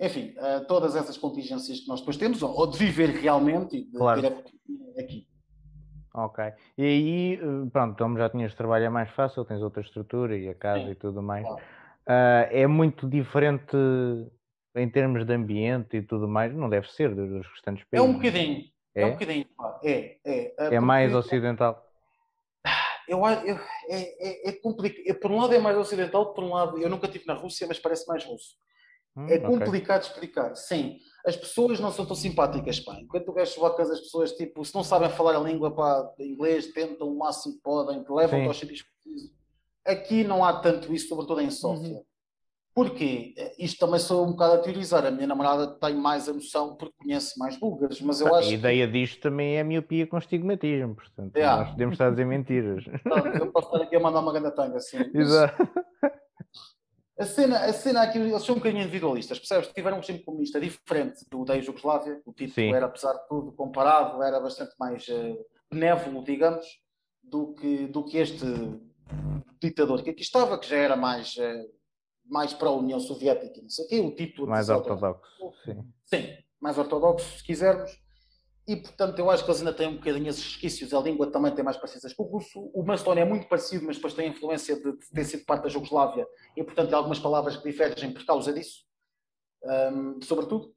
Enfim, 0.00 0.34
uh, 0.38 0.64
todas 0.66 0.94
essas 0.94 1.16
contingências 1.16 1.80
que 1.80 1.88
nós 1.88 2.00
depois 2.00 2.16
temos, 2.16 2.40
ou 2.40 2.66
de 2.68 2.78
viver 2.78 3.10
realmente 3.10 3.76
e 3.76 3.84
de 3.84 3.98
claro. 3.98 4.20
ter 4.20 4.44
aqui. 4.96 5.26
Ok. 6.14 6.44
E 6.78 6.82
aí, 6.82 7.34
eh, 7.34 7.70
pronto, 7.72 7.98
como 7.98 8.16
já 8.16 8.30
tinhas 8.30 8.54
trabalho 8.54 8.84
é 8.84 8.88
mais 8.88 9.10
fácil, 9.10 9.44
tens 9.44 9.60
outra 9.60 9.82
estrutura 9.82 10.36
e 10.36 10.48
a 10.48 10.54
casa 10.54 10.84
Sim, 10.84 10.92
e 10.92 10.94
tudo 10.94 11.20
mais. 11.20 11.44
Claro. 11.44 11.62
Uh, 12.06 12.46
é 12.50 12.66
muito 12.66 13.08
diferente 13.08 13.76
em 14.76 14.88
termos 14.88 15.24
de 15.24 15.32
ambiente 15.32 15.96
e 15.96 16.02
tudo 16.02 16.28
mais, 16.28 16.54
não 16.54 16.68
deve 16.68 16.90
ser 16.92 17.14
dos 17.14 17.46
restantes 17.48 17.84
países. 17.84 17.92
É 17.92 18.02
um 18.02 18.12
bocadinho, 18.12 18.64
é, 18.94 19.02
é 19.02 19.06
um 19.06 19.10
bocadinho, 19.12 19.46
é. 19.82 19.90
É, 20.24 20.54
é, 20.58 20.74
é 20.74 20.80
mais 20.80 21.14
ocidental. 21.14 21.90
Eu, 23.06 23.18
eu, 23.18 23.56
é, 23.90 24.48
é, 24.48 24.48
é 24.48 24.52
complicado. 24.52 25.18
Por 25.20 25.30
um 25.30 25.40
lado 25.40 25.54
é 25.54 25.58
mais 25.58 25.76
ocidental, 25.76 26.32
por 26.32 26.42
um 26.42 26.54
lado, 26.54 26.78
eu 26.78 26.88
nunca 26.88 27.06
estive 27.06 27.26
na 27.26 27.34
Rússia, 27.34 27.66
mas 27.66 27.78
parece 27.78 28.06
mais 28.08 28.24
russo. 28.24 28.56
Hum, 29.16 29.26
é 29.28 29.38
complicado 29.38 30.00
okay. 30.00 30.10
explicar. 30.12 30.56
Sim, 30.56 30.98
as 31.24 31.36
pessoas 31.36 31.78
não 31.78 31.92
são 31.92 32.04
tão 32.04 32.16
simpáticas, 32.16 32.80
pá. 32.80 32.98
Enquanto 33.00 33.26
tu 33.26 33.32
vais 33.32 33.54
vacas, 33.56 33.90
as 33.90 34.00
pessoas, 34.00 34.32
tipo, 34.32 34.64
se 34.64 34.74
não 34.74 34.82
sabem 34.82 35.08
falar 35.10 35.36
a 35.36 35.40
língua, 35.40 35.74
pá, 35.74 36.12
inglês, 36.18 36.72
tentam 36.72 37.08
o 37.08 37.18
máximo 37.18 37.54
que 37.54 37.62
podem, 37.62 38.04
levam 38.08 38.44
aos 38.46 38.58
sítios 38.58 38.82
que 38.82 38.88
precisam. 38.90 39.30
Aqui 39.86 40.24
não 40.24 40.44
há 40.44 40.60
tanto 40.60 40.92
isso, 40.92 41.08
sobretudo 41.08 41.40
em 41.40 41.50
Sófia. 41.50 41.96
Uhum. 41.96 42.04
Porquê? 42.74 43.34
Isto 43.56 43.86
também 43.86 44.00
sou 44.00 44.26
um 44.26 44.32
bocado 44.32 44.54
a 44.54 44.58
teorizar. 44.58 45.06
A 45.06 45.10
minha 45.10 45.28
namorada 45.28 45.68
tem 45.78 45.94
mais 45.94 46.28
a 46.28 46.32
noção 46.32 46.74
porque 46.74 46.94
conhece 46.98 47.38
mais 47.38 47.56
búlgaros, 47.56 48.00
mas 48.00 48.20
eu 48.20 48.34
acho. 48.34 48.48
A 48.48 48.52
ideia 48.52 48.84
que... 48.84 48.92
disto 48.92 49.20
também 49.20 49.56
é 49.56 49.60
a 49.60 49.64
miopia 49.64 50.08
com 50.08 50.18
estigmatismo, 50.18 50.96
portanto, 50.96 51.36
yeah. 51.36 51.62
nós 51.62 51.70
podemos 51.70 51.94
estar 51.94 52.08
a 52.08 52.10
dizer 52.10 52.24
mentiras. 52.24 52.84
Não, 53.04 53.18
eu 53.18 53.52
posso 53.52 53.68
estar 53.68 53.84
aqui 53.84 53.94
a 53.94 54.00
mandar 54.00 54.18
uma 54.18 54.32
grande 54.32 54.56
tanga 54.56 54.78
assim. 54.78 54.98
Exato. 55.14 55.68
A 57.16 57.24
cena, 57.24 57.58
a 57.58 57.72
cena 57.72 58.02
aqui, 58.02 58.18
eles 58.18 58.42
são 58.42 58.56
um 58.56 58.58
bocadinho 58.58 58.82
individualistas, 58.82 59.38
percebes? 59.38 59.68
Tiveram 59.68 59.98
um 59.98 60.00
regime 60.00 60.18
comunista 60.18 60.60
diferente 60.60 61.24
do 61.30 61.44
da 61.44 61.58
Jugoslávia, 61.60 62.20
o 62.26 62.32
título 62.32 62.54
Sim. 62.54 62.74
era, 62.74 62.86
apesar 62.86 63.12
de 63.12 63.28
tudo, 63.28 63.52
comparado, 63.52 64.20
era 64.20 64.40
bastante 64.40 64.74
mais 64.78 65.06
uh, 65.06 65.38
benévolo, 65.70 66.24
digamos, 66.24 66.66
do 67.22 67.54
que, 67.54 67.86
do 67.86 68.04
que 68.04 68.18
este 68.18 68.44
ditador 69.60 70.02
que 70.02 70.10
aqui 70.10 70.22
estava, 70.22 70.58
que 70.58 70.68
já 70.68 70.76
era 70.76 70.96
mais, 70.96 71.36
uh, 71.36 71.70
mais 72.24 72.52
para 72.52 72.68
a 72.68 72.72
União 72.72 72.98
Soviética, 72.98 73.62
não 73.62 73.70
sei 73.70 73.84
o 73.84 73.88
quê, 73.88 74.00
o 74.00 74.14
título... 74.14 74.48
Mais 74.48 74.68
ortodoxo, 74.68 75.52
sim. 75.64 75.84
Sim, 76.04 76.36
mais 76.60 76.76
ortodoxo, 76.78 77.38
se 77.38 77.44
quisermos 77.44 78.03
e 78.66 78.76
portanto 78.76 79.18
eu 79.18 79.30
acho 79.30 79.44
que 79.44 79.50
eles 79.50 79.60
ainda 79.60 79.74
têm 79.74 79.88
um 79.88 79.96
bocadinho 79.96 80.28
esses 80.28 80.42
resquícios. 80.42 80.94
A 80.94 81.00
língua 81.00 81.30
também 81.30 81.54
tem 81.54 81.64
mais 81.64 81.76
parecenças 81.76 82.12
com 82.14 82.22
o 82.22 82.26
russo. 82.26 82.70
O 82.74 82.82
macedónio 82.82 83.22
é 83.22 83.24
muito 83.24 83.46
parecido, 83.46 83.84
mas 83.84 83.96
depois 83.96 84.14
tem 84.14 84.26
a 84.26 84.30
influência 84.30 84.76
de, 84.76 84.92
de, 84.92 85.10
ter 85.12 85.24
sido 85.24 85.44
parte 85.44 85.64
da 85.64 85.68
Jugoslávia 85.68 86.26
e 86.56 86.64
portanto 86.64 86.92
há 86.94 86.96
algumas 86.96 87.18
palavras 87.18 87.56
que 87.56 87.70
divergem 87.70 88.12
por 88.12 88.24
causa 88.24 88.52
disso, 88.52 88.84
um, 89.92 90.20
sobretudo. 90.22 90.72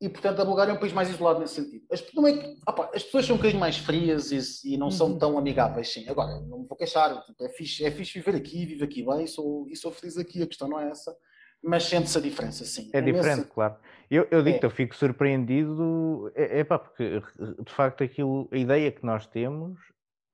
E 0.00 0.08
portanto 0.08 0.40
a 0.40 0.44
Bulgária 0.44 0.72
é 0.72 0.74
um 0.74 0.80
país 0.80 0.92
mais 0.92 1.10
isolado 1.10 1.40
nesse 1.40 1.54
sentido. 1.54 1.86
As, 1.90 2.04
não 2.14 2.26
é 2.26 2.36
que, 2.36 2.60
opa, 2.66 2.90
as 2.94 3.02
pessoas 3.02 3.26
são 3.26 3.34
um 3.34 3.38
bocadinho 3.38 3.60
mais 3.60 3.76
frias 3.76 4.30
e, 4.30 4.74
e 4.74 4.76
não 4.76 4.86
uhum. 4.86 4.92
são 4.92 5.18
tão 5.18 5.38
amigáveis, 5.38 5.92
sim. 5.92 6.08
Agora, 6.08 6.40
não 6.40 6.60
me 6.60 6.66
vou 6.66 6.76
queixar, 6.76 7.22
é, 7.40 7.48
fixe, 7.50 7.84
é 7.84 7.90
fixe 7.90 8.18
viver 8.18 8.36
aqui, 8.36 8.66
vivo 8.66 8.84
aqui 8.84 9.04
bem 9.04 9.24
e 9.24 9.28
sou, 9.28 9.66
e 9.68 9.76
sou 9.76 9.90
feliz 9.90 10.16
aqui, 10.16 10.42
a 10.42 10.46
questão 10.46 10.68
não 10.68 10.80
é 10.80 10.90
essa 10.90 11.16
mas 11.62 11.84
sente-se 11.84 12.16
a 12.16 12.20
diferença, 12.20 12.64
sim. 12.64 12.90
É, 12.92 12.98
é 12.98 13.00
diferente, 13.00 13.38
nesse... 13.38 13.50
claro. 13.50 13.76
Eu, 14.10 14.26
eu 14.30 14.42
digo-te, 14.42 14.64
é. 14.64 14.66
eu 14.66 14.70
fico 14.70 14.94
surpreendido, 14.94 16.30
é, 16.34 16.60
é 16.60 16.64
pá, 16.64 16.78
porque 16.78 17.20
de 17.38 17.72
facto 17.72 18.04
aquilo, 18.04 18.48
a 18.52 18.56
ideia 18.56 18.92
que 18.92 19.04
nós 19.04 19.26
temos 19.26 19.80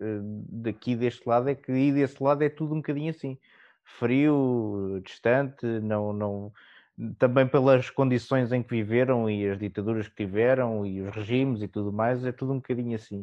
eh, 0.01 0.21
daqui 0.23 0.97
deste 0.97 1.27
lado 1.27 1.49
é 1.49 1.55
que 1.55 1.73
aí 1.73 1.93
desse 1.93 2.23
lado 2.23 2.43
é 2.43 2.49
tudo 2.49 2.75
um 2.75 2.79
bocadinho 2.79 3.11
assim, 3.11 3.39
frio, 3.85 5.01
distante, 5.05 5.65
não, 5.65 6.13
não, 6.13 6.53
também 7.19 7.47
pelas 7.47 7.91
condições 7.91 8.53
em 8.53 8.63
que 8.63 8.71
viveram 8.71 9.29
e 9.31 9.49
as 9.49 9.59
ditaduras 9.59 10.09
que 10.09 10.17
tiveram 10.17 10.85
e 10.87 11.01
os 11.01 11.15
regimes 11.15 11.63
e 11.63 11.69
tudo 11.69 11.93
mais, 11.93 12.25
é 12.25 12.33
tudo 12.33 12.53
um 12.53 12.57
bocadinho 12.57 12.97
assim. 12.97 13.23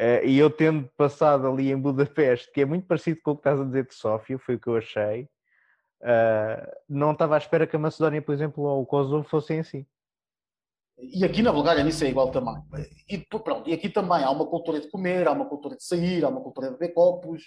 Uh, 0.00 0.26
e 0.26 0.38
eu 0.38 0.50
tendo 0.50 0.88
passado 0.96 1.46
ali 1.46 1.70
em 1.70 1.76
Budapeste, 1.78 2.52
que 2.52 2.60
é 2.60 2.64
muito 2.66 2.86
parecido 2.86 3.20
com 3.22 3.30
o 3.30 3.34
que 3.34 3.40
estás 3.40 3.60
a 3.60 3.64
dizer 3.64 3.86
de 3.86 3.94
Sófia, 3.94 4.38
foi 4.38 4.56
o 4.56 4.60
que 4.60 4.68
eu 4.68 4.76
achei, 4.76 5.28
Uh, 6.02 6.70
não 6.88 7.12
estava 7.12 7.34
à 7.34 7.38
espera 7.38 7.66
que 7.66 7.76
a 7.76 7.78
Macedónia, 7.78 8.22
por 8.22 8.34
exemplo, 8.34 8.64
ou 8.64 8.82
o 8.82 8.86
Kosovo 8.86 9.26
fossem 9.28 9.60
assim. 9.60 9.86
E 10.98 11.24
aqui 11.24 11.42
na 11.42 11.52
Bulgária 11.52 11.84
nisso 11.84 12.04
é 12.04 12.08
igual 12.08 12.30
também. 12.30 12.54
E, 13.08 13.18
pronto, 13.18 13.68
e 13.68 13.74
aqui 13.74 13.88
também 13.88 14.24
há 14.24 14.30
uma 14.30 14.46
cultura 14.46 14.80
de 14.80 14.90
comer, 14.90 15.28
há 15.28 15.32
uma 15.32 15.46
cultura 15.46 15.76
de 15.76 15.84
sair, 15.84 16.24
há 16.24 16.28
uma 16.28 16.40
cultura 16.40 16.68
de 16.68 16.72
beber 16.74 16.94
copos, 16.94 17.44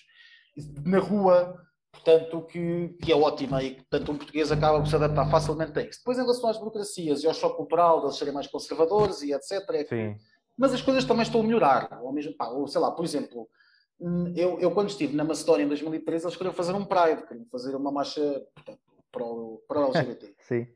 na 0.86 1.00
rua, 1.00 1.56
portanto, 1.92 2.46
que, 2.46 2.90
que 3.02 3.12
é 3.12 3.16
ótima 3.16 3.64
e 3.64 3.76
portanto 3.76 4.12
um 4.12 4.18
português 4.18 4.52
acaba 4.52 4.80
por 4.80 4.88
se 4.88 4.96
adaptar 4.96 5.30
facilmente 5.32 5.78
a 5.80 5.82
isso. 5.82 6.00
Depois 6.00 6.18
em 6.18 6.22
relação 6.22 6.50
às 6.50 6.58
burocracias 6.58 7.24
e 7.24 7.28
ao 7.28 7.34
choque 7.34 7.58
cultural, 7.58 8.02
deles 8.02 8.18
serem 8.18 8.34
mais 8.34 8.48
conservadores 8.48 9.22
e 9.24 9.34
etc. 9.34 9.52
É 9.72 9.84
que... 9.84 10.16
Mas 10.58 10.74
as 10.74 10.82
coisas 10.82 11.06
também 11.06 11.24
estão 11.24 11.42
a 11.42 11.44
melhorar. 11.44 12.00
Ou 12.04 12.14
mesmo, 12.14 12.36
pá, 12.36 12.50
ou, 12.50 12.68
sei 12.68 12.82
lá, 12.82 12.92
por 12.92 13.04
exemplo, 13.04 13.48
eu, 14.36 14.60
eu, 14.60 14.72
quando 14.72 14.90
estive 14.90 15.16
na 15.16 15.24
Macedónia 15.24 15.66
em 15.66 15.68
2013, 15.68 16.26
eles 16.26 16.36
queriam 16.38 16.54
fazer 16.54 16.74
um 16.74 16.86
Pride, 16.86 17.28
queriam 17.28 17.46
fazer 17.52 17.76
uma 17.76 17.92
marcha 17.92 18.22
portanto, 18.56 18.80
para, 19.12 19.24
o, 19.24 19.62
para 19.68 19.80
o 19.80 19.86
LGBT. 19.96 20.36
Sim. 20.40 20.68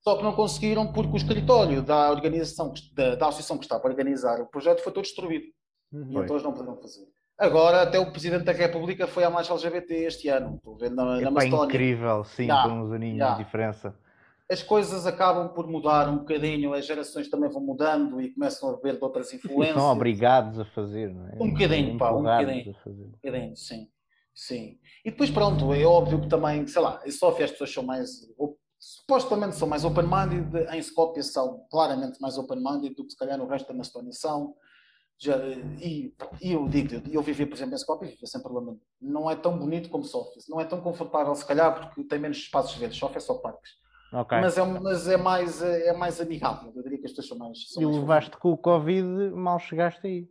Só 0.00 0.16
que 0.16 0.22
não 0.22 0.32
conseguiram 0.32 0.92
porque 0.92 1.12
o 1.12 1.16
escritório 1.16 1.82
da 1.82 2.10
organização, 2.10 2.72
da, 2.94 3.16
da 3.16 3.28
associação 3.28 3.58
que 3.58 3.64
estava 3.64 3.86
a 3.86 3.90
organizar 3.90 4.40
o 4.40 4.46
projeto 4.46 4.80
foi 4.80 4.92
todo 4.92 5.04
destruído. 5.04 5.46
Uhum. 5.92 6.04
E 6.04 6.16
então 6.16 6.36
eles 6.36 6.42
não 6.42 6.52
puderam 6.52 6.76
fazer. 6.76 7.06
Agora, 7.36 7.82
até 7.82 7.98
o 7.98 8.10
Presidente 8.10 8.44
da 8.44 8.52
República 8.52 9.06
foi 9.06 9.24
à 9.24 9.30
marcha 9.30 9.52
LGBT 9.52 9.94
este 9.94 10.28
ano. 10.28 10.56
Estou 10.56 10.76
vendo 10.76 10.96
na, 10.96 11.20
na 11.20 11.30
Macedónia. 11.30 11.66
incrível, 11.66 12.24
sim, 12.24 12.44
yeah, 12.44 12.68
com 12.68 12.80
uns 12.80 12.92
aninhos 12.92 13.18
yeah. 13.18 13.36
de 13.36 13.44
diferença 13.44 13.94
as 14.50 14.62
coisas 14.62 15.06
acabam 15.06 15.48
por 15.52 15.66
mudar 15.66 16.08
um 16.08 16.18
bocadinho, 16.18 16.72
as 16.72 16.86
gerações 16.86 17.28
também 17.28 17.50
vão 17.50 17.60
mudando 17.60 18.20
e 18.20 18.32
começam 18.32 18.70
a 18.70 18.76
beber 18.76 18.96
de 18.96 19.04
outras 19.04 19.32
influências. 19.32 19.76
E 19.76 19.80
são 19.80 19.92
obrigados 19.92 20.58
a 20.58 20.64
fazer, 20.64 21.12
não 21.12 21.28
é? 21.28 21.36
Um 21.38 21.52
bocadinho, 21.52 21.98
pá, 21.98 22.12
um 22.12 22.22
bocadinho. 22.22 22.74
Um 22.86 23.10
bocadinho, 23.10 23.56
sim. 23.56 23.88
Sim. 24.34 24.78
E 25.04 25.10
depois, 25.10 25.30
pronto, 25.30 25.74
é 25.74 25.84
óbvio 25.84 26.20
que 26.20 26.28
também, 26.28 26.66
sei 26.66 26.80
lá, 26.80 27.02
em 27.04 27.10
Sofia 27.10 27.44
as 27.44 27.50
pessoas 27.50 27.72
são 27.72 27.82
mais, 27.82 28.08
supostamente 28.78 29.56
são 29.56 29.68
mais 29.68 29.84
open-minded, 29.84 30.68
em 30.72 30.78
Skopje 30.78 31.24
são 31.24 31.66
claramente 31.70 32.20
mais 32.20 32.38
open-minded 32.38 32.94
do 32.94 33.04
que 33.04 33.10
se 33.10 33.18
calhar 33.18 33.36
no 33.36 33.48
resto 33.48 33.68
da 33.68 33.74
Macedónia 33.74 34.12
são. 34.12 34.54
Já, 35.20 35.36
e, 35.82 36.14
e, 36.40 36.52
eu 36.52 36.68
digo, 36.68 37.02
eu 37.10 37.20
vivi, 37.20 37.44
por 37.44 37.56
exemplo, 37.56 37.74
em 37.74 37.78
Skopje, 37.78 38.12
vivi 38.12 38.26
sem 38.28 38.40
problema. 38.40 38.78
Não 39.00 39.28
é 39.28 39.34
tão 39.34 39.58
bonito 39.58 39.90
como 39.90 40.04
Sofia, 40.04 40.40
não 40.48 40.60
é 40.60 40.64
tão 40.64 40.80
confortável, 40.80 41.34
se 41.34 41.44
calhar, 41.44 41.74
porque 41.74 42.04
tem 42.04 42.20
menos 42.20 42.38
espaços 42.38 42.76
verdes. 42.76 42.96
Sofia 42.96 43.18
é 43.18 43.20
só 43.20 43.34
parques. 43.34 43.72
Okay. 44.12 44.40
Mas, 44.40 44.56
é, 44.56 44.64
mas 44.64 45.08
é, 45.08 45.16
mais, 45.16 45.62
é 45.62 45.92
mais 45.92 46.20
amigável. 46.20 46.72
Eu 46.74 46.82
diria 46.82 46.98
que 46.98 47.06
as 47.06 47.12
pessoas 47.12 47.28
são 47.28 47.38
mais. 47.38 47.70
São 47.70 47.82
e 47.82 47.86
mais 47.86 47.98
levaste 47.98 48.36
com 48.38 48.52
o 48.52 48.56
Covid, 48.56 49.30
mal 49.34 49.58
chegaste 49.58 50.06
aí. 50.06 50.28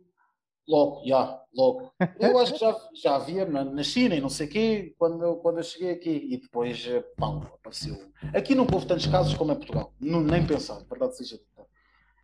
Logo, 0.68 1.02
já, 1.06 1.40
logo. 1.54 1.92
Eu 2.20 2.38
acho 2.38 2.52
que 2.52 2.58
já, 2.58 2.76
já 2.94 3.16
havia 3.16 3.46
na, 3.46 3.64
na 3.64 3.82
China 3.82 4.14
e 4.14 4.20
não 4.20 4.28
sei 4.28 4.46
o 4.46 4.50
quê, 4.50 4.94
quando 4.98 5.24
eu, 5.24 5.36
quando 5.36 5.58
eu 5.58 5.62
cheguei 5.62 5.92
aqui. 5.92 6.28
E 6.30 6.36
depois, 6.36 6.86
pão, 7.16 7.42
apareceu. 7.54 7.96
Aqui 8.34 8.54
não 8.54 8.66
houve 8.70 8.86
tantos 8.86 9.06
casos 9.06 9.32
como 9.32 9.52
em 9.52 9.56
Portugal. 9.56 9.94
Não, 9.98 10.20
nem 10.20 10.46
pensar, 10.46 10.78
verdade 10.84 11.16
seja 11.16 11.38
dita. 11.38 11.66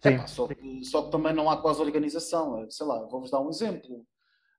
É, 0.04 0.26
só, 0.26 0.46
que, 0.46 0.84
só 0.84 1.02
que 1.02 1.10
também 1.10 1.32
não 1.32 1.48
há 1.48 1.56
quase 1.56 1.80
organização. 1.80 2.68
Sei 2.68 2.86
lá, 2.86 3.06
vou-vos 3.06 3.30
dar 3.30 3.40
um 3.40 3.48
exemplo. 3.48 4.04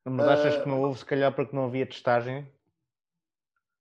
Mas 0.03 0.27
achas 0.27 0.55
uh, 0.55 0.63
que 0.63 0.67
não 0.67 0.81
houve, 0.81 0.97
se 0.97 1.05
calhar, 1.05 1.31
porque 1.35 1.55
não 1.55 1.65
havia 1.65 1.85
testagem? 1.85 2.47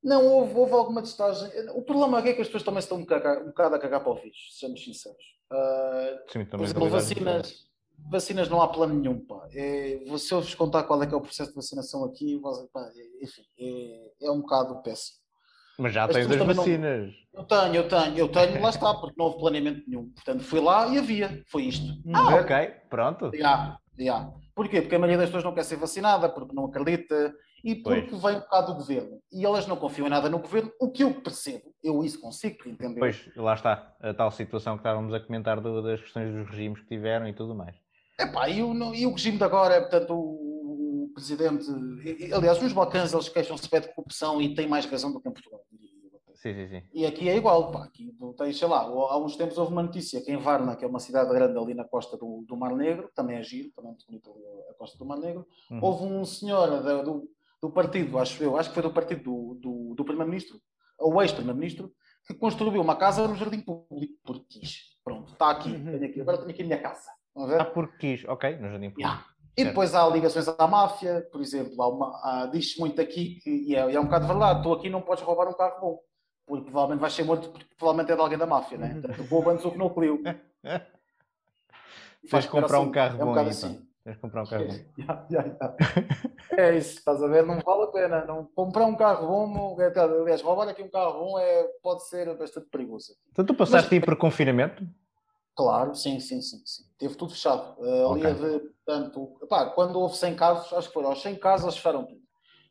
Não, 0.05 0.27
houve, 0.27 0.55
houve 0.55 0.75
alguma 0.75 1.01
testagem. 1.01 1.51
O 1.71 1.81
problema 1.81 2.19
é 2.19 2.35
que 2.35 2.43
as 2.43 2.47
pessoas 2.47 2.63
também 2.63 2.81
estão 2.81 2.99
um, 2.99 3.07
cagar, 3.07 3.41
um 3.43 3.47
bocado 3.47 3.75
a 3.75 3.79
cagar 3.79 4.01
para 4.01 4.13
o 4.13 4.15
vírus, 4.15 4.51
sejamos 4.53 4.85
sinceros. 4.85 5.25
Uh, 5.51 6.31
Sim, 6.31 6.45
por 6.45 6.61
exemplo, 6.61 6.91
vacinas, 6.91 7.67
vacinas 8.11 8.49
não 8.51 8.61
há 8.61 8.69
plano 8.69 8.95
nenhum. 8.95 9.19
Pá. 9.25 9.49
É, 9.55 9.99
se 10.19 10.35
eu 10.35 10.43
vos 10.43 10.55
contar 10.55 10.83
qual 10.83 11.03
é 11.03 11.07
que 11.07 11.15
é 11.15 11.17
o 11.17 11.23
processo 11.23 11.51
de 11.51 11.57
vacinação 11.57 12.05
aqui, 12.05 12.39
pá, 12.71 12.83
é, 12.95 13.25
enfim, 13.25 13.43
é, 13.59 14.27
é, 14.27 14.31
um 14.31 14.43
bocado 14.43 14.83
péssimo. 14.83 15.25
Mas 15.79 15.95
já 15.95 16.07
tens 16.07 16.31
as 16.31 16.37
vacinas. 16.37 17.13
Não... 17.33 17.41
Eu 17.41 17.47
tenho, 17.47 17.75
eu 17.75 17.89
tenho, 17.89 18.19
eu 18.19 18.29
tenho, 18.29 18.63
lá 18.63 18.69
está, 18.69 18.95
porque 18.95 19.15
não 19.19 19.27
houve 19.27 19.39
planeamento 19.39 19.83
nenhum. 19.89 20.11
Portanto, 20.11 20.45
fui 20.45 20.61
lá 20.61 20.87
e 20.87 20.99
havia, 20.99 21.43
foi 21.49 21.63
isto. 21.65 21.87
Ah, 22.13 22.37
ok, 22.37 22.73
pronto. 22.91 23.31
Já, 23.35 23.79
já. 23.99 24.33
Porquê? 24.55 24.83
Porque 24.83 24.95
a 24.95 24.99
maioria 24.99 25.19
das 25.19 25.29
pessoas 25.29 25.45
não 25.45 25.55
quer 25.55 25.65
ser 25.65 25.77
vacinada, 25.77 26.29
porque 26.29 26.55
não 26.55 26.67
acredita 26.67 27.35
e 27.65 27.75
porque 27.75 28.11
pois. 28.11 28.23
vem 28.23 28.37
um 28.37 28.41
bocado 28.41 28.73
do 28.73 28.79
governo. 28.79 29.19
E 29.33 29.45
elas 29.45 29.67
não 29.67 29.77
confiam 29.77 30.07
em 30.07 30.11
nada 30.11 30.29
no 30.29 30.39
governo, 30.39 30.71
o 30.79 30.91
que 30.91 31.03
eu 31.03 31.15
percebo, 31.23 31.75
eu 31.83 32.05
isso 32.05 32.21
consigo 32.21 32.69
entender. 32.69 33.01
Pois, 33.01 33.31
lá 33.35 33.55
está, 33.55 33.97
a 34.01 34.13
tal 34.13 34.31
situação 34.31 34.75
que 34.75 34.81
estávamos 34.81 35.15
a 35.15 35.21
comentar 35.21 35.61
do, 35.61 35.83
das 35.83 36.01
questões 36.01 36.33
dos 36.33 36.49
regimes 36.51 36.81
que 36.81 36.89
tiveram 36.89 37.27
e 37.27 37.33
tudo 37.33 37.55
mais. 37.55 37.75
Epá, 38.21 38.49
e 38.49 38.63
o, 38.63 38.95
e 38.95 39.07
o 39.07 39.13
regime 39.13 39.39
de 39.39 39.45
agora, 39.45 39.81
portanto, 39.81 40.15
o, 40.15 41.07
o 41.07 41.11
presidente. 41.15 41.67
Aliás, 42.33 42.61
nos 42.61 42.73
Balcãs 42.73 43.13
eles 43.13 43.29
queixam-se 43.29 43.69
de 43.69 43.89
corrupção 43.95 44.41
e 44.43 44.55
têm 44.55 44.69
mais 44.69 44.85
razão 44.85 45.11
do 45.11 45.21
que 45.21 45.29
em 45.29 45.33
Portugal. 45.33 45.61
Sim, 46.35 46.53
sim, 46.53 46.69
sim. 46.69 46.83
E 46.93 47.07
aqui 47.07 47.27
é 47.27 47.37
igual, 47.37 47.73
pá. 47.73 47.85
Aqui 47.85 48.15
tens, 48.37 48.59
sei 48.59 48.69
lá, 48.69 48.83
há 48.83 49.19
uns 49.19 49.35
tempos 49.35 49.57
houve 49.57 49.73
uma 49.73 49.83
notícia 49.83 50.21
que 50.21 50.31
em 50.31 50.37
Varna, 50.37 50.77
que 50.77 50.85
é 50.85 50.89
uma 50.89 51.01
cidade 51.01 51.31
grande 51.31 51.59
ali 51.59 51.73
na 51.73 51.85
costa 51.85 52.19
do, 52.19 52.45
do 52.47 52.55
Mar 52.55 52.77
Negro, 52.77 53.11
também 53.15 53.39
é 53.39 53.43
giro, 53.43 53.71
também 53.75 53.89
é 53.89 53.93
muito 53.93 54.07
bonito 54.07 54.31
a 54.69 54.75
costa 54.75 54.99
do 54.99 55.07
Mar 55.07 55.17
Negro, 55.17 55.47
uhum. 55.71 55.79
houve 55.83 56.05
um 56.05 56.23
senhor 56.23 56.83
do, 57.03 57.27
do 57.65 57.71
partido, 57.71 58.19
acho 58.19 58.43
eu, 58.43 58.59
acho 58.59 58.69
que 58.69 58.75
foi 58.75 58.83
do 58.83 58.93
partido 58.93 59.23
do, 59.23 59.55
do, 59.55 59.95
do 59.95 60.05
Primeiro-Ministro, 60.05 60.61
ou 60.99 61.23
ex-Primeiro-Ministro, 61.23 61.91
que 62.27 62.35
construiu 62.35 62.83
uma 62.83 62.95
casa 62.95 63.27
no 63.27 63.37
jardim 63.37 63.61
público, 63.61 64.13
porque 64.23 64.61
quis. 64.61 64.81
Pronto, 65.03 65.33
está 65.33 65.51
aqui, 65.51 65.71
uhum. 65.71 65.85
tenho 65.85 66.05
aqui, 66.05 66.21
agora 66.21 66.39
tenho 66.39 66.51
aqui 66.51 66.63
a 66.63 66.67
minha 66.67 66.81
casa. 66.81 67.11
Ah, 67.37 67.65
porque 67.65 68.17
quis, 68.17 68.29
ok, 68.29 68.57
no 68.57 68.69
jardim 68.69 68.91
público. 68.91 69.01
Yeah. 69.01 69.25
E 69.57 69.65
depois 69.65 69.95
há 69.95 70.07
ligações 70.09 70.49
à 70.49 70.67
máfia, 70.67 71.27
por 71.31 71.41
exemplo, 71.41 72.13
diz-se 72.53 72.79
muito 72.79 73.01
aqui 73.01 73.37
que, 73.37 73.51
e 73.51 73.77
é, 73.77 73.95
é 73.95 74.01
um 74.01 74.05
bocado 74.05 74.27
verdade, 74.27 74.59
estou 74.59 74.75
aqui 74.75 74.91
não 74.91 75.01
podes 75.01 75.23
roubar 75.23 75.49
um 75.49 75.55
carro 75.55 75.81
bom 75.81 76.01
porque 76.47 76.65
provavelmente 76.65 77.01
vais 77.01 77.13
ser 77.13 77.25
morto 77.25 77.49
porque 77.49 77.75
provavelmente 77.79 78.13
é 78.13 78.17
de 78.17 78.21
alguém 78.21 78.37
da 78.37 78.47
máfia, 78.47 78.77
né? 78.77 79.01
Portanto, 79.01 79.29
rouba 79.31 79.53
antes 79.53 79.65
o 79.65 79.71
que 79.71 79.79
não 79.79 79.89
pediu. 79.89 80.23
Tens 82.31 82.47
comprar 82.47 82.79
assim. 82.79 82.87
um 82.87 82.91
carro 82.91 83.21
é 83.21 83.25
um 83.25 83.27
bom, 83.27 83.33
então. 83.33 83.49
assim. 83.49 83.89
Tens 84.05 84.19
comprar 84.19 84.43
um 84.43 84.47
carro 84.47 84.67
bom. 84.69 84.75
yeah, 84.99 85.27
yeah, 85.31 85.49
yeah. 85.49 85.77
é 86.59 86.77
isso, 86.77 86.99
estás 86.99 87.23
a 87.23 87.27
ver? 87.27 87.45
Não 87.45 87.59
vale 87.61 87.85
a 87.85 87.87
pena. 87.87 88.25
Não, 88.27 88.45
comprar 88.55 88.85
um 88.85 88.95
carro 88.95 89.27
bom, 89.27 89.81
é, 89.81 89.99
aliás, 89.99 90.43
roubar 90.43 90.69
aqui 90.69 90.83
um 90.83 90.91
carro 90.91 91.21
bom 91.21 91.39
é, 91.39 91.65
pode 91.83 92.07
ser 92.07 92.37
bastante 92.37 92.69
perigoso. 92.69 93.15
Então 93.33 93.45
tu 93.45 93.55
passaste 93.55 93.87
Mas, 93.87 93.93
aí 93.93 94.01
por 94.01 94.17
confinamento? 94.17 94.87
Claro, 95.57 95.95
sim, 95.95 96.21
sim, 96.21 96.43
sim, 96.43 96.61
sim. 96.65 96.85
Teve 96.99 97.15
tudo 97.15 97.33
fechado. 97.33 97.81
Uh, 97.81 98.11
okay. 98.13 98.27
ali 98.27 98.35
de, 98.35 98.61
portanto, 98.85 99.39
pá, 99.49 99.67
quando 99.67 99.99
houve 99.99 100.17
100 100.17 100.37
casos, 100.37 100.73
acho 100.73 100.89
que 100.89 100.95
foram 100.95 101.11
aos 101.11 101.23
100 101.23 101.37
casos, 101.37 101.65
eles 101.65 101.77
fecharam 101.77 102.05
tudo 102.05 102.25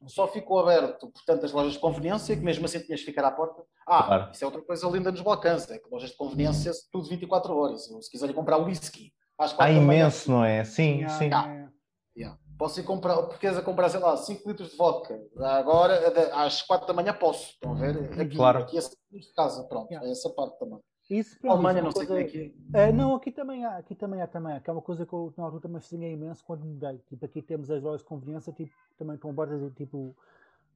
só 0.07 0.27
ficou 0.27 0.59
aberto, 0.59 1.07
portanto, 1.09 1.45
as 1.45 1.51
lojas 1.51 1.73
de 1.73 1.79
conveniência, 1.79 2.35
que 2.35 2.41
mesmo 2.41 2.65
assim 2.65 2.79
tinhas 2.79 2.99
que 2.99 3.05
ficar 3.05 3.25
à 3.25 3.31
porta. 3.31 3.63
Ah, 3.87 4.03
claro. 4.03 4.31
isso 4.31 4.43
é 4.43 4.47
outra 4.47 4.61
coisa 4.61 4.87
linda 4.89 5.11
nos 5.11 5.21
Balcãs, 5.21 5.69
é 5.69 5.77
que 5.77 5.89
lojas 5.89 6.11
de 6.11 6.17
conveniência, 6.17 6.71
tudo 6.91 7.07
24 7.09 7.55
horas. 7.55 7.85
Se 7.85 8.11
quiserem 8.11 8.35
comprar 8.35 8.57
whisky, 8.57 9.13
Há 9.37 9.71
imenso, 9.71 10.31
não 10.31 10.43
é? 10.43 10.63
Sim, 10.63 10.99
yeah, 10.99 11.17
sim. 11.17 11.25
Yeah. 11.25 11.71
Yeah. 12.15 12.39
Posso 12.57 12.79
ir 12.79 12.83
comprar, 12.83 13.21
porque 13.23 13.47
a 13.47 13.61
comprar, 13.61 13.89
sei 13.89 13.99
lá, 13.99 14.15
5 14.15 14.47
litros 14.47 14.71
de 14.71 14.77
vodka. 14.77 15.19
Agora, 15.37 15.99
às 16.33 16.61
4 16.61 16.87
da 16.87 16.93
manhã 16.93 17.13
posso. 17.13 17.51
Estão 17.51 17.71
a 17.71 17.75
ver? 17.75 18.19
Aqui, 18.19 18.35
claro. 18.35 18.59
aqui 18.59 18.77
é 18.77 18.81
de 18.81 19.33
casa, 19.35 19.63
pronto. 19.63 19.91
É 19.91 20.11
essa 20.11 20.29
parte 20.29 20.57
também. 20.59 20.79
Isso, 21.09 21.37
pronto, 21.39 21.53
Alemanha, 21.53 21.79
é 21.79 21.81
não 21.81 21.91
sei 21.91 22.07
coisa... 22.07 22.21
aqui. 22.23 22.55
É, 22.73 22.91
não, 22.91 23.15
aqui 23.15 23.31
também 23.31 23.65
há, 23.65 23.77
aqui 23.77 23.93
também 23.93 24.21
há 24.21 24.27
também. 24.27 24.59
Que 24.61 24.69
é 24.69 24.73
uma 24.73 24.81
coisa 24.81 25.05
que 25.05 25.13
eu 25.13 25.33
na 25.35 25.43
altura 25.43 25.63
também 25.63 25.79
estranhei 25.79 26.13
imenso 26.13 26.43
quando 26.45 26.63
mudei. 26.63 26.99
Tipo, 27.09 27.25
aqui 27.25 27.41
temos 27.41 27.69
as 27.69 27.81
lojas 27.81 28.01
de 28.01 28.07
conveniência, 28.07 28.53
tipo, 28.53 28.71
também 28.97 29.15
estão 29.15 29.31
abertas, 29.31 29.73
tipo, 29.75 30.15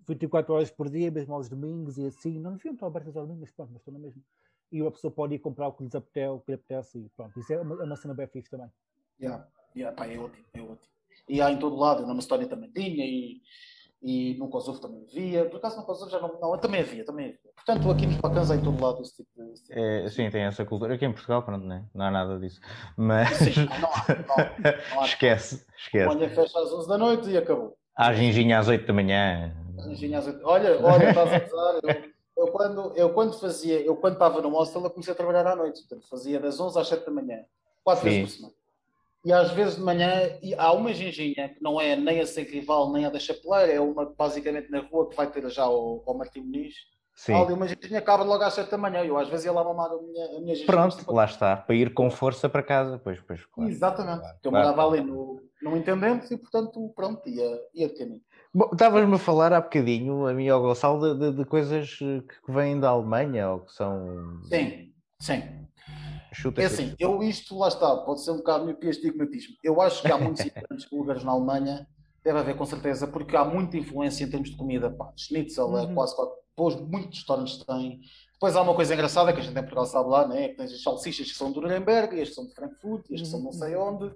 24 0.08 0.54
horas 0.54 0.70
por 0.70 0.89
dia, 0.89 1.10
mesmo 1.10 1.34
aos 1.34 1.48
domingos 1.48 1.98
e 1.98 2.08
assim. 2.08 2.39
Não 2.39 2.54
deviam 2.54 2.74
estar 2.74 2.88
abertas 2.88 3.15
aos 3.15 3.28
domingos, 3.28 3.52
pronto, 3.52 3.72
mas 3.72 3.82
estão 3.82 3.93
na 3.93 4.00
mesma. 4.00 4.22
E 4.71 4.86
a 4.86 4.91
pessoa 4.91 5.12
pode 5.12 5.36
ir 5.36 5.39
comprar 5.39 5.67
o 5.67 5.73
que 5.73 5.84
lhes 5.84 5.95
apetece, 5.95 6.30
o 6.30 6.39
que 6.39 6.51
lhe 6.51 6.56
apetece 6.56 6.99
e 6.99 7.10
pronto. 7.15 7.39
Isso 7.39 7.53
é 7.53 7.62
uma, 7.62 7.82
é 7.82 7.86
uma 7.86 7.95
cena 7.95 8.13
bem 8.13 8.27
fixe 8.27 8.49
também. 8.49 8.69
Yeah, 9.19 9.47
yeah, 9.75 9.95
pá, 9.95 10.08
é 10.08 10.17
ótimo, 10.17 10.45
é 10.53 10.62
ótimo. 10.62 10.97
E 11.30 11.41
há 11.41 11.51
em 11.51 11.58
todo 11.58 11.75
lado, 11.75 12.06
na 12.06 12.13
Macedónia 12.13 12.47
também 12.47 12.69
tinha 12.71 13.06
e, 13.06 13.41
e 14.01 14.38
no 14.38 14.49
Kosovo 14.49 14.80
também 14.80 15.03
havia. 15.03 15.45
Por 15.45 15.58
acaso 15.58 15.77
no 15.77 15.86
Kosovo 15.86 16.12
já 16.12 16.19
não, 16.19 16.39
não 16.39 16.58
também 16.58 16.82
havia, 16.82 17.06
também 17.06 17.25
havia. 17.27 17.39
Portanto, 17.56 17.91
aqui 17.91 18.06
nos 18.06 18.17
Balcãs 18.17 18.51
há 18.51 18.56
em 18.56 18.62
todo 18.62 18.82
lado 18.82 19.01
esse 19.01 19.15
tipo 19.17 19.30
de. 19.36 19.51
Esse 19.51 19.63
tipo 19.63 19.80
é, 19.80 20.10
sim, 20.10 20.30
tem 20.30 20.43
essa 20.43 20.65
cultura. 20.65 20.93
Aqui 20.93 21.06
em 21.06 21.12
Portugal, 21.12 21.43
pronto, 21.43 21.65
né? 21.65 21.86
não 21.93 22.06
há 22.06 22.12
nada 22.12 22.39
disso. 22.39 22.62
Mas. 22.95 23.30
Sim, 23.38 23.65
não 23.82 23.89
há, 23.89 24.06
não, 24.10 24.95
não 24.95 25.01
há. 25.01 25.06
esquece, 25.08 25.65
esquece. 25.77 26.08
Olha, 26.08 26.30
fecha 26.30 26.60
às 26.60 26.71
11 26.71 26.88
da 26.88 26.97
noite 26.97 27.30
e 27.30 27.38
acabou. 27.38 27.77
Há 27.95 28.13
ginginha 28.13 28.60
às 28.60 28.67
8 28.67 28.86
da 28.86 28.93
manhã. 28.93 29.53
Olha, 30.43 30.80
olha, 30.86 31.10
estás 31.10 31.34
a 31.34 31.45
usar. 31.45 31.80
Eu, 31.84 32.16
eu, 32.48 32.52
quando, 32.52 32.94
eu 32.96 33.14
quando 33.14 33.40
fazia, 33.40 33.82
eu 33.82 33.96
quando 33.96 34.14
estava 34.14 34.42
no 34.42 34.50
hostel, 34.50 34.84
eu 34.84 34.90
comecei 34.90 35.14
a 35.14 35.16
trabalhar 35.16 35.46
à 35.48 35.56
noite. 35.56 35.82
Portanto, 35.82 36.08
fazia 36.08 36.40
das 36.40 36.60
11 36.60 36.80
às 36.80 36.88
7 36.88 37.06
da 37.06 37.12
manhã, 37.12 37.44
quatro 37.84 38.04
Sim. 38.04 38.10
vezes 38.10 38.36
por 38.36 38.36
semana. 38.38 38.58
E 39.26 39.34
às 39.34 39.52
vezes 39.52 39.76
de 39.76 39.82
manhã, 39.82 40.38
e 40.42 40.56
há 40.56 40.72
uma 40.72 40.94
ginginha 40.94 41.50
que 41.50 41.62
não 41.62 41.82
é 41.82 41.96
nem 41.96 42.22
a 42.22 42.26
ser 42.26 42.44
rival, 42.44 42.94
nem 42.94 43.06
a 43.06 43.10
da 43.10 43.20
chapeleira, 43.20 43.74
é 43.74 43.80
uma 43.80 44.06
basicamente 44.06 44.72
na 44.72 44.80
rua 44.80 45.10
que 45.10 45.16
vai 45.16 45.30
ter 45.30 45.48
já 45.50 45.68
o, 45.68 46.02
Martim 46.16 46.40
Muniz. 46.40 46.76
Sim. 47.14 47.34
Há 47.34 47.42
ali 47.42 47.52
uma 47.52 47.68
ginginha 47.68 48.00
acaba 48.00 48.24
logo 48.24 48.44
às 48.44 48.54
7 48.54 48.70
da 48.70 48.78
manhã. 48.78 49.04
Eu 49.04 49.18
às 49.18 49.28
vezes 49.28 49.46
ia 49.46 49.52
lá 49.52 49.64
mamar 49.64 49.92
a 49.92 50.02
minha, 50.02 50.26
a 50.26 50.40
minha 50.40 50.56
ginginha. 50.56 50.68
Pronto, 50.68 51.12
lá 51.12 51.26
está, 51.26 51.58
para 51.58 51.76
ir 51.76 51.94
com 51.94 52.10
força 52.10 52.48
para 52.48 52.64
casa. 52.64 53.02
Pois, 53.04 53.20
pois, 53.20 53.46
claro. 53.48 53.70
Exatamente. 53.70 54.22
Claro, 54.22 54.38
eu 54.44 54.52
morava 54.52 54.88
ali 54.88 55.02
no, 55.02 55.42
no 55.62 55.76
Intendente 55.76 56.34
e, 56.34 56.38
portanto, 56.38 56.92
pronto, 56.96 57.28
ia, 57.28 57.60
ia 57.74 57.88
de 57.90 57.96
caminho. 57.96 58.22
Bom, 58.58 58.72
estavas-me 58.74 59.13
a 59.13 59.20
falar 59.20 59.54
há 59.54 59.62
bocadinho, 59.62 60.26
a 60.26 60.34
mim 60.34 60.46
e 60.46 60.50
ao 60.50 60.60
Gonçalo, 60.60 61.13
de, 61.13 61.30
de, 61.30 61.38
de, 61.38 61.46
coisas 61.46 61.93
que 61.93 62.52
vêm 62.52 62.80
da 62.80 62.89
Alemanha 62.89 63.52
ou 63.52 63.60
que 63.60 63.72
são. 63.72 64.41
Sim, 64.46 64.91
sim. 65.22 65.43
Chuta 66.34 66.63
é 66.63 66.65
assim, 66.65 66.96
eu 66.98 67.22
isto 67.22 67.56
lá 67.56 67.67
está, 67.67 67.96
pode 67.98 68.24
ser 68.24 68.32
um 68.32 68.38
bocado 68.38 68.65
meu 68.65 68.76
estigmatismo. 68.82 69.54
Eu 69.63 69.80
acho 69.80 70.02
que 70.02 70.12
há 70.12 70.17
muitos 70.17 70.41
imigrantes 70.41 70.89
búlgaros 70.89 71.24
na 71.24 71.34
Alemanha, 71.34 71.88
deve 72.24 72.39
haver 72.39 72.58
com 72.58 72.65
certeza, 72.65 73.06
porque 73.06 73.36
há 73.36 73.46
muita 73.46 73.78
influência 73.78 74.24
em 74.24 74.30
termos 74.32 74.50
de 74.50 74.58
comida. 74.58 74.89
Pá, 74.89 75.13
schnitzel 75.15 75.78
é 75.78 75.84
uhum. 75.84 75.91
é 75.91 75.93
quase 75.93 76.15
quase, 76.56 76.82
muitos 76.82 77.20
restaurantes 77.20 77.63
têm. 77.63 78.02
Depois 78.34 78.56
há 78.56 78.62
uma 78.63 78.74
coisa 78.74 78.91
engraçada 78.91 79.32
que 79.34 79.39
a 79.39 79.43
gente 79.43 79.56
em 79.56 79.62
Portugal 79.62 79.86
sabe 79.86 80.10
lá, 80.10 80.28
né? 80.28 80.48
que 80.48 80.56
tens 80.56 80.74
as 80.74 80.82
salsichas 80.82 81.32
que 81.32 81.38
são 81.38 81.52
de 81.52 81.62
Nuremberg, 81.62 82.20
estes 82.20 82.34
são 82.34 82.48
de 82.48 82.56
Frankfurt, 82.56 83.06
estes 83.12 83.32
uhum. 83.32 83.39
são 83.39 83.43
não 83.43 83.52
sei 83.52 83.76
onde 83.76 84.12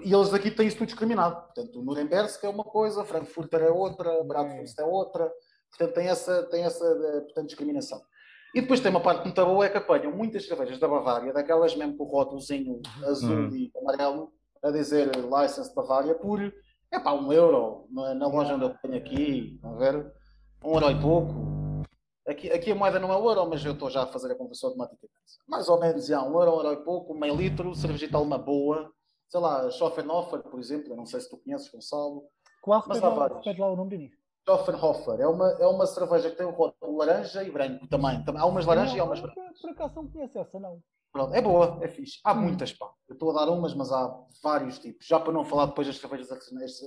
e 0.00 0.12
eles 0.12 0.32
aqui 0.32 0.50
têm 0.50 0.66
isso 0.66 0.78
tudo 0.78 0.88
discriminado. 0.88 1.36
Portanto, 1.42 1.80
o 1.80 1.84
Nuremberg 1.84 2.30
é 2.42 2.48
uma 2.48 2.64
coisa, 2.64 3.04
Frankfurter 3.04 3.62
é 3.62 3.70
outra, 3.70 4.22
Bratwurst 4.24 4.78
é 4.78 4.84
outra. 4.84 5.30
Portanto, 5.70 5.94
tem 5.94 6.08
essa, 6.08 6.42
tem 6.44 6.64
essa 6.64 6.84
eh, 6.84 7.20
portanto, 7.20 7.46
discriminação. 7.46 8.00
E 8.54 8.60
depois 8.60 8.80
tem 8.80 8.90
uma 8.90 9.00
parte 9.00 9.24
muito 9.24 9.44
boa 9.44 9.64
é 9.64 9.70
que 9.70 9.78
apanham 9.78 10.12
muitas 10.12 10.46
cervejas 10.46 10.78
da 10.78 10.86
Bavária, 10.86 11.32
daquelas 11.32 11.74
mesmo 11.74 11.96
com 11.96 12.04
o 12.04 12.08
rótulozinho 12.08 12.82
azul 13.04 13.48
hum. 13.48 13.48
e 13.54 13.72
amarelo, 13.78 14.32
a 14.62 14.70
dizer 14.70 15.10
License 15.16 15.74
Bavária, 15.74 16.14
por 16.14 16.40
é 16.92 16.98
pá, 17.00 17.12
um 17.12 17.32
euro 17.32 17.86
na, 17.90 18.14
na 18.14 18.26
loja 18.26 18.54
onde 18.54 18.64
eu 18.64 18.74
tenho 18.82 18.96
aqui, 18.96 19.58
a 19.62 19.72
ver? 19.72 20.12
Um 20.62 20.74
euro 20.74 20.90
e 20.90 21.00
pouco. 21.00 21.52
Aqui, 22.28 22.50
aqui 22.52 22.70
a 22.70 22.74
moeda 22.74 23.00
não 23.00 23.10
é 23.10 23.16
o 23.16 23.30
euro, 23.30 23.48
mas 23.48 23.64
eu 23.64 23.72
estou 23.72 23.88
já 23.88 24.02
a 24.02 24.06
fazer 24.06 24.30
a 24.30 24.34
conversão 24.34 24.68
automática. 24.68 25.08
Mais 25.48 25.68
ou 25.68 25.80
menos, 25.80 26.06
já, 26.06 26.22
um 26.22 26.38
euro, 26.38 26.52
um 26.52 26.62
euro 26.62 26.72
e 26.74 26.84
pouco, 26.84 27.14
meio 27.14 27.34
litro, 27.34 27.74
cervejita 27.74 28.18
uma 28.18 28.36
boa, 28.36 28.92
sei 29.32 29.40
lá, 29.40 29.70
Schoffenhofer, 29.70 30.42
por 30.42 30.60
exemplo, 30.60 30.94
não 30.94 31.06
sei 31.06 31.18
se 31.20 31.30
tu 31.30 31.38
conheces, 31.38 31.70
Gonçalo. 31.70 32.24
Qual 32.60 32.84
mas 32.86 33.00
lá, 33.00 33.28
repete 33.28 33.58
lá 33.58 33.72
o 33.72 33.76
nome 33.76 33.96
do 33.96 34.14
Schoffenhofer, 34.44 35.20
é 35.20 35.26
uma, 35.26 35.48
é 35.52 35.66
uma 35.66 35.86
cerveja 35.86 36.30
que 36.30 36.36
tem 36.36 36.44
o 36.44 36.50
rótulo 36.50 36.98
laranja 36.98 37.42
e 37.42 37.50
branco 37.50 37.86
também. 37.88 38.22
Há 38.36 38.46
umas 38.46 38.66
laranjas 38.66 38.94
e 38.94 39.00
há 39.00 39.04
umas 39.04 39.20
brancas. 39.20 39.58
Por 39.58 39.70
acaso 39.70 39.94
não 39.94 40.08
conheço 40.08 40.38
essa, 40.38 40.60
não. 40.60 40.82
Pronto, 41.10 41.34
é 41.34 41.40
boa, 41.40 41.78
é 41.80 41.88
fixe. 41.88 42.20
Há 42.22 42.34
hum. 42.34 42.42
muitas, 42.42 42.72
pá. 42.74 42.90
Eu 43.08 43.14
estou 43.14 43.30
a 43.30 43.44
dar 43.44 43.50
umas, 43.50 43.74
mas 43.74 43.90
há 43.90 44.14
vários 44.42 44.78
tipos. 44.78 45.06
Já 45.06 45.18
para 45.18 45.32
não 45.32 45.44
falar 45.46 45.66
depois 45.66 45.86
das 45.86 45.96
cervejas 45.96 46.30
artesanais 46.30 46.78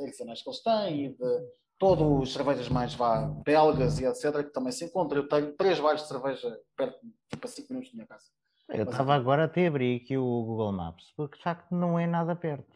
que 0.43 0.49
eles 0.49 0.61
têm 0.61 1.05
e 1.05 1.09
de 1.09 1.49
todos 1.79 2.21
os 2.21 2.31
cervejas 2.31 2.69
mais 2.69 2.93
vá, 2.93 3.21
belgas 3.43 3.99
e 3.99 4.05
etc. 4.05 4.43
que 4.43 4.53
também 4.53 4.71
se 4.71 4.85
encontram. 4.85 5.23
Eu 5.23 5.27
tenho 5.27 5.53
três 5.53 5.79
bares 5.79 6.03
de 6.03 6.09
cerveja 6.09 6.59
perto, 6.77 6.99
tipo 7.29 7.47
a 7.47 7.49
5 7.49 7.67
minutos 7.73 7.91
da 7.91 7.95
minha 7.95 8.07
casa. 8.07 8.25
Eu 8.69 8.83
estava 8.83 9.13
agora 9.13 9.45
até 9.45 9.65
a 9.65 9.67
abrir 9.67 10.01
aqui 10.01 10.17
o 10.17 10.43
Google 10.43 10.71
Maps, 10.71 11.11
porque 11.15 11.37
de 11.37 11.43
facto 11.43 11.73
não 11.73 11.99
é 11.99 12.07
nada 12.07 12.35
perto. 12.35 12.75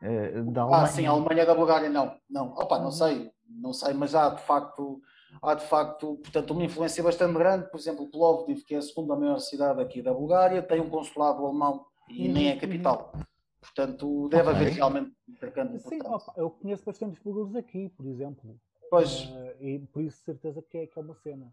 Uh, 0.00 0.50
da 0.50 0.62
Alemanha. 0.62 0.84
Ah, 0.84 0.86
sim, 0.86 1.06
a 1.06 1.10
Alemanha 1.10 1.46
da 1.46 1.54
Bulgária 1.54 1.88
não. 1.88 2.16
Não, 2.28 2.52
opa, 2.54 2.78
não 2.78 2.86
uhum. 2.86 2.92
sei, 2.92 3.30
não 3.48 3.72
sei, 3.72 3.92
mas 3.94 4.14
há 4.14 4.30
de 4.30 4.42
facto, 4.42 5.00
há 5.42 5.54
de 5.54 5.64
facto, 5.64 6.16
portanto, 6.16 6.52
uma 6.52 6.64
influência 6.64 7.02
bastante 7.02 7.34
grande. 7.34 7.70
Por 7.70 7.78
exemplo, 7.78 8.10
Plovdiv, 8.10 8.64
que 8.64 8.74
é 8.74 8.78
a 8.78 8.82
segunda 8.82 9.16
maior 9.16 9.38
cidade 9.38 9.80
aqui 9.80 10.02
da 10.02 10.12
Bulgária, 10.12 10.62
tem 10.62 10.80
um 10.80 10.90
consulado 10.90 11.44
alemão 11.44 11.86
e 12.08 12.28
nem 12.28 12.50
é 12.50 12.54
uhum. 12.54 12.60
capital. 12.60 13.12
Portanto, 13.60 14.28
deve 14.28 14.50
okay. 14.50 14.60
haver 14.60 14.72
realmente 14.72 15.12
intercâmbio. 15.28 15.78
Sim, 15.78 16.00
opa, 16.04 16.32
eu 16.36 16.50
conheço 16.50 16.84
bastantes 16.84 17.18
bulgares 17.22 17.54
aqui, 17.54 17.88
por 17.90 18.06
exemplo. 18.06 18.58
Pois. 18.90 19.24
Uh, 19.24 19.54
e 19.60 19.78
por 19.78 20.02
isso 20.02 20.22
certeza 20.24 20.60
que 20.62 20.78
é, 20.78 20.86
que 20.86 20.98
é 20.98 21.02
uma 21.02 21.14
cena. 21.14 21.52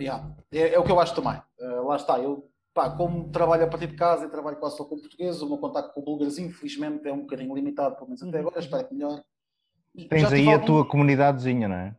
Yeah. 0.00 0.36
É, 0.52 0.74
é, 0.74 0.78
o 0.78 0.84
que 0.84 0.92
eu 0.92 1.00
acho 1.00 1.14
também. 1.14 1.40
Uh, 1.58 1.86
lá 1.86 1.96
está, 1.96 2.18
eu, 2.18 2.50
pá, 2.74 2.90
como 2.90 3.30
trabalho 3.30 3.64
a 3.64 3.66
partir 3.66 3.86
de 3.86 3.96
casa 3.96 4.26
e 4.26 4.30
trabalho 4.30 4.58
quase 4.58 4.76
só 4.76 4.84
com 4.84 4.98
português, 4.98 5.40
o 5.40 5.48
meu 5.48 5.58
contacto 5.58 5.94
com 5.94 6.02
búlgaros, 6.02 6.38
infelizmente, 6.38 7.08
é 7.08 7.12
um 7.12 7.20
bocadinho 7.20 7.54
limitado, 7.54 7.96
pelo 7.96 8.08
menos 8.08 8.22
até 8.22 8.38
agora, 8.38 8.58
espero 8.58 8.86
que 8.86 8.94
melhor. 8.94 9.22
Tens 10.08 10.30
aí 10.30 10.52
a 10.52 10.58
tua 10.58 10.86
comunidadezinha, 10.86 11.68
não 11.68 11.76
é? 11.76 11.96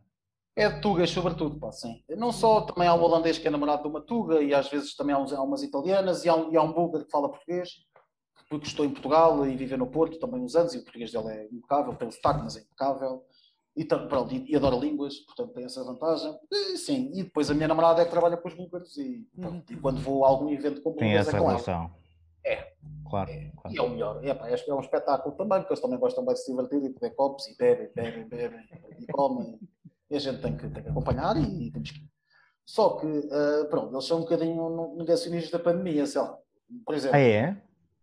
É 0.54 0.68
de 0.68 0.80
tugas, 0.80 1.10
sobretudo, 1.10 1.58
pá, 1.58 1.70
sim. 1.70 2.02
Não 2.16 2.32
só, 2.32 2.60
também 2.62 2.88
há 2.88 2.94
um 2.94 3.02
holandês 3.02 3.38
que 3.38 3.46
é 3.46 3.50
namorado 3.50 3.82
de 3.82 3.88
uma 3.88 4.00
tuga 4.00 4.42
e 4.42 4.54
às 4.54 4.68
vezes 4.68 4.94
também 4.94 5.14
há, 5.14 5.18
uns, 5.18 5.32
há 5.32 5.42
umas 5.42 5.62
italianas 5.62 6.24
e 6.24 6.28
há, 6.28 6.34
um, 6.34 6.52
e 6.52 6.56
há 6.56 6.62
um 6.62 6.72
búlgaro 6.72 7.04
que 7.04 7.10
fala 7.10 7.28
português, 7.28 7.70
porque 8.48 8.66
estou 8.66 8.84
em 8.84 8.90
Portugal 8.90 9.46
e 9.46 9.56
vive 9.56 9.76
no 9.76 9.86
Porto 9.86 10.18
também 10.18 10.40
uns 10.40 10.56
anos 10.56 10.74
e 10.74 10.78
o 10.78 10.82
português 10.82 11.12
dele 11.12 11.28
é 11.28 11.48
impecável, 11.52 11.94
tem 11.94 12.08
o 12.08 12.12
sotaque, 12.12 12.40
mas 12.42 12.56
é 12.56 12.60
impecável. 12.60 13.24
E, 13.78 13.84
pronto, 13.84 14.34
e, 14.34 14.44
e 14.50 14.56
adora 14.56 14.74
línguas, 14.76 15.18
portanto 15.20 15.54
tem 15.54 15.64
essa 15.64 15.84
vantagem. 15.84 16.36
E, 16.50 16.76
sim, 16.76 17.12
e 17.14 17.22
depois 17.22 17.48
a 17.50 17.54
minha 17.54 17.68
namorada 17.68 18.02
é 18.02 18.04
que 18.04 18.10
trabalha 18.10 18.36
com 18.36 18.48
os 18.48 18.54
búlgaros 18.54 18.96
e, 18.96 19.24
pronto, 19.40 19.72
e 19.72 19.76
quando 19.76 20.00
vou 20.00 20.24
a 20.24 20.28
algum 20.28 20.50
evento 20.50 20.82
com 20.82 20.90
búlgaros 20.90 21.28
é 21.28 21.38
com 21.38 21.46
relação. 21.46 21.82
ela. 21.82 21.98
É. 22.44 22.72
Claro, 23.08 23.30
é. 23.30 23.52
claro. 23.56 23.76
E 23.76 23.78
é 23.78 23.82
o 23.82 23.88
melhor. 23.88 24.24
É, 24.24 24.34
pá, 24.34 24.48
é 24.48 24.74
um 24.74 24.80
espetáculo 24.80 25.34
também, 25.36 25.60
porque 25.60 25.74
eles 25.74 25.82
também 25.82 25.98
gostam 25.98 26.24
bem 26.24 26.34
de 26.34 26.40
se 26.40 26.50
divertir 26.50 26.82
e 26.82 26.92
beber 26.92 27.14
copos 27.14 27.46
e 27.46 27.56
bebem, 27.56 27.90
bebem, 27.94 28.28
bebem 28.28 28.60
e 28.98 29.06
comem. 29.12 29.58
E 30.10 30.16
a 30.16 30.18
gente 30.18 30.42
tem 30.42 30.56
que, 30.56 30.68
tem 30.68 30.82
que 30.82 30.88
acompanhar 30.88 31.36
e, 31.36 31.68
e 31.68 31.70
temos 31.70 31.90
que. 31.90 32.00
Só 32.66 32.96
que, 32.96 33.06
uh, 33.06 33.68
pronto, 33.70 33.94
eles 33.94 34.04
são 34.04 34.18
um 34.18 34.22
bocadinho 34.22 34.94
negacionistas 34.96 35.50
da 35.50 35.58
pandemia, 35.58 36.04
sei 36.06 36.20
lá. 36.20 36.36
Por 36.84 36.94
exemplo. 36.94 37.16
Ah, 37.16 37.20
é? 37.20 37.56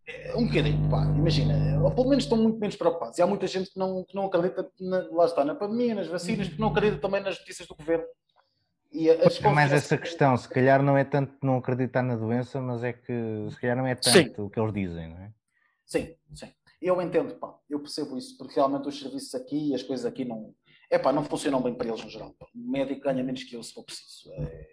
É? 0.08 0.36
Um 0.36 0.48
bocadinho, 0.48 0.90
pá, 0.90 1.04
imagina, 1.04 1.82
ou 1.84 1.92
pelo 1.92 2.10
menos 2.10 2.26
estão 2.26 2.38
muito 2.38 2.60
menos 2.60 2.76
preocupados. 2.76 3.18
E 3.18 3.22
há 3.22 3.28
muita 3.28 3.48
gente 3.48 3.72
que 3.72 3.80
não, 3.80 4.04
que 4.04 4.16
não 4.16 4.26
acredita, 4.26 4.70
na, 4.80 5.08
lá 5.12 5.26
está, 5.26 5.44
na 5.44 5.56
pandemia, 5.56 5.96
nas 5.96 6.08
vacinas, 6.08 6.48
que 6.48 6.60
não 6.60 6.70
acredita 6.70 7.02
também 7.02 7.22
nas 7.22 7.40
notícias 7.40 7.68
do 7.68 7.76
governo. 7.76 8.06
E 8.92 9.10
as 9.10 9.44
é 9.44 9.50
mais 9.50 9.74
essa 9.74 9.98
questão, 9.98 10.38
se 10.38 10.48
calhar 10.48 10.82
não 10.82 10.98
é 10.98 11.04
tanto 11.04 11.34
não 11.44 11.58
acreditar 11.58 12.02
na 12.02 12.16
doença, 12.16 12.62
mas 12.62 12.82
é 12.82 12.94
que 12.94 13.14
se 13.52 13.60
calhar 13.60 13.76
não 13.76 13.86
é 13.86 13.94
tanto 13.94 14.36
sim. 14.36 14.42
o 14.42 14.50
que 14.50 14.58
eles 14.58 14.74
dizem, 14.74 15.10
não 15.10 15.18
é? 15.18 15.34
Sim, 15.86 16.16
sim. 16.34 16.50
Eu 16.82 17.02
entendo, 17.02 17.36
pá, 17.36 17.56
eu 17.70 17.80
percebo 17.80 18.18
isso, 18.18 18.38
porque 18.38 18.56
realmente 18.56 18.88
os 18.88 18.98
serviços 18.98 19.36
aqui 19.36 19.72
e 19.72 19.76
as 19.76 19.84
coisas 19.84 20.06
aqui 20.06 20.24
não, 20.24 20.54
é 20.90 21.00
pá, 21.00 21.12
não 21.12 21.24
funcionam 21.24 21.62
bem 21.62 21.74
para 21.74 21.88
eles 21.88 22.04
no 22.04 22.10
geral. 22.10 22.36
O 22.40 22.72
médico 22.72 23.02
ganha 23.02 23.24
menos 23.24 23.44
que 23.44 23.56
eu 23.56 23.64
se 23.64 23.74
for 23.74 23.84
preciso. 23.84 24.32
É... 24.34 24.68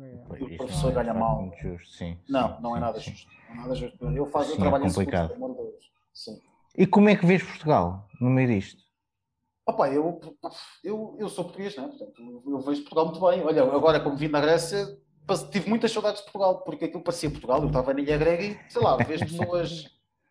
é 0.00 0.44
o 0.44 0.56
professor 0.56 0.92
ganha 0.92 1.10
é 1.10 1.12
mal. 1.12 1.50
Justo, 1.60 1.96
sim, 1.96 2.18
não, 2.28 2.56
sim, 2.56 2.62
não 2.62 2.76
é 2.76 2.80
nada 2.80 3.00
sim. 3.00 3.10
justo. 3.10 3.28
Não 3.48 3.54
é 3.54 3.58
nada 3.58 3.74
justo. 3.74 4.10
Eu, 4.10 4.26
faço, 4.26 4.50
eu 4.50 4.56
é 4.56 4.58
trabalho 4.58 4.84
é 4.84 4.88
complicado. 4.88 5.30
em 5.30 5.34
seguro, 5.34 5.78
Sim. 6.12 6.38
E 6.76 6.86
como 6.86 7.08
é 7.08 7.16
que 7.16 7.26
vês 7.26 7.42
Portugal 7.42 8.06
no 8.20 8.30
meio 8.30 8.48
disto? 8.48 8.82
Opa, 9.66 9.88
eu, 9.90 10.18
eu, 10.82 11.16
eu 11.18 11.28
sou 11.28 11.44
português, 11.44 11.76
né? 11.76 11.86
Portanto, 11.86 12.42
eu 12.46 12.60
vejo 12.60 12.80
Portugal 12.82 13.06
muito 13.06 13.20
bem. 13.20 13.44
Olha, 13.44 13.62
agora 13.62 14.00
como 14.00 14.16
vim 14.16 14.30
da 14.30 14.40
Grécia, 14.40 14.86
tive 15.50 15.68
muitas 15.68 15.92
saudades 15.92 16.20
de 16.20 16.24
Portugal, 16.24 16.64
porque 16.64 16.86
aquilo 16.86 17.02
parecia 17.02 17.30
Portugal. 17.30 17.60
Eu 17.60 17.66
estava 17.66 17.92
na 17.92 18.00
ilha 18.00 18.16
grega 18.16 18.44
e, 18.44 18.58
sei 18.70 18.82
lá, 18.82 18.96
vejo 18.96 19.26
pessoas 19.26 19.84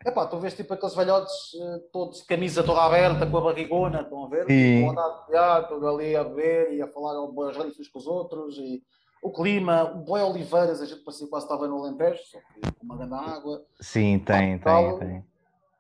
Epá, 0.08 0.26
tu 0.26 0.40
vês 0.40 0.54
tipo 0.54 0.74
aqueles 0.74 0.96
velhotes 0.96 1.54
eh, 1.54 1.80
todos 1.92 2.22
camisa 2.22 2.64
toda 2.64 2.82
aberta, 2.82 3.30
com 3.30 3.38
a 3.40 3.42
barrigona, 3.42 4.02
estão 4.02 4.24
a 4.24 4.30
ver? 4.30 4.50
Estão 4.50 4.98
a 4.98 5.58
andar 5.68 5.90
ali 5.90 6.16
a 6.16 6.24
beber 6.24 6.74
e 6.76 6.82
a 6.82 6.88
falar 6.88 7.28
boas 7.28 7.58
uns 7.58 7.90
com 7.90 8.00
os 8.00 8.08
outros. 8.08 8.58
E 8.58 8.82
o 9.22 9.34
clima, 9.34 9.84
o 9.84 9.98
Boi 9.98 10.22
Oliveiras, 10.22 10.82
a 10.82 10.86
gente 10.86 11.04
parecia 11.04 11.28
quase 11.28 11.46
estava 11.46 11.68
no 11.68 11.84
Alentejo, 11.84 12.22
só 12.24 12.40
que 12.40 12.72
com 12.72 12.86
uma 12.86 12.96
grande 12.96 13.16
água. 13.16 13.66
Sim, 13.82 14.20
tem, 14.20 14.58
Portugal, 14.58 15.00
tem, 15.00 15.10
tem. 15.10 15.26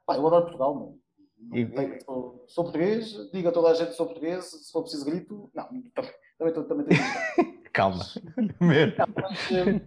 Pá, 0.06 0.18
eu 0.18 0.28
adoro 0.28 0.44
Portugal, 0.44 0.76
mano. 0.76 1.00
E... 1.54 2.04
Sou, 2.04 2.44
sou, 2.48 2.63
português, 2.66 3.32
diga 3.32 3.48
a 3.48 3.52
toda 3.54 3.70
a 3.70 3.74
gente 3.76 3.90
que 3.90 3.96
sou 3.96 4.08
português, 4.08 4.44
se 4.44 4.72
for 4.74 4.82
preciso 4.82 5.06
grito, 5.06 5.50
não, 5.56 5.63
também, 5.68 6.54
também, 6.54 6.68
também 6.68 6.86
tenho 6.86 7.54
Calma. 7.73 8.06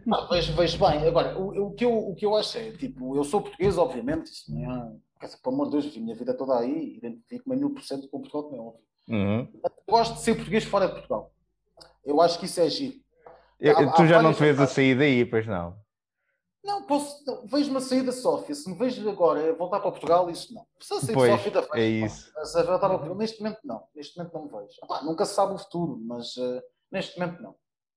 Não, 0.06 0.28
mas, 0.28 0.28
vejo, 0.28 0.52
vejo 0.54 0.78
bem. 0.78 1.06
Agora, 1.06 1.38
o, 1.38 1.68
o, 1.68 1.74
que 1.74 1.84
eu, 1.84 1.92
o 1.92 2.14
que 2.14 2.26
eu 2.26 2.36
acho 2.36 2.58
é, 2.58 2.72
tipo, 2.72 3.16
eu 3.16 3.24
sou 3.24 3.42
português, 3.42 3.78
obviamente, 3.78 4.26
isso 4.26 4.52
não 4.54 4.74
é. 4.74 5.28
Pelo 5.42 5.54
amor 5.54 5.66
de 5.66 5.72
Deus, 5.72 5.84
vivi 5.84 5.98
a 5.98 6.02
minha 6.02 6.16
vida 6.16 6.34
toda 6.34 6.58
aí, 6.58 6.96
identifico-me 6.96 7.54
a 7.54 7.58
mil 7.58 7.70
por 7.70 7.82
cento 7.82 8.08
com 8.08 8.20
Portugal, 8.20 8.44
como 8.44 8.56
é 8.56 8.60
óbvio. 8.60 8.90
Uhum. 9.08 9.48
Eu 9.62 9.70
gosto 9.88 10.14
de 10.14 10.20
ser 10.20 10.34
português 10.34 10.64
fora 10.64 10.86
de 10.86 10.92
Portugal. 10.92 11.32
Eu 12.04 12.20
acho 12.20 12.38
que 12.38 12.46
isso 12.46 12.60
é 12.60 12.68
giro. 12.70 12.96
Eu, 13.58 13.76
há, 13.76 13.92
tu 13.92 14.06
já 14.06 14.22
não 14.22 14.32
te 14.32 14.40
vês 14.40 14.58
a 14.58 14.66
sair 14.66 14.96
daí, 14.96 15.24
pois 15.24 15.46
não? 15.46 15.76
Não, 16.64 16.82
posso. 16.82 17.24
Vejo 17.46 17.70
uma 17.70 17.80
saída 17.80 18.12
Sófia. 18.12 18.54
Se 18.54 18.70
me 18.70 18.76
vejo 18.76 19.08
agora 19.08 19.52
voltar 19.54 19.80
para 19.80 19.90
Portugal, 19.90 20.30
isso 20.30 20.54
não. 20.54 20.66
Precisa 20.76 21.00
sair 21.00 21.14
pois, 21.14 21.30
de 21.30 21.36
Sófia 21.36 21.52
da 21.52 21.78
É 21.78 21.86
isso. 21.86 22.32
Pá, 22.32 23.14
neste 23.16 23.42
momento, 23.42 23.60
não. 23.64 23.82
Neste 23.94 24.16
momento 24.16 24.34
não 24.34 24.44
me 24.44 24.50
vejo. 24.50 24.78
Ah, 24.90 25.02
nunca 25.02 25.24
se 25.24 25.34
sabe 25.34 25.54
o 25.54 25.58
futuro, 25.58 25.98
mas 26.02 26.36
uh, 26.36 26.62
neste 26.92 27.18
momento 27.18 27.42
não. 27.42 27.54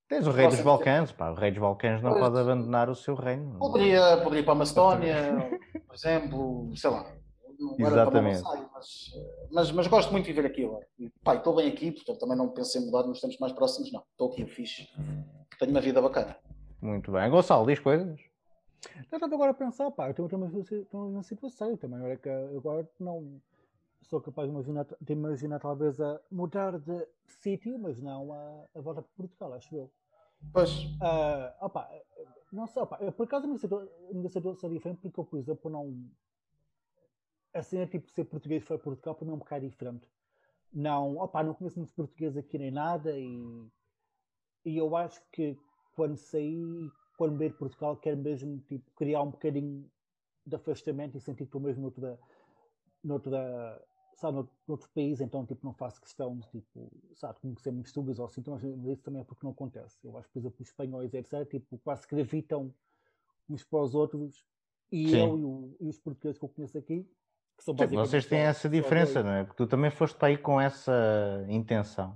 Tens 0.08 0.28
o 0.28 0.32
rei 0.32 0.48
dos 0.48 0.62
Balcãs, 0.62 1.12
pá, 1.12 1.32
o 1.32 1.34
rei 1.34 1.52
dos 1.52 1.60
Balcãs 1.60 2.02
não 2.02 2.12
pois, 2.12 2.24
pode 2.24 2.40
abandonar 2.40 2.90
o 2.90 2.96
seu 2.96 3.16
reino. 3.16 3.58
Poderia, 3.58 4.18
poderia 4.18 4.42
ir 4.42 4.44
para 4.44 4.54
a 4.54 4.58
Macedónia, 4.58 5.60
por 5.88 5.96
exemplo, 5.96 6.72
sei 6.76 6.90
lá. 6.90 7.06
Exatamente. 7.80 8.42
mas, 8.44 9.12
mas, 9.52 9.72
mas, 9.72 9.88
gosto 9.88 10.12
muito 10.12 10.26
de 10.26 10.34
viver 10.34 10.48
aqui 10.48 10.66
agora. 10.66 10.86
Pai, 11.24 11.38
estou 11.38 11.56
bem 11.56 11.70
aqui, 11.70 11.92
portanto 11.92 12.20
também 12.20 12.38
não 12.38 12.50
pensei 12.50 12.82
em 12.82 12.86
mudar 12.86 13.04
nos 13.04 13.22
tempos 13.22 13.38
mais 13.40 13.54
próximos, 13.54 13.92
não. 13.92 14.04
Estou 14.12 14.32
aqui, 14.32 14.46
fixe. 14.46 14.88
Tenho 15.58 15.72
uma 15.72 15.82
vida 15.82 16.02
bacana. 16.02 16.36
Muito 16.82 17.12
bem. 17.12 17.30
Gonçalo, 17.30 17.66
diz 17.66 17.80
coisas? 17.80 18.20
Estava 19.02 19.34
agora 19.34 19.52
a 19.52 19.54
pensar, 19.54 19.90
pá, 19.92 20.10
eu 20.10 20.28
tenho 20.28 20.50
uma 20.92 21.24
situação 21.24 21.78
também. 21.78 22.02
Olha 22.02 22.18
que 22.18 22.30
agora 22.30 22.88
não 23.00 23.40
sou 24.04 24.22
capaz 24.22 24.48
de 24.48 24.54
imaginar, 24.54 24.86
de 25.00 25.14
imaginar 25.14 25.60
talvez 25.60 26.00
a 26.00 26.20
mudar 26.32 26.80
de 26.80 27.08
sítio, 27.26 27.78
mas 27.80 28.00
não 28.02 28.34
a, 28.34 28.66
a 28.76 28.82
volta 28.82 29.02
para 29.02 29.12
Portugal, 29.16 29.54
acho 29.54 29.76
eu. 29.76 29.92
Pois. 30.52 30.86
Uh, 30.96 31.54
opa, 31.62 31.90
não 32.52 32.68
sei, 32.68 32.84
opa, 32.84 32.98
por 33.12 33.24
acaso 33.24 33.46
a 33.46 33.48
minha 33.48 34.30
situação 34.30 34.70
é 34.70 34.74
diferente 34.74 35.00
porque 35.02 35.20
eu, 35.20 35.26
por 35.26 35.40
exemplo, 35.40 35.72
não. 35.72 36.10
Assim 37.54 37.78
é 37.78 37.88
tipo 37.88 38.10
ser 38.10 38.26
português 38.26 38.64
para 38.64 38.80
Portugal 38.80 39.16
para 39.16 39.26
mim 39.26 39.32
é 39.32 39.36
um 39.36 39.40
bocado 39.40 39.68
diferente. 39.68 40.08
Não, 40.74 41.18
opa, 41.18 41.44
não 41.44 41.54
conheço 41.54 41.80
muito 41.80 41.94
português 41.94 42.36
aqui 42.36 42.58
nem 42.58 42.72
nada 42.72 43.18
e, 43.18 43.68
e 44.66 44.78
eu 44.78 44.96
acho 44.96 45.22
que 45.32 45.58
quando 45.96 46.18
saí, 46.18 46.92
quando 47.16 47.38
veio 47.38 47.52
de 47.52 47.58
Portugal, 47.58 47.96
quero 47.98 48.18
mesmo 48.18 48.60
tipo, 48.62 48.90
criar 48.96 49.22
um 49.22 49.30
bocadinho 49.30 49.90
de 50.46 50.56
afastamento 50.56 51.16
e 51.16 51.22
sentir 51.22 51.38
que 51.38 51.44
estou 51.44 51.62
mesmo 51.62 51.84
noutra, 51.84 52.20
noutra, 53.04 53.86
sabe, 54.16 54.36
noutro, 54.36 54.54
noutro 54.68 54.90
país, 54.94 55.22
então 55.22 55.46
tipo, 55.46 55.66
não 55.66 55.74
faço 55.74 56.02
questão 56.02 56.38
de 56.38 56.48
tipo, 56.50 56.92
sabe, 57.16 57.40
conhecer 57.40 57.72
muitos 57.72 57.90
estudos 57.90 58.20
ou 58.20 58.26
assim, 58.26 58.42
então, 58.42 58.54
mas 58.54 58.64
isso 58.64 59.04
também 59.04 59.22
é 59.22 59.24
porque 59.24 59.46
não 59.46 59.52
acontece. 59.52 59.98
Eu 60.04 60.18
acho 60.18 60.30
por 60.30 60.40
exemplo, 60.40 60.58
os 60.60 60.68
espanhóis, 60.68 61.14
etc., 61.14 61.48
tipo, 61.50 61.78
quase 61.80 62.08
que 62.08 62.16
gravitam 62.16 62.74
uns 63.50 63.64
para 63.64 63.80
os 63.80 63.94
outros 63.94 64.46
e 64.92 65.10
Sim. 65.10 65.18
eu 65.18 65.38
e, 65.38 65.44
o, 65.44 65.76
e, 65.82 65.90
os 65.90 66.00
portugueses 66.00 66.38
que 66.38 66.46
eu 66.46 66.50
conheço 66.50 66.78
aqui, 66.78 67.08
que 67.58 67.64
são 67.64 67.74
basicamente. 67.74 68.10
Vocês 68.10 68.26
têm 68.26 68.40
essa 68.40 68.70
diferença, 68.70 69.24
não 69.24 69.32
é? 69.32 69.44
Porque 69.44 69.58
tu 69.58 69.68
também 69.68 69.90
foste 69.92 70.16
para 70.16 70.28
aí 70.28 70.38
com 70.38 70.60
essa 70.60 71.46
intenção. 71.50 72.16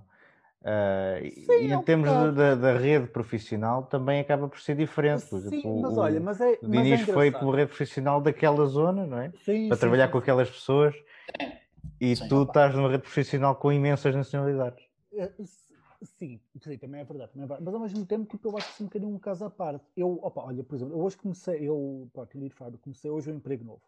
Uh, 0.62 1.24
Sim, 1.46 1.68
e 1.68 1.72
em 1.72 1.82
termos 1.84 2.10
da 2.36 2.78
rede 2.78 3.08
profissional 3.08 3.84
também 3.84 4.20
acaba 4.20 4.50
por 4.50 4.60
ser 4.60 4.76
diferente. 4.76 5.22
Sim, 5.22 5.82
mas 5.82 5.98
olha, 5.98 6.20
mas 6.20 6.42
é. 6.42 6.58
O 6.62 6.68
Diniz 6.68 7.08
é 7.08 7.14
foi 7.14 7.32
pela 7.32 7.56
rede 7.56 7.68
profissional 7.68 8.20
daquela 8.20 8.66
zona, 8.66 9.06
não 9.06 9.20
é? 9.20 9.32
Sim, 9.44 9.70
Para 9.70 9.78
sim, 9.78 9.82
trabalhar 9.82 10.10
com 10.10 10.18
aquelas 10.18 10.50
pessoas. 10.50 10.96
E 12.00 12.16
sim, 12.16 12.28
tu 12.28 12.42
opa. 12.42 12.52
estás 12.52 12.76
numa 12.76 12.90
rede 12.90 13.04
profissional 13.04 13.56
com 13.56 13.72
imensas 13.72 14.16
nacionalidades. 14.16 14.84
É, 15.14 15.32
sim, 16.04 16.40
sim, 16.62 16.78
também 16.78 17.02
é 17.02 17.04
verdade, 17.04 17.32
também 17.32 17.46
é 17.46 17.48
verdade. 17.48 17.64
Mas 17.64 17.74
ao 17.74 17.80
mesmo 17.80 18.06
tempo, 18.06 18.26
tipo, 18.26 18.50
eu 18.50 18.58
acho 18.58 18.76
que 18.76 18.82
é 18.82 18.84
um 18.84 18.88
bocadinho 18.88 19.16
um 19.16 19.20
caso 19.20 19.46
à 19.46 19.50
parte. 19.50 19.86
Eu, 19.96 20.20
opa, 20.22 20.42
olha, 20.42 20.64
por 20.64 20.76
exemplo, 20.76 20.94
eu 20.94 21.00
hoje 21.00 21.18
comecei, 21.18 21.68
eu, 21.68 22.10
pá, 22.14 22.26
tinha 22.26 22.50
falar, 22.52 22.72
comecei 22.78 23.10
hoje 23.10 23.32
um 23.32 23.36
emprego 23.36 23.64
novo. 23.64 23.82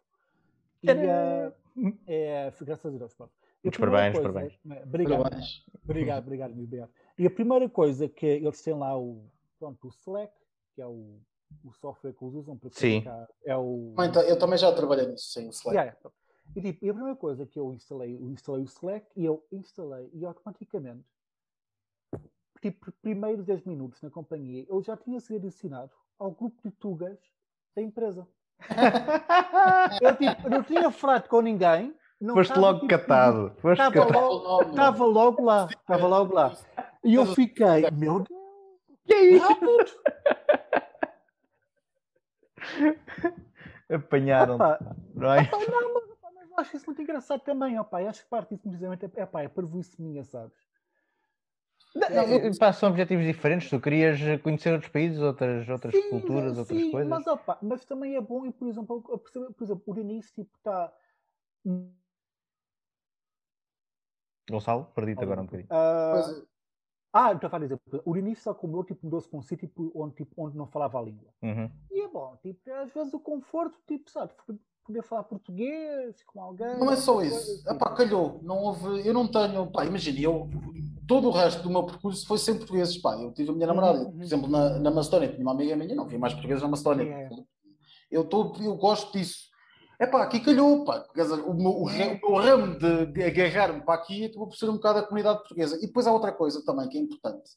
E 0.82 0.90
uh, 0.90 1.94
é, 2.06 2.52
graças 2.62 2.94
a 2.94 2.98
Deus, 2.98 3.14
pá. 3.14 3.28
Muitos 3.62 3.78
parabéns, 3.78 4.14
coisa, 4.14 4.32
parabéns. 4.32 4.58
É, 4.70 4.82
obrigado, 4.82 5.22
parabéns. 5.22 5.64
obrigado, 5.84 6.22
obrigado, 6.24 6.52
obrigado. 6.52 6.90
E 7.18 7.26
a 7.26 7.30
primeira 7.30 7.68
coisa 7.68 8.08
que 8.08 8.26
eles 8.26 8.62
têm 8.62 8.74
lá 8.74 8.98
o, 8.98 9.30
pronto, 9.58 9.86
o 9.86 9.90
Slack, 9.90 10.32
que 10.74 10.80
é 10.80 10.86
o, 10.86 11.20
o 11.62 11.72
software 11.74 12.14
que 12.14 12.24
eles 12.24 12.34
usam 12.34 12.56
para 12.56 12.70
comunicar, 12.70 13.28
é 13.44 13.56
o. 13.56 13.94
Então, 14.00 14.22
eu 14.22 14.38
também 14.38 14.56
já 14.58 14.72
trabalhei 14.72 15.06
nisso, 15.06 15.30
sim, 15.30 15.46
o 15.46 15.50
Slack. 15.50 15.76
Yeah, 15.76 15.96
yeah. 16.02 16.19
E, 16.54 16.60
tipo, 16.60 16.84
e 16.84 16.90
a 16.90 16.94
primeira 16.94 17.16
coisa 17.16 17.46
que 17.46 17.58
eu 17.58 17.72
instalei, 17.72 18.16
eu 18.16 18.30
instalei 18.30 18.62
o 18.62 18.66
Slack 18.66 19.06
e 19.16 19.24
eu 19.24 19.44
instalei 19.52 20.10
e 20.12 20.24
automaticamente, 20.24 21.06
tipo, 22.60 22.92
primeiros 23.00 23.44
10 23.44 23.64
minutos 23.64 24.02
na 24.02 24.10
companhia, 24.10 24.66
eu 24.68 24.82
já 24.82 24.96
tinha 24.96 25.20
sido 25.20 25.36
adicionado 25.36 25.92
ao 26.18 26.32
grupo 26.32 26.60
de 26.62 26.70
tugas 26.72 27.18
da 27.74 27.82
empresa. 27.82 28.26
eu 30.02 30.16
tipo, 30.16 30.48
não 30.48 30.62
tinha 30.62 30.90
falado 30.90 31.28
com 31.28 31.40
ninguém. 31.40 31.94
Não 32.20 32.34
Foste 32.34 32.58
logo 32.58 32.80
tipo, 32.80 32.88
catado. 32.88 33.54
Estava 33.64 34.04
logo, 34.04 34.70
estava 34.70 35.04
logo 35.06 35.42
lá. 35.42 35.68
Estava 35.70 36.06
logo 36.06 36.34
lá. 36.34 36.52
E 37.02 37.14
eu 37.14 37.24
fiquei, 37.26 37.90
meu 37.92 38.20
Deus, 38.20 38.28
que 39.06 39.14
é 39.14 39.22
isso? 39.24 39.46
Apanharam. 43.90 44.56
Opa, 44.56 44.78
não, 45.14 45.32
é? 45.32 45.40
opa, 45.40 45.58
não, 45.70 46.10
mas 46.50 46.66
acho 46.66 46.76
isso 46.76 46.86
muito 46.86 47.02
engraçado 47.02 47.40
também, 47.40 47.78
ó 47.78 47.84
pai. 47.84 48.06
Acho 48.06 48.22
que 48.22 48.28
parte 48.28 48.50
disso 48.50 48.62
precisamente 48.62 49.04
é, 49.04 49.10
é 49.14 49.26
pá, 49.26 49.42
é 49.42 49.48
parvoíce 49.48 50.00
minha, 50.00 50.24
sabes? 50.24 50.56
Não, 51.94 52.58
pá, 52.58 52.72
são 52.72 52.90
objetivos 52.90 53.24
diferentes. 53.24 53.68
Tu 53.68 53.80
querias 53.80 54.18
conhecer 54.42 54.72
outros 54.72 54.92
países, 54.92 55.18
outras, 55.20 55.68
outras 55.68 55.94
sim, 55.94 56.10
culturas, 56.10 56.52
sim, 56.52 56.58
outras 56.60 56.90
coisas. 56.90 57.08
Mas, 57.08 57.26
opa, 57.26 57.58
mas 57.62 57.84
também 57.84 58.14
é 58.16 58.20
bom, 58.20 58.46
e 58.46 58.52
por 58.52 58.68
exemplo, 58.68 59.02
por 59.02 59.64
exemplo 59.64 59.82
o 59.86 59.94
Denise 59.94 60.32
tipo, 60.32 60.56
está. 60.56 60.92
Gonçalo, 64.48 64.86
perdi-te 64.94 65.22
agora 65.22 65.42
um 65.42 65.46
bocadinho. 65.46 65.68
Uh, 65.70 66.46
Ah, 67.12 67.32
estou 67.32 67.50
a 67.52 67.58
dizer, 67.58 67.80
o 68.04 68.16
início 68.16 68.44
só 68.44 68.54
comeu, 68.54 68.84
tipo, 68.84 69.00
mudou-se 69.04 69.28
para 69.28 69.38
um 69.38 69.42
sítio 69.42 69.66
tipo, 69.66 69.90
onde, 69.94 70.14
tipo, 70.14 70.32
onde 70.36 70.56
não 70.56 70.68
falava 70.68 70.98
a 70.98 71.02
língua. 71.02 71.32
Uhum. 71.42 71.68
E 71.90 72.00
é 72.02 72.08
bom, 72.08 72.36
tipo, 72.36 72.72
às 72.72 72.92
vezes 72.92 73.12
o 73.12 73.18
conforto, 73.18 73.80
tipo, 73.86 74.08
sabe, 74.08 74.32
poder 74.90 75.02
falar 75.02 75.24
português 75.24 76.22
com 76.24 76.42
alguém. 76.42 76.78
Não 76.78 76.90
é 76.90 76.96
só 76.96 77.22
isso. 77.22 77.58
Tipo... 77.58 77.72
Epá, 77.72 77.94
calhou. 77.94 78.40
Não 78.42 78.58
houve, 78.58 79.06
eu 79.06 79.14
não 79.14 79.26
tenho, 79.26 79.70
pá, 79.70 79.84
imagina, 79.84 80.18
eu, 80.20 80.48
todo 81.06 81.28
o 81.28 81.30
resto 81.30 81.62
do 81.62 81.70
meu 81.70 81.84
percurso 81.84 82.26
foi 82.26 82.38
sempre 82.38 82.60
português, 82.60 82.96
pá. 82.98 83.16
Eu 83.16 83.32
tive 83.32 83.50
a 83.50 83.52
minha 83.52 83.66
namorada, 83.66 84.00
uhum. 84.00 84.12
por 84.12 84.22
exemplo, 84.22 84.48
na, 84.48 84.78
na 84.78 84.90
Macedónia, 84.90 85.28
tinha 85.28 85.42
uma 85.42 85.52
amiga 85.52 85.76
minha, 85.76 85.94
não, 85.94 86.04
havia 86.04 86.18
mais 86.18 86.34
portugueses 86.34 86.62
na 86.62 86.68
Macedónia. 86.68 87.04
É. 87.04 87.30
Eu, 88.10 88.24
tô, 88.24 88.52
eu 88.60 88.76
gosto 88.76 89.16
disso. 89.16 89.48
É 89.98 90.06
pá, 90.06 90.22
aqui 90.22 90.40
calhou, 90.40 90.84
pá. 90.84 91.06
O, 91.46 91.54
meu, 91.54 91.72
o, 91.72 92.32
o 92.32 92.40
ramo 92.40 92.78
de 92.78 93.22
agarrar-me 93.22 93.82
para 93.82 93.94
aqui 93.94 94.24
acabou 94.24 94.48
por 94.48 94.56
ser 94.56 94.68
um 94.68 94.74
bocado 94.74 94.98
a 95.00 95.02
comunidade 95.02 95.40
portuguesa. 95.40 95.76
E 95.76 95.86
depois 95.86 96.06
há 96.06 96.12
outra 96.12 96.32
coisa 96.32 96.64
também 96.64 96.88
que 96.88 96.98
é 96.98 97.00
importante. 97.00 97.50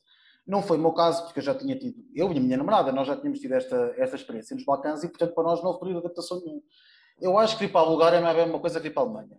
Não 0.46 0.62
foi 0.62 0.78
o 0.78 0.82
meu 0.82 0.92
caso, 0.92 1.24
porque 1.24 1.40
eu 1.40 1.44
já 1.44 1.56
tinha 1.56 1.78
tido, 1.78 2.04
eu 2.14 2.32
e 2.34 2.38
a 2.38 2.42
minha 2.42 2.58
namorada, 2.58 2.92
nós 2.92 3.08
já 3.08 3.16
tínhamos 3.16 3.40
tido 3.40 3.54
esta, 3.54 3.94
esta 3.98 4.18
experiência 4.18 4.54
nos 4.54 4.66
Balcãs 4.66 5.04
e, 5.04 5.08
portanto, 5.08 5.34
para 5.34 5.44
nós 5.44 5.62
não 5.62 5.68
houve 5.68 5.80
período 5.80 6.02
de 6.02 6.06
adaptação 6.06 6.42
nenhuma. 6.42 6.62
Eu 7.22 7.38
acho 7.38 7.58
que 7.58 7.66
ir 7.66 7.72
para 7.72 7.82
a 7.82 7.90
Bulgária 7.90 8.20
não 8.20 8.28
é 8.28 8.32
a 8.32 8.34
mesma 8.34 8.60
coisa 8.60 8.80
que 8.80 8.88
ir 8.88 8.92
para 8.92 9.04
a 9.04 9.06
Alemanha. 9.06 9.38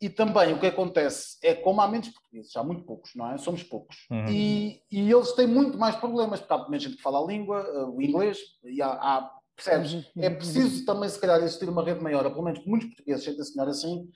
E 0.00 0.08
também 0.08 0.54
o 0.54 0.58
que 0.58 0.66
acontece 0.66 1.36
é, 1.42 1.54
como 1.54 1.80
há 1.80 1.88
menos 1.88 2.08
portugueses, 2.08 2.56
há 2.56 2.64
muito 2.64 2.84
poucos, 2.84 3.10
não 3.14 3.30
é? 3.30 3.36
Somos 3.36 3.62
poucos. 3.62 4.06
Uhum. 4.10 4.26
E, 4.28 4.82
e, 4.90 5.12
eles 5.12 5.32
têm 5.32 5.46
muito 5.46 5.76
mais 5.76 5.94
problemas, 5.96 6.40
porque 6.40 6.54
há 6.54 6.68
menos 6.68 6.82
gente 6.82 6.96
que 6.96 7.02
fala 7.02 7.22
a 7.22 7.26
língua, 7.26 7.62
uh, 7.70 7.94
o 7.94 8.00
inglês, 8.00 8.38
e 8.64 8.80
há, 8.80 8.88
há 8.88 9.30
Percebes? 9.60 9.92
Uhum, 9.92 10.02
é 10.22 10.30
preciso 10.30 10.86
também, 10.86 11.08
se 11.08 11.20
calhar, 11.20 11.38
existir 11.38 11.68
uma 11.68 11.84
rede 11.84 12.00
maior, 12.00 12.24
ou 12.24 12.30
pelo 12.30 12.44
menos 12.44 12.64
muitos 12.64 12.88
portugueses, 12.88 13.24
sentem-se 13.24 13.54
melhor 13.54 13.70
assim, 13.70 14.08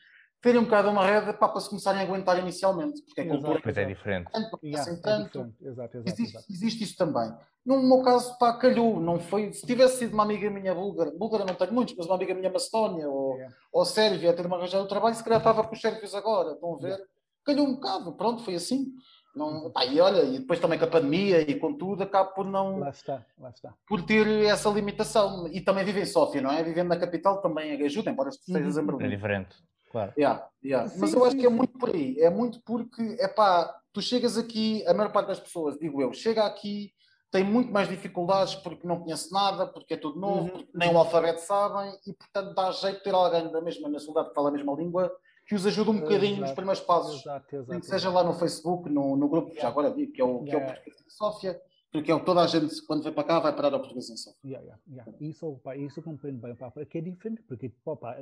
terem 0.45 0.61
um 0.61 0.65
bocado 0.65 0.91
uma 0.91 1.07
rede 1.07 1.33
para, 1.33 1.49
para 1.49 1.61
se 1.61 1.71
começarem 1.71 2.03
a 2.03 2.05
aguentar 2.05 2.39
inicialmente. 2.39 3.01
Porque 3.01 3.23
a 3.23 3.27
cultura 3.27 3.61
pois 3.63 3.79
é 3.79 3.85
diferente. 3.87 4.31
Tanto, 4.31 4.61
yeah, 4.63 4.83
assim, 4.83 5.01
tanto. 5.01 5.41
É 5.41 5.45
diferente. 5.45 5.57
Exato, 5.63 5.97
exato, 5.97 6.11
existe, 6.11 6.37
exato. 6.37 6.53
existe, 6.53 6.85
isso 6.85 6.97
também. 6.99 7.33
No 7.65 7.83
meu 7.83 8.03
caso, 8.03 8.37
pá, 8.39 8.53
calhou. 8.53 9.01
Não 9.01 9.19
foi, 9.19 9.55
se 9.55 9.67
tivesse 9.67 10.01
sido 10.01 10.13
uma 10.13 10.23
amiga 10.23 10.51
minha 10.51 10.75
búlgara, 10.75 11.11
búlgara 11.13 11.47
não 11.47 11.55
tenho 11.55 11.73
muitos, 11.73 11.95
mas 11.97 12.05
uma 12.05 12.17
amiga 12.17 12.35
minha 12.35 12.53
Macedónia 12.53 13.09
ou, 13.09 13.37
yeah. 13.37 13.57
ou 13.73 13.87
Sérvia, 13.87 14.35
ter-me 14.35 14.55
arranjado 14.55 14.85
o 14.85 14.89
trabalho, 14.89 15.15
se 15.15 15.25
calhar 15.25 15.39
estava 15.39 15.65
com 15.65 15.75
os 15.75 15.81
sérvios 15.81 16.15
agora. 16.15 16.53
Estão 16.53 16.75
a 16.75 16.77
ver? 16.77 16.89
Yeah. 16.89 17.05
Calhou 17.47 17.67
um 17.67 17.75
bocado. 17.77 18.13
Pronto, 18.13 18.43
foi 18.43 18.57
assim. 18.57 18.93
Não, 19.35 19.71
pá, 19.73 19.87
e 19.87 19.99
olha, 19.99 20.23
e 20.25 20.41
depois 20.41 20.61
também 20.61 20.79
com 20.79 20.85
a 20.85 20.89
pandemia 20.89 21.41
e 21.41 21.59
com 21.59 21.75
tudo, 21.75 22.03
acaba 22.03 22.29
por 22.29 22.45
não. 22.45 22.81
Lá 22.81 22.91
está, 22.91 23.25
lá 23.39 23.49
está. 23.49 23.75
Por 23.89 24.03
ter 24.03 24.27
essa 24.45 24.69
limitação. 24.69 25.49
E 25.49 25.63
também 25.63 25.85
vive 25.85 26.03
em 26.03 26.07
Sófia, 26.07 26.43
não 26.43 26.53
é? 26.53 26.63
Vivendo 26.63 26.89
na 26.89 26.99
capital 26.99 27.41
também 27.41 27.83
ajuda, 27.83 28.11
embora 28.11 28.29
estejas 28.29 28.77
em 28.77 28.85
Berlim. 28.85 29.07
É 29.07 29.09
diferente, 29.09 29.57
claro. 29.95 30.13
Yeah, 30.19 30.49
yeah. 30.65 30.89
Sim, 30.89 30.99
Mas 30.99 31.15
eu 31.15 31.21
sim, 31.21 31.27
acho 31.29 31.37
que 31.37 31.47
é 31.47 31.49
muito 31.49 31.79
por 31.79 31.91
aí. 31.91 32.19
É 32.19 32.29
muito 32.29 32.61
porque, 32.63 33.17
é 33.21 33.29
pá, 33.29 33.73
tu 33.93 34.03
chegas 34.03 34.37
aqui, 34.37 34.85
a 34.89 34.93
maior 34.93 35.13
parte 35.13 35.29
das 35.29 35.39
pessoas, 35.39 35.79
digo 35.79 36.03
eu, 36.03 36.13
chega 36.13 36.45
aqui, 36.45 36.93
tem 37.31 37.45
muito 37.45 37.73
mais 37.73 37.89
dificuldades 37.89 38.57
porque 38.57 38.87
não 38.87 39.01
conhece 39.01 39.33
nada, 39.33 39.67
porque 39.67 39.95
é 39.95 39.97
tudo 39.97 40.19
novo, 40.19 40.43
uhum. 40.43 40.49
porque 40.49 40.71
nem 40.75 40.93
o 40.93 40.99
alfabeto 40.99 41.41
sabem 41.41 41.97
e, 42.07 42.13
portanto, 42.13 42.55
dá 42.55 42.73
jeito 42.73 42.99
de 42.99 43.05
ter 43.05 43.15
alguém 43.15 43.51
da 43.51 43.61
mesma 43.61 43.89
nacionalidade 43.89 44.29
que 44.31 44.35
fala 44.35 44.49
a 44.49 44.53
mesma 44.53 44.75
língua 44.75 45.13
que 45.47 45.55
os 45.55 45.67
ajuda 45.67 45.91
um 45.91 46.01
bocadinho 46.01 46.33
exato, 46.33 46.43
nos 46.43 46.53
primeiros 46.53 46.81
passos. 46.81 47.21
Exato, 47.21 47.57
exato, 47.57 47.87
seja 47.87 48.11
lá 48.11 48.25
no 48.25 48.33
Facebook, 48.33 48.89
no, 48.89 49.17
no 49.17 49.29
grupo, 49.29 49.49
yeah. 49.49 49.63
já 49.63 49.69
agora 49.69 49.91
vi, 49.91 50.07
que 50.07 50.21
é 50.21 50.25
o, 50.25 50.45
yeah. 50.45 50.49
que 50.49 50.55
é 50.55 50.59
o 50.59 50.67
Português 50.67 51.05
de 51.05 51.13
Sófia, 51.13 51.61
porque 51.93 52.11
é 52.11 52.19
toda 52.19 52.41
a 52.41 52.47
gente, 52.47 52.83
quando 52.87 53.03
vem 53.03 53.13
para 53.13 53.25
cá, 53.25 53.39
vai 53.41 53.55
parar 53.55 53.73
ao 53.75 53.81
Português 53.81 54.09
em 54.11 54.17
Sófia. 54.17 54.41
Yeah, 54.45 54.79
yeah, 54.89 55.13
Isso, 55.21 55.61
pá, 55.63 55.77
isso 55.77 56.01
eu 56.01 56.05
compreendo 56.05 56.41
bem, 56.41 56.55
pá, 56.55 56.71
porque 56.71 56.99
é 56.99 57.01
diferente, 57.01 57.43
porque, 57.43 57.69
pá, 58.01 58.17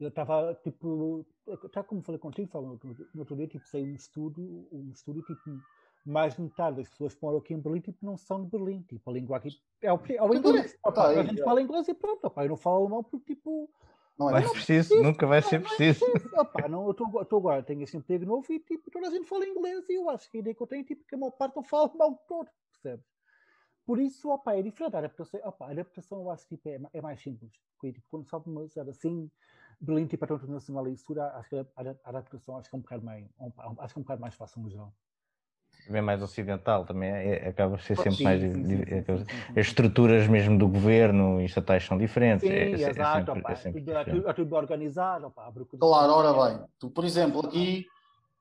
eu 0.00 0.08
estava, 0.08 0.54
tipo, 0.62 1.26
já 1.74 1.82
como 1.82 2.02
falei 2.02 2.18
contigo, 2.18 2.48
falei 2.50 2.68
no, 2.68 2.78
no 3.14 3.20
outro 3.20 3.36
dia, 3.36 3.48
tipo, 3.48 3.66
sei 3.66 3.82
um 3.82 3.94
estudo, 3.94 4.68
um 4.70 4.90
estudo, 4.90 5.22
tipo, 5.22 5.60
mais 6.06 6.36
de 6.36 6.42
metade 6.42 6.76
das 6.76 6.88
pessoas 6.88 7.14
que 7.14 7.22
moram 7.22 7.38
aqui 7.38 7.54
em 7.54 7.60
Berlim, 7.60 7.80
tipo, 7.80 7.98
não 8.04 8.16
são 8.16 8.44
de 8.44 8.50
Berlim, 8.50 8.82
tipo, 8.82 9.10
a 9.10 9.12
língua 9.12 9.36
aqui 9.36 9.50
é 9.82 9.92
o, 9.92 10.00
é 10.08 10.22
o 10.22 10.34
inglês, 10.34 10.76
opa, 10.84 11.08
a 11.08 11.22
gente 11.22 11.42
fala 11.42 11.62
inglês 11.62 11.88
e 11.88 11.94
pronto, 11.94 12.24
opa, 12.24 12.44
eu 12.44 12.50
não 12.50 12.56
falo 12.56 12.82
alemão 12.82 13.02
porque, 13.02 13.34
tipo, 13.34 13.68
não 14.18 14.30
é 14.30 14.40
preciso, 14.40 14.88
preciso, 14.88 15.02
nunca 15.02 15.26
vai 15.28 15.40
ser 15.40 15.62
preciso. 15.62 16.04
Opa, 16.36 16.68
não, 16.68 16.86
eu 16.86 16.90
estou 17.22 17.38
agora, 17.38 17.62
tenho 17.62 17.82
esse 17.82 17.96
emprego 17.96 18.26
novo 18.26 18.52
e 18.52 18.58
tipo, 18.58 18.90
toda 18.90 19.06
a 19.06 19.10
gente 19.10 19.28
fala 19.28 19.46
inglês 19.46 19.88
e 19.88 19.94
eu 19.94 20.10
acho 20.10 20.28
que 20.28 20.38
a 20.38 20.40
ideia 20.40 20.54
que 20.54 20.60
eu 20.60 20.66
tenho 20.66 20.80
é 20.80 20.84
tipo, 20.84 21.04
que 21.04 21.14
a 21.14 21.18
maior 21.18 21.30
parte 21.30 21.54
não 21.54 21.62
fala 21.62 21.92
mal 21.94 22.16
todo, 22.26 22.48
percebes? 22.72 23.06
Por 23.86 23.98
isso, 23.98 24.28
opa, 24.28 24.54
é 24.54 24.60
diferente. 24.60 24.96
A 24.96 24.98
adaptação, 24.98 25.40
opa, 25.44 25.66
a 25.66 25.70
adaptação 25.70 26.20
eu 26.20 26.30
acho 26.30 26.46
que 26.46 26.56
tipo, 26.56 26.68
é, 26.68 26.80
é 26.92 27.00
mais 27.00 27.22
simples. 27.22 27.52
Porque, 27.72 27.94
tipo, 27.94 28.06
quando 28.10 28.28
sabe 28.28 28.50
uma 28.50 28.66
assim, 28.90 29.30
Berlim, 29.80 30.06
tipo, 30.06 30.24
a 30.24 30.34
internacionalização, 30.34 31.22
acho 31.38 31.48
que 31.48 31.56
a, 31.56 31.66
a, 31.76 32.08
adaptação 32.08 32.58
acho 32.58 32.68
que 32.68 32.74
é 32.74 32.78
um 32.78 32.82
bocado 32.82 33.04
mais, 33.04 33.24
acho 33.78 33.94
que 33.94 33.98
é 33.98 34.00
um 34.00 34.02
bocado 34.02 34.20
mais 34.20 34.34
fácil 34.34 34.62
no 34.62 34.70
geral. 34.70 34.92
Bem 35.88 36.02
mais 36.02 36.22
ocidental 36.22 36.84
também 36.84 37.08
é, 37.10 37.48
acaba 37.48 37.76
a 37.76 37.78
ser 37.78 37.96
sempre 37.96 38.16
sim, 38.16 38.24
mais 38.24 38.40
sim, 38.42 38.64
sim, 38.64 39.58
as 39.58 39.66
estruturas 39.66 40.26
mesmo 40.26 40.58
do 40.58 40.68
governo 40.68 41.40
e 41.40 41.46
estatais 41.46 41.84
são 41.84 41.96
diferentes 41.96 42.46
sim, 42.46 42.54
é, 42.54 42.72
é, 42.72 42.90
exato, 42.90 43.00
é 43.00 43.14
sempre, 43.14 43.40
opa, 43.40 43.52
é 43.52 43.56
sempre 43.56 43.80
tudo, 44.04 44.28
é 44.28 44.32
tudo 44.34 44.56
organizado 44.56 45.26
opa, 45.28 45.50
claro, 45.78 46.12
ora 46.12 46.32
bem 46.50 46.66
tu 46.78 46.90
por 46.90 47.04
exemplo 47.04 47.46
aqui 47.46 47.86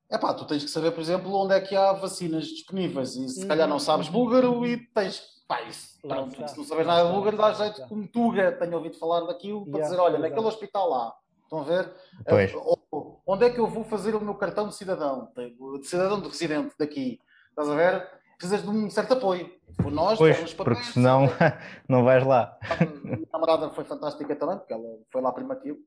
é 0.09 0.17
pá, 0.17 0.33
tu 0.33 0.45
tens 0.45 0.63
que 0.63 0.69
saber 0.69 0.91
por 0.91 0.99
exemplo 0.99 1.33
onde 1.33 1.53
é 1.53 1.61
que 1.61 1.73
há 1.73 1.93
vacinas 1.93 2.47
disponíveis 2.47 3.15
e 3.15 3.29
se 3.29 3.47
calhar 3.47 3.67
não 3.67 3.79
sabes 3.79 4.09
búlgaro 4.09 4.65
e 4.65 4.77
tens 4.87 5.21
pá, 5.47 5.61
isso, 5.61 6.01
pronto, 6.01 6.35
se 6.49 6.57
não 6.57 6.65
sabes 6.65 6.85
nada 6.85 7.07
de 7.07 7.13
búlgaro 7.13 7.37
dá 7.37 7.53
jeito 7.53 7.87
como 7.87 8.05
Tuga 8.09 8.51
tenho 8.51 8.75
ouvido 8.75 8.97
falar 8.97 9.21
daquilo 9.21 9.65
para 9.65 9.81
dizer 9.83 9.99
olha, 9.99 10.19
naquele 10.19 10.47
hospital 10.47 10.89
lá 10.89 11.15
Estão 11.47 11.61
a 11.61 11.63
ver? 11.63 11.89
Pois. 12.27 12.51
Onde 13.25 13.45
é 13.45 13.49
que 13.49 13.59
eu 13.59 13.67
vou 13.67 13.85
fazer 13.85 14.13
o 14.15 14.21
meu 14.21 14.35
cartão 14.35 14.67
de 14.67 14.75
cidadão? 14.75 15.31
De 15.33 15.87
cidadão 15.87 16.19
de 16.19 16.27
residente 16.27 16.75
daqui. 16.77 17.21
Estás 17.49 17.69
a 17.69 17.75
ver? 17.75 18.07
Precisas 18.37 18.63
de 18.63 18.69
um 18.69 18.89
certo 18.89 19.13
apoio. 19.13 19.49
Por 19.77 19.91
nós, 19.91 20.17
pois, 20.17 20.53
porque 20.53 20.83
senão 20.83 21.27
não 21.87 22.03
vais 22.03 22.25
lá. 22.25 22.57
A 22.61 22.85
minha 22.85 23.27
namorada 23.31 23.69
foi 23.69 23.83
fantástica 23.85 24.35
também, 24.35 24.57
porque 24.57 24.73
ela 24.73 24.83
foi 25.09 25.21
lá 25.21 25.31
primativo. 25.31 25.77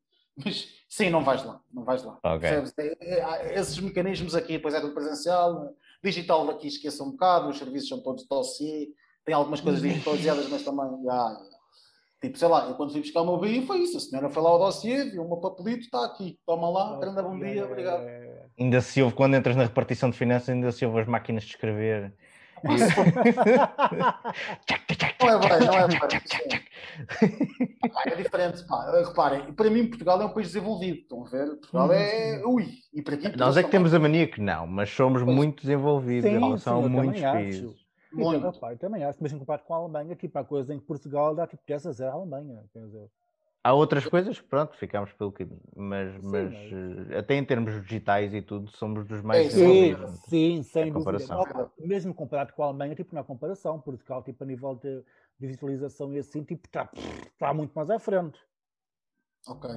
Mas 0.43 0.69
sim, 0.89 1.11
não 1.11 1.23
vais 1.23 1.45
lá, 1.45 1.61
não 1.73 1.85
vais 1.85 2.03
lá. 2.03 2.19
Okay. 2.37 2.49
É, 2.79 3.21
é, 3.21 3.59
esses 3.59 3.79
mecanismos 3.79 4.35
aqui, 4.35 4.55
depois 4.55 4.75
é 4.75 4.81
do 4.81 4.95
presencial, 4.95 5.75
digital 6.03 6.49
aqui 6.51 6.69
esqueça 6.69 7.03
um 7.05 7.11
bocado, 7.11 7.51
os 7.51 7.59
serviços 7.59 7.89
são 7.89 8.01
todos 8.01 8.27
dossiê, 8.27 8.89
tem 9.25 9.35
algumas 9.35 9.61
coisas 9.61 9.83
digitalizadas, 9.83 10.49
mas 10.49 10.63
também, 10.63 10.87
ah, 11.11 11.37
tipo, 12.21 12.39
sei 12.39 12.49
lá, 12.49 12.67
eu 12.69 12.75
quando 12.75 12.93
fui 12.93 13.01
buscar 13.01 13.23
o 13.23 13.27
meu 13.27 13.39
BI 13.39 13.67
foi 13.67 13.79
isso, 13.81 13.97
a 13.97 14.01
senhora 14.01 14.29
foi 14.29 14.43
lá 14.43 14.51
ao 14.51 14.59
dossiê, 14.59 15.05
viu 15.05 15.23
um 15.23 15.41
papelito, 15.41 15.81
está 15.81 16.05
aqui, 16.05 16.39
toma 16.47 16.69
lá, 16.69 16.99
grande 16.99 17.23
bom 17.23 17.39
dia, 17.39 17.65
obrigado. 17.65 18.05
Ainda 18.59 18.81
se 18.81 19.03
ouve, 19.03 19.15
quando 19.15 19.37
entras 19.37 19.57
na 19.57 19.63
repartição 19.65 20.11
de 20.11 20.17
finanças, 20.17 20.51
ainda 20.51 20.71
se 20.71 20.85
ouve 20.85 21.01
as 21.01 21.07
máquinas 21.07 21.45
de 21.45 21.51
escrever. 21.51 22.13
não 22.63 22.73
é 25.29 25.39
bem, 25.39 25.67
não 25.67 25.75
é 25.79 25.89
bem. 25.89 25.99
É 28.07 28.17
diferente, 28.17 28.67
pá. 28.67 29.03
Reparem, 29.03 29.53
para 29.55 29.71
mim 29.71 29.87
Portugal 29.87 30.21
é 30.21 30.27
um 30.27 30.29
país 30.31 30.49
desenvolvido, 30.49 30.99
estão 30.99 31.25
a 31.25 31.29
ver? 31.31 31.47
Portugal 31.57 31.91
é. 31.91 32.43
Ui! 32.45 32.69
E 32.93 33.01
para 33.01 33.15
aqui, 33.15 33.35
Nós 33.35 33.57
é 33.57 33.63
que 33.63 33.71
temos 33.71 33.95
a 33.95 33.99
mania 33.99 34.27
que 34.27 34.43
não, 34.43 34.67
mas 34.67 34.91
somos 34.91 35.23
pois. 35.23 35.35
muito 35.35 35.63
desenvolvidos 35.63 36.29
sim, 36.29 36.37
em 36.37 36.39
relação 36.39 36.81
sim, 36.81 36.87
a 36.87 36.89
muitos 36.91 37.23
países. 37.23 37.90
Muito. 38.13 38.45
Eu 38.45 38.79
também 38.79 39.05
acho, 39.05 39.23
mesmo 39.23 39.39
comparado 39.39 39.65
com 39.65 39.75
a 39.75 39.77
Alemanha, 39.77 40.17
tipo, 40.17 40.39
há 40.39 40.45
coisas 40.45 40.71
em 40.71 40.79
que 40.79 40.85
Portugal 40.85 41.35
dá 41.35 41.47
tipo 41.47 41.63
10 41.67 41.87
a 41.87 41.93
0 41.93 42.11
à 42.11 42.15
Alemanha. 42.15 42.65
Quer 42.73 42.85
dizer. 42.87 43.11
Há 43.63 43.75
outras 43.75 44.07
coisas 44.07 44.41
que, 44.41 44.47
pronto, 44.49 44.75
ficamos 44.79 45.13
pelo 45.13 45.31
caminho, 45.31 45.61
mas, 45.77 46.15
sim, 46.15 46.31
mas, 46.31 46.73
mas, 46.73 47.13
até 47.19 47.35
em 47.35 47.45
termos 47.45 47.83
digitais 47.83 48.33
e 48.33 48.41
tudo, 48.41 48.71
somos 48.71 49.05
dos 49.07 49.21
mais 49.21 49.53
Sim, 49.53 49.95
sim, 50.29 50.63
sem 50.63 50.91
dúvida. 50.91 51.19
Mesmo 51.79 52.15
comparado 52.15 52.55
com 52.55 52.63
a 52.63 52.67
Alemanha, 52.67 52.95
tipo, 52.95 53.15
não 53.15 53.21
há 53.21 53.25
comparação. 53.25 53.79
Portugal, 53.79 54.23
tipo, 54.23 54.43
a 54.43 54.47
nível 54.47 54.75
de 54.77 55.05
digitalização 55.39 56.13
e 56.15 56.19
assim, 56.19 56.43
tipo, 56.43 56.67
está 56.67 56.91
tá 57.39 57.53
muito 57.53 57.73
mais 57.75 57.91
à 57.91 57.99
frente. 57.99 58.41
Ok. 59.47 59.71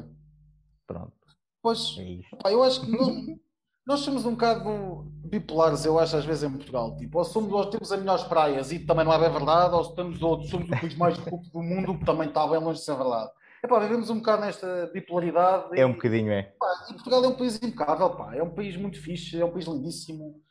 Pronto. 0.87 1.13
Pois, 1.61 1.97
é 2.45 2.53
eu 2.53 2.63
acho 2.63 2.81
que 2.81 2.91
não, 2.91 3.37
nós 3.85 3.99
somos 3.99 4.25
um 4.25 4.31
bocado 4.31 5.05
bipolares, 5.25 5.85
eu 5.85 5.99
acho, 5.99 6.15
às 6.15 6.25
vezes 6.25 6.43
em 6.43 6.51
Portugal. 6.51 6.95
Tipo, 6.95 7.17
ou 7.17 7.23
somos, 7.25 7.51
ou 7.51 7.65
temos 7.69 7.91
as 7.91 7.99
melhores 7.99 8.23
praias 8.23 8.71
e 8.71 8.79
também 8.79 9.03
não 9.03 9.13
é 9.13 9.19
bem 9.19 9.31
verdade, 9.31 9.75
ou 9.75 9.81
estamos 9.81 10.21
outros, 10.21 10.49
somos 10.49 10.67
o 10.67 10.71
país 10.71 10.95
mais 10.95 11.17
corrupto 11.17 11.49
do 11.51 11.61
mundo, 11.61 11.97
que 11.97 12.05
também 12.05 12.27
está 12.27 12.47
bem 12.47 12.59
longe 12.59 12.79
de 12.79 12.85
ser 12.85 12.95
verdade. 12.95 13.29
Epá, 13.63 13.79
vivemos 13.79 14.09
um 14.09 14.17
bocado 14.17 14.41
nesta 14.41 14.89
bipolaridade. 14.93 15.79
É 15.79 15.85
um 15.85 15.93
bocadinho, 15.93 16.31
é. 16.31 16.43
Pá, 16.59 16.85
e 16.89 16.93
Portugal 16.93 17.23
é 17.23 17.27
um 17.29 17.35
país 17.35 17.55
impecável, 17.55 18.09
pá. 18.09 18.35
É 18.35 18.43
um 18.43 18.53
país 18.53 18.75
muito 18.75 19.01
fixe, 19.01 19.39
é 19.39 19.45
um 19.45 19.51
país 19.51 19.65
lindíssimo. 19.65 20.41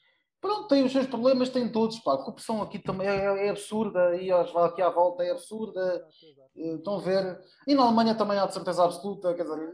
Pronto, 0.40 0.66
tem 0.66 0.82
os 0.82 0.90
seus 0.90 1.06
problemas, 1.06 1.50
tem 1.50 1.70
todos, 1.70 1.98
pá. 2.00 2.14
A 2.14 2.18
corrupção 2.18 2.62
aqui 2.62 2.78
também 2.78 3.06
é, 3.06 3.46
é 3.46 3.50
absurda, 3.50 4.16
e 4.16 4.32
aqui 4.32 4.82
à 4.82 4.90
volta 4.90 5.22
é 5.22 5.30
absurda. 5.30 6.02
Eh, 6.56 6.74
estão 6.76 6.96
a 6.96 7.00
ver? 7.00 7.38
E 7.68 7.74
na 7.74 7.82
Alemanha 7.82 8.14
também 8.14 8.38
há 8.38 8.46
de 8.46 8.54
certeza 8.54 8.84
absoluta, 8.84 9.34
quer 9.34 9.44
dizer... 9.44 9.72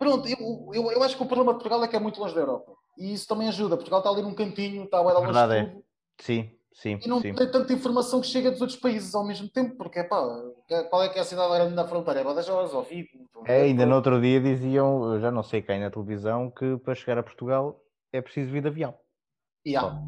Pronto, 0.00 0.26
eu, 0.26 0.70
eu, 0.72 0.92
eu 0.92 1.02
acho 1.02 1.14
que 1.14 1.22
o 1.22 1.26
problema 1.26 1.52
de 1.52 1.58
Portugal 1.58 1.84
é 1.84 1.88
que 1.88 1.94
é 1.94 2.00
muito 2.00 2.18
longe 2.18 2.34
da 2.34 2.40
Europa. 2.40 2.72
E 2.96 3.12
isso 3.12 3.28
também 3.28 3.48
ajuda. 3.48 3.76
Portugal 3.76 4.00
está 4.00 4.10
ali 4.10 4.22
num 4.22 4.34
cantinho, 4.34 4.84
está 4.84 4.96
a 4.96 5.02
longe 5.02 5.26
Verdade 5.26 5.60
de 5.60 5.66
tudo. 5.66 5.78
É. 5.78 5.82
Sim. 6.22 6.50
Sim, 6.72 6.98
e 7.04 7.08
não 7.08 7.20
sim. 7.20 7.34
tem 7.34 7.50
tanta 7.50 7.72
informação 7.72 8.20
que 8.20 8.28
chega 8.28 8.50
dos 8.50 8.60
outros 8.60 8.78
países 8.78 9.12
ao 9.14 9.26
mesmo 9.26 9.48
tempo, 9.48 9.76
porque 9.76 10.04
pá, 10.04 10.22
qual 10.88 11.02
é 11.02 11.08
que 11.08 11.18
é 11.18 11.20
a 11.20 11.24
cidade 11.24 11.52
grande 11.52 11.74
na 11.74 11.86
fronteira? 11.86 12.20
É 12.20 12.24
Badajoz 12.24 12.72
ou 12.72 12.84
Vigo? 12.84 13.08
É, 13.44 13.62
ainda 13.62 13.84
no 13.84 13.96
outro 13.96 14.20
dia 14.20 14.40
diziam, 14.40 15.20
já 15.20 15.32
não 15.32 15.42
sei 15.42 15.60
quem 15.60 15.80
na 15.80 15.90
televisão, 15.90 16.48
que 16.48 16.78
para 16.78 16.94
chegar 16.94 17.18
a 17.18 17.24
Portugal 17.24 17.82
é 18.12 18.22
preciso 18.22 18.52
vir 18.52 18.62
de 18.62 18.68
avião. 18.68 18.94
Yeah. 19.66 20.00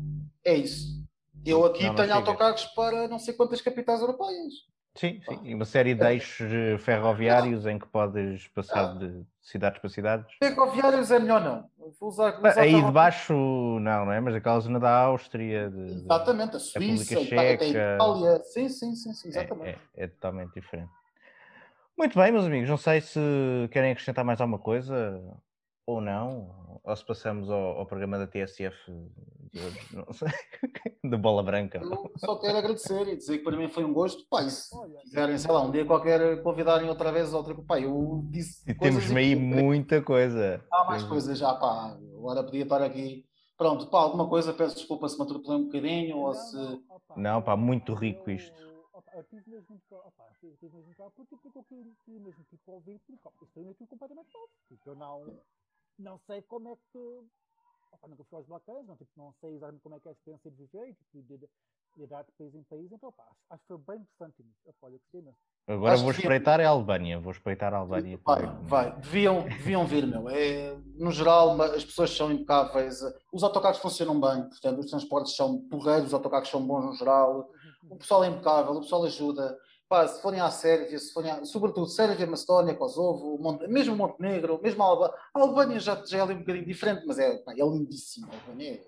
É 0.45 0.55
isso. 0.55 1.05
Eu 1.45 1.65
aqui 1.67 1.85
não, 1.85 1.97
tenho 1.97 2.15
autocarros 2.15 2.65
para 2.67 3.09
não 3.09 3.19
sei 3.19 3.35
quantas 3.35 3.61
capitais 3.61 4.01
europeias. 4.01 4.55
Sim, 4.95 5.21
sim. 5.27 5.41
E 5.43 5.55
uma 5.55 5.65
série 5.65 5.95
de 5.95 6.05
eixos 6.05 6.53
eh, 6.53 6.77
ferroviários 6.77 7.67
em 7.67 7.79
que 7.79 7.87
podes 7.87 8.47
passar 8.49 8.99
de 8.99 9.25
cidades 9.41 9.81
para 9.81 9.89
cidades. 9.89 10.37
Ferroviários 10.39 11.11
é 11.11 11.19
melhor 11.19 11.41
não. 11.41 11.71
Vou 11.99 12.11
usar, 12.11 12.33
vou 12.33 12.51
usar 12.51 12.61
Aí 12.61 12.83
de 12.83 12.93
baixo 12.93 13.33
não, 13.33 14.05
não 14.05 14.13
é? 14.13 14.21
Mas 14.21 14.35
aquela 14.35 14.61
zona 14.61 14.79
da 14.79 14.95
Áustria, 14.95 15.71
de, 15.71 15.93
exatamente, 15.93 16.57
a 16.57 16.59
Suíça, 16.59 17.19
a 17.19 17.25
Checa, 17.25 17.65
a 17.65 17.69
Itália. 17.69 18.43
Sim, 18.45 18.69
sim, 18.69 18.95
sim, 18.95 19.15
sim 19.15 19.29
exatamente. 19.29 19.69
É, 19.69 20.03
é, 20.03 20.05
é, 20.05 20.07
totalmente 20.09 20.53
diferente. 20.53 20.93
Muito 21.97 22.19
bem, 22.19 22.31
meus 22.31 22.45
amigos. 22.45 22.69
Não 22.69 22.77
sei 22.77 23.01
se 23.01 23.21
querem 23.71 23.93
acrescentar 23.93 24.25
mais 24.25 24.41
alguma 24.41 24.59
coisa 24.59 25.23
ou 25.87 26.01
não, 26.01 26.81
ou 26.85 26.97
se 26.97 27.05
passamos 27.05 27.49
ao, 27.49 27.79
ao 27.79 27.87
programa 27.87 28.19
da 28.19 28.27
TSF 28.27 28.77
de 29.53 29.61
hoje, 29.61 29.79
não 29.93 30.13
sei, 30.13 30.29
de 31.05 31.17
bola 31.17 31.43
branca. 31.43 31.79
Eu 31.79 32.13
só 32.17 32.37
quero 32.37 32.59
agradecer 32.59 33.09
e 33.09 33.17
dizer 33.17 33.39
que 33.39 33.45
para 33.45 33.57
mim 33.57 33.69
foi 33.69 33.85
um 33.85 33.93
gosto. 33.93 34.27
Pá, 34.29 34.49
se 34.49 34.71
quiserem, 35.03 35.39
sei 35.39 35.51
lá, 35.51 35.63
um 35.63 35.71
dia 35.71 35.85
qualquer 35.85 36.43
convidarem 36.43 36.89
outra 36.89 37.13
vez 37.13 37.33
outra, 37.35 37.55
pá, 37.55 37.81
eu 37.81 38.23
disse. 38.31 38.69
E 38.71 38.75
temos 38.75 39.11
aí 39.11 39.37
muita 39.37 40.01
coisa. 40.03 40.65
Há 40.73 40.85
mais 40.85 41.03
coisas 41.03 41.39
já, 41.39 41.55
pá. 41.55 41.97
Agora 42.17 42.43
podia 42.43 42.63
estar 42.63 42.83
aqui. 42.83 43.25
Pronto, 43.57 43.87
pá, 43.89 43.99
alguma 43.99 44.29
coisa, 44.29 44.53
peço 44.53 44.77
desculpa 44.77 45.09
se 45.09 45.17
me 45.17 45.25
atropelei 45.25 45.59
um 45.59 45.65
bocadinho 45.67 46.17
ou 46.19 46.35
se. 46.35 46.57
Não, 47.17 47.43
pá, 47.43 47.57
muito 47.57 47.95
rico 47.95 48.31
isto 48.31 48.73
eu 49.15 49.25
tive 49.25 49.51
mesmo 49.51 49.81
que. 49.89 49.95
Opa, 49.95 50.29
tive, 50.41 50.57
tive 50.57 50.77
mesmo 50.77 50.95
que. 50.95 51.03
Porque, 51.17 51.37
porque 51.37 51.59
eu 51.59 51.65
queria, 51.65 51.93
queria 52.05 52.21
mesmo 52.21 52.45
tipo, 52.45 52.73
ouvir, 52.73 52.99
porque 53.01 53.29
opa, 53.29 53.45
isto 53.45 53.61
é 53.61 53.75
tudo 53.75 53.89
completamente 53.89 54.33
novo. 54.33 54.51
Tipo, 54.69 54.91
eu 54.91 54.97
não, 54.97 55.45
não 55.99 56.19
sei 56.19 56.43
como 56.43 56.69
é 56.71 56.77
que. 56.93 57.27
Opa, 57.93 58.09
nunca 58.09 58.25
fui 58.25 58.39
aos 58.39 58.47
bloqueios, 58.47 58.87
não, 58.87 58.97
tipo, 58.97 59.11
não 59.17 59.33
sei 59.41 59.55
exatamente 59.55 59.83
como 59.83 59.95
é 59.95 60.01
que 60.01 60.09
é 60.09 60.11
a 60.11 60.15
experiência 60.15 60.51
de 60.51 60.57
viver, 60.57 60.95
tipo, 60.95 61.23
de, 61.23 61.39
de, 61.39 61.49
de 61.97 62.07
dar 62.07 62.25
de 62.25 62.33
país 62.33 62.55
em 62.55 62.63
país, 62.65 62.91
então 62.91 63.09
opa, 63.09 63.23
acho, 63.23 63.41
acho 63.51 63.63
que 63.63 63.69
foi 63.69 63.79
bem 63.79 64.03
interessante. 64.03 64.45
Opa, 64.65 64.87
olha, 64.87 64.99
gostei 64.99 65.21
mesmo. 65.23 65.37
Agora 65.69 65.95
Acho 65.95 66.03
vou 66.03 66.11
espreitar 66.11 66.61
a 66.61 66.69
Albânia, 66.69 67.21
vou 67.21 67.31
espreitar 67.31 67.73
a 67.73 67.77
Albânia. 67.77 68.19
Vai, 68.25 68.47
vai. 68.63 68.97
Deviam, 68.97 69.45
deviam 69.45 69.87
vir, 69.87 70.05
meu. 70.07 70.29
É, 70.29 70.77
no 70.97 71.13
geral, 71.13 71.61
as 71.63 71.85
pessoas 71.85 72.11
são 72.11 72.33
impecáveis, 72.33 73.01
os 73.33 73.45
autocarros 73.45 73.79
funcionam 73.79 74.21
bem, 74.21 74.49
portanto, 74.49 74.81
os 74.81 74.91
transportes 74.91 75.37
são 75.37 75.61
porreiros, 75.69 76.09
os 76.09 76.15
autocarros 76.15 76.49
são 76.49 76.67
bons 76.67 76.85
no 76.85 76.95
geral, 76.95 77.49
o 77.89 77.97
pessoal 77.97 78.25
é 78.25 78.29
impecável, 78.29 78.73
o 78.73 78.81
pessoal 78.81 79.05
ajuda. 79.05 79.57
Pá, 79.93 80.09
se 80.09 80.23
forem 80.23 80.41
à 80.41 80.51
Sérvia, 80.51 80.99
se 80.99 81.13
forem 81.13 81.31
à, 81.31 81.45
sobretudo 81.45 81.87
Sérvia, 81.87 82.27
Macedónia, 82.27 82.75
Kosovo, 82.75 83.37
Monte, 83.39 83.69
mesmo 83.69 83.95
Montenegro, 83.95 84.59
mesmo 84.63 84.83
a 84.83 84.87
Albânia, 84.87 85.15
a 85.35 85.39
Albânia 85.39 85.79
já, 85.79 86.03
já 86.07 86.17
é 86.17 86.21
ali 86.23 86.33
um 86.33 86.39
bocadinho 86.39 86.65
diferente, 86.65 87.05
mas 87.07 87.19
é, 87.19 87.37
pá, 87.45 87.53
é 87.53 87.63
lindíssimo. 87.63 88.27
A 88.33 88.35
Albânia 88.35 88.73
é, 88.73 88.81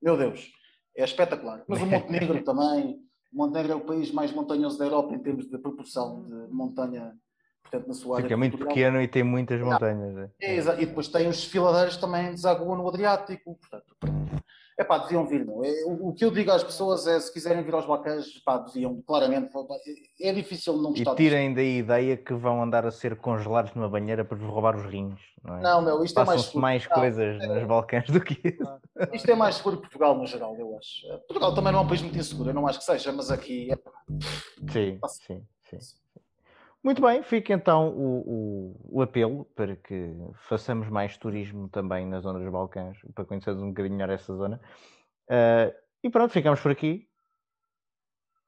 meu 0.00 0.16
Deus, 0.16 0.52
é 0.96 1.02
espetacular. 1.02 1.64
Mas 1.66 1.82
o 1.82 1.86
Montenegro 1.86 2.40
também, 2.46 2.96
Montenegro 3.32 3.72
é 3.72 3.74
o 3.74 3.80
país 3.80 4.12
mais 4.12 4.30
montanhoso 4.30 4.78
da 4.78 4.84
Europa 4.84 5.12
em 5.12 5.18
termos 5.18 5.50
de 5.50 5.58
proporção 5.58 6.28
de 6.28 6.54
montanha, 6.54 7.12
portanto, 7.64 7.88
na 7.88 7.94
sua 7.94 8.18
área. 8.18 8.22
Porque 8.22 8.34
é 8.34 8.36
muito 8.36 8.56
pequeno 8.56 9.02
e 9.02 9.08
tem 9.08 9.24
muitas 9.24 9.60
montanhas. 9.60 10.30
É, 10.40 10.58
é, 10.58 10.58
e 10.80 10.86
depois 10.86 11.08
tem 11.08 11.26
os 11.26 11.38
desfiladeiros 11.38 11.96
também 11.96 12.30
desaguam 12.30 12.76
no 12.76 12.86
Adriático, 12.86 13.58
portanto, 13.58 13.96
é 14.82 14.84
pá, 14.84 14.98
deviam 14.98 15.26
vir. 15.26 15.44
Não. 15.46 15.64
É, 15.64 15.84
o, 15.86 16.08
o, 16.08 16.12
que 16.12 16.24
eu 16.24 16.30
digo 16.30 16.50
às 16.50 16.62
pessoas 16.62 17.06
é 17.06 17.18
se 17.18 17.32
quiserem 17.32 17.62
vir 17.62 17.74
aos 17.74 17.86
Balcãs, 17.86 18.26
pá, 18.44 18.58
deviam, 18.58 19.00
claramente. 19.02 19.50
É 20.20 20.32
difícil 20.32 20.76
não 20.76 20.90
gostar. 20.90 21.12
E 21.12 21.16
tirem 21.16 21.54
da 21.54 21.62
ideia 21.62 22.16
que 22.16 22.34
vão 22.34 22.62
andar 22.62 22.84
a 22.84 22.90
ser 22.90 23.16
congelados 23.16 23.74
numa 23.74 23.88
banheira 23.88 24.24
para 24.24 24.36
vos 24.36 24.48
roubar 24.48 24.76
os 24.76 24.84
rins. 24.84 25.18
Não, 25.42 25.56
é? 25.56 25.62
não 25.62 25.82
meu, 25.82 26.04
isto 26.04 26.20
é 26.20 26.24
mais 26.24 26.42
seguro. 26.42 26.60
mais 26.60 26.86
coisas 26.86 27.40
é, 27.40 27.46
nos 27.46 27.64
Balcãs 27.64 28.06
do 28.08 28.20
que 28.20 28.34
isso. 28.48 28.80
Isto 29.12 29.30
é 29.30 29.34
mais 29.34 29.56
seguro 29.56 29.76
que 29.76 29.82
Portugal 29.82 30.16
no 30.16 30.26
geral, 30.26 30.56
eu 30.56 30.76
acho. 30.76 31.06
Portugal 31.26 31.54
também 31.54 31.72
não 31.72 31.80
é 31.80 31.82
um 31.82 31.88
país 31.88 32.02
muito 32.02 32.18
inseguro, 32.18 32.50
eu 32.50 32.54
não 32.54 32.66
acho 32.66 32.78
que 32.78 32.84
seja, 32.84 33.12
mas 33.12 33.30
aqui 33.30 33.72
é. 33.72 33.78
Sim, 34.70 35.00
sim, 35.26 35.46
sim. 35.80 36.01
Muito 36.84 37.00
bem, 37.00 37.22
fica 37.22 37.52
então 37.52 37.90
o, 37.90 38.74
o, 38.90 38.98
o, 38.98 39.02
apelo 39.02 39.44
para 39.54 39.76
que 39.76 40.12
façamos 40.48 40.88
mais 40.88 41.16
turismo 41.16 41.68
também 41.68 42.04
na 42.04 42.18
zona 42.18 42.40
dos 42.40 42.50
Balcãs, 42.50 42.98
para 43.14 43.24
conhecermos 43.24 43.62
um 43.62 43.68
bocadinho 43.68 43.94
melhor 43.94 44.10
essa 44.10 44.34
zona. 44.34 44.60
Uh, 45.30 45.72
e 46.02 46.10
pronto, 46.10 46.32
ficamos 46.32 46.60
por 46.60 46.72
aqui. 46.72 47.08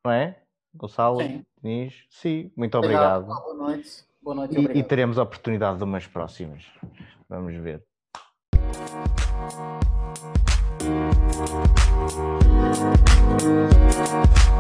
Não 0.05 0.13
é? 0.13 0.43
Gonçalo, 0.75 1.21
sim. 1.21 1.47
Diniz, 1.63 2.07
sim, 2.11 2.51
muito 2.57 2.77
obrigado. 2.77 3.31
obrigado. 3.31 3.45
Boa 3.45 3.55
noite. 3.55 4.05
Boa 4.21 4.35
noite 4.35 4.59
e, 4.59 4.79
e 4.79 4.83
teremos 4.83 5.17
a 5.17 5.23
oportunidade 5.23 5.79
de 5.79 5.85
umas 5.85 6.07
próximas. 6.07 6.67
Vamos 7.29 7.55
ver. 7.55 7.85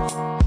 Thank 0.07 0.43